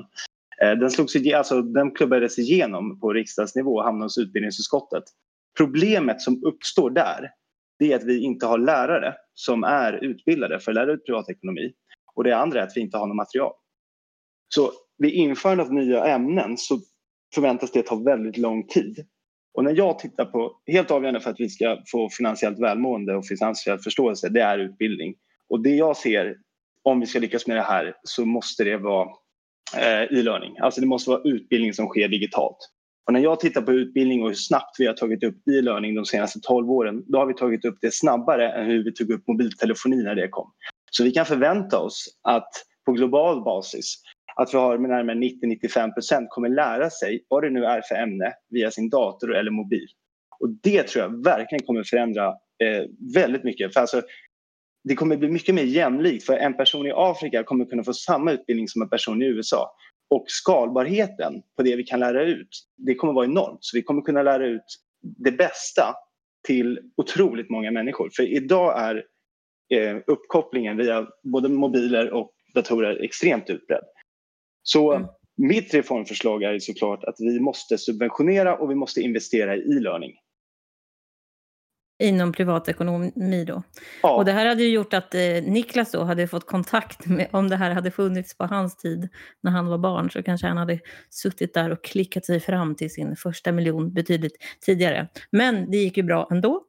Uh, 0.64 0.78
den, 0.80 0.90
slogs, 0.90 1.16
alltså, 1.34 1.62
den 1.62 1.90
klubbades 1.90 2.38
igenom 2.38 3.00
på 3.00 3.12
riksdagsnivå 3.12 3.76
och 3.76 3.84
hamnade 3.84 4.04
hos 4.04 4.18
utbildningsutskottet. 4.18 5.04
Problemet 5.56 6.20
som 6.20 6.44
uppstår 6.44 6.90
där 6.90 7.30
det 7.78 7.92
är 7.92 7.96
att 7.96 8.04
vi 8.04 8.20
inte 8.20 8.46
har 8.46 8.58
lärare 8.58 9.14
som 9.34 9.64
är 9.64 10.04
utbildade 10.04 10.60
för 10.60 10.70
att 10.70 10.74
lära 10.74 10.92
ut 10.92 11.06
privatekonomi. 11.06 11.72
Och 12.18 12.24
det 12.24 12.36
andra 12.36 12.60
är 12.60 12.64
att 12.66 12.76
vi 12.76 12.80
inte 12.80 12.96
har 12.98 13.06
något 13.06 13.16
material. 13.16 13.52
Så 14.54 14.72
vid 14.98 15.12
införande 15.12 15.62
av 15.62 15.72
nya 15.72 16.04
ämnen 16.04 16.56
så 16.56 16.80
förväntas 17.34 17.72
det 17.72 17.82
ta 17.82 17.96
väldigt 17.96 18.36
lång 18.36 18.66
tid. 18.66 19.06
Och 19.54 19.64
när 19.64 19.74
jag 19.76 19.98
tittar 19.98 20.24
på, 20.24 20.60
helt 20.66 20.90
avgörande 20.90 21.20
för 21.20 21.30
att 21.30 21.40
vi 21.40 21.48
ska 21.48 21.78
få 21.92 22.08
finansiellt 22.10 22.58
välmående 22.58 23.16
och 23.16 23.26
finansiell 23.26 23.78
förståelse, 23.78 24.28
det 24.28 24.40
är 24.40 24.58
utbildning. 24.58 25.14
Och 25.48 25.62
det 25.62 25.74
jag 25.74 25.96
ser, 25.96 26.36
om 26.82 27.00
vi 27.00 27.06
ska 27.06 27.18
lyckas 27.18 27.46
med 27.46 27.56
det 27.56 27.62
här, 27.62 27.94
så 28.02 28.24
måste 28.24 28.64
det 28.64 28.76
vara 28.76 29.08
eh, 29.76 30.02
e-learning. 30.02 30.58
Alltså 30.58 30.80
det 30.80 30.86
måste 30.86 31.10
vara 31.10 31.22
utbildning 31.24 31.74
som 31.74 31.86
sker 31.86 32.08
digitalt. 32.08 32.58
Och 33.06 33.12
när 33.12 33.20
jag 33.20 33.40
tittar 33.40 33.62
på 33.62 33.72
utbildning 33.72 34.22
och 34.22 34.28
hur 34.28 34.34
snabbt 34.34 34.76
vi 34.78 34.86
har 34.86 34.94
tagit 34.94 35.24
upp 35.24 35.48
e-learning 35.48 35.94
de 35.94 36.04
senaste 36.04 36.40
12 36.40 36.70
åren, 36.70 37.04
då 37.06 37.18
har 37.18 37.26
vi 37.26 37.34
tagit 37.34 37.64
upp 37.64 37.78
det 37.80 37.94
snabbare 37.94 38.52
än 38.52 38.66
hur 38.66 38.84
vi 38.84 38.92
tog 38.92 39.10
upp 39.10 39.28
mobiltelefoni 39.28 40.02
när 40.02 40.14
det 40.14 40.28
kom. 40.28 40.52
Så 40.90 41.04
vi 41.04 41.10
kan 41.10 41.26
förvänta 41.26 41.78
oss 41.78 42.18
att 42.22 42.50
på 42.86 42.92
global 42.92 43.44
basis 43.44 43.94
att 44.36 44.54
vi 44.54 44.58
har 44.58 44.78
med 44.78 44.90
närmare 44.90 45.16
90-95 45.16 45.94
procent 45.94 46.26
kommer 46.30 46.48
lära 46.48 46.90
sig 46.90 47.24
vad 47.28 47.42
det 47.42 47.50
nu 47.50 47.64
är 47.64 47.82
för 47.88 47.94
ämne 47.94 48.32
via 48.50 48.70
sin 48.70 48.90
dator 48.90 49.36
eller 49.36 49.50
mobil. 49.50 49.88
Och 50.40 50.48
det 50.62 50.82
tror 50.82 51.04
jag 51.04 51.24
verkligen 51.24 51.66
kommer 51.66 51.84
förändra 51.84 52.26
eh, 52.28 52.84
väldigt 53.14 53.44
mycket. 53.44 53.74
För 53.74 53.80
alltså, 53.80 54.02
det 54.84 54.94
kommer 54.94 55.16
bli 55.16 55.28
mycket 55.28 55.54
mer 55.54 55.64
jämlikt 55.64 56.26
för 56.26 56.36
en 56.36 56.56
person 56.56 56.86
i 56.86 56.92
Afrika 56.94 57.42
kommer 57.42 57.64
kunna 57.64 57.84
få 57.84 57.92
samma 57.92 58.32
utbildning 58.32 58.68
som 58.68 58.82
en 58.82 58.88
person 58.88 59.22
i 59.22 59.26
USA. 59.26 59.70
Och 60.10 60.24
skalbarheten 60.26 61.42
på 61.56 61.62
det 61.62 61.76
vi 61.76 61.82
kan 61.82 62.00
lära 62.00 62.24
ut, 62.24 62.48
det 62.76 62.94
kommer 62.94 63.12
vara 63.12 63.24
enormt. 63.24 63.58
Så 63.60 63.76
vi 63.76 63.82
kommer 63.82 64.02
kunna 64.02 64.22
lära 64.22 64.46
ut 64.46 64.64
det 65.02 65.32
bästa 65.32 65.94
till 66.46 66.80
otroligt 66.96 67.50
många 67.50 67.70
människor. 67.70 68.10
För 68.16 68.22
idag 68.22 68.80
är 68.80 69.04
uppkopplingen 70.06 70.76
via 70.76 71.06
både 71.22 71.48
mobiler 71.48 72.12
och 72.12 72.32
datorer 72.54 73.04
extremt 73.04 73.50
utbredd. 73.50 73.84
Så 74.62 74.92
mm. 74.92 75.08
mitt 75.36 75.74
reformförslag 75.74 76.42
är 76.42 76.58
såklart 76.58 77.04
att 77.04 77.16
vi 77.18 77.40
måste 77.40 77.78
subventionera 77.78 78.56
och 78.56 78.70
vi 78.70 78.74
måste 78.74 79.00
investera 79.00 79.56
i 79.56 79.60
e-learning. 79.60 80.12
Inom 81.98 82.32
privatekonomi 82.32 83.44
då. 83.44 83.62
Ja. 84.02 84.16
Och 84.16 84.24
det 84.24 84.32
här 84.32 84.46
hade 84.46 84.62
ju 84.62 84.68
gjort 84.70 84.94
att 84.94 85.14
eh, 85.14 85.20
Niklas 85.42 85.90
då 85.90 86.04
hade 86.04 86.26
fått 86.26 86.46
kontakt 86.46 87.06
med, 87.06 87.28
om 87.32 87.48
det 87.48 87.56
här 87.56 87.70
hade 87.70 87.90
funnits 87.90 88.36
på 88.36 88.44
hans 88.44 88.76
tid 88.76 89.08
när 89.42 89.50
han 89.50 89.66
var 89.66 89.78
barn 89.78 90.10
så 90.10 90.22
kanske 90.22 90.46
han 90.46 90.56
hade 90.56 90.78
suttit 91.10 91.54
där 91.54 91.70
och 91.70 91.84
klickat 91.84 92.24
sig 92.24 92.40
fram 92.40 92.74
till 92.74 92.90
sin 92.90 93.16
första 93.16 93.52
miljon 93.52 93.92
betydligt 93.92 94.36
tidigare. 94.60 95.08
Men 95.30 95.70
det 95.70 95.76
gick 95.76 95.96
ju 95.96 96.02
bra 96.02 96.28
ändå. 96.30 96.62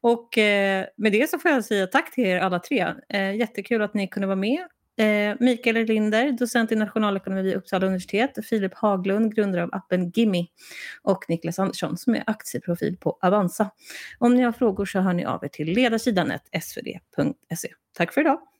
Och 0.00 0.38
eh, 0.38 0.86
med 0.96 1.12
det 1.12 1.30
så 1.30 1.38
får 1.38 1.50
jag 1.50 1.64
säga 1.64 1.86
tack 1.86 2.14
till 2.14 2.26
er 2.26 2.38
alla 2.38 2.58
tre. 2.58 2.94
Eh, 3.08 3.34
jättekul 3.36 3.82
att 3.82 3.94
ni 3.94 4.08
kunde 4.08 4.26
vara 4.26 4.36
med. 4.36 4.66
Eh, 5.02 5.36
Mikael 5.40 5.86
Linder, 5.86 6.32
docent 6.32 6.72
i 6.72 6.76
nationalekonomi 6.76 7.42
vid 7.42 7.54
Uppsala 7.54 7.86
universitet, 7.86 8.46
Filip 8.46 8.74
Haglund, 8.74 9.34
grundare 9.34 9.62
av 9.62 9.70
appen 9.72 10.10
Gimmi 10.10 10.48
och 11.02 11.24
Niklas 11.28 11.58
Andersson 11.58 11.96
som 11.96 12.14
är 12.14 12.22
aktieprofil 12.26 12.96
på 12.96 13.18
Avanza. 13.22 13.70
Om 14.18 14.34
ni 14.34 14.42
har 14.42 14.52
frågor 14.52 14.84
så 14.84 15.00
hör 15.00 15.12
ni 15.12 15.24
av 15.24 15.44
er 15.44 15.48
till 15.48 15.72
ledarsidan 15.72 16.32
svd.se. 16.60 17.68
Tack 17.96 18.12
för 18.12 18.20
idag! 18.20 18.51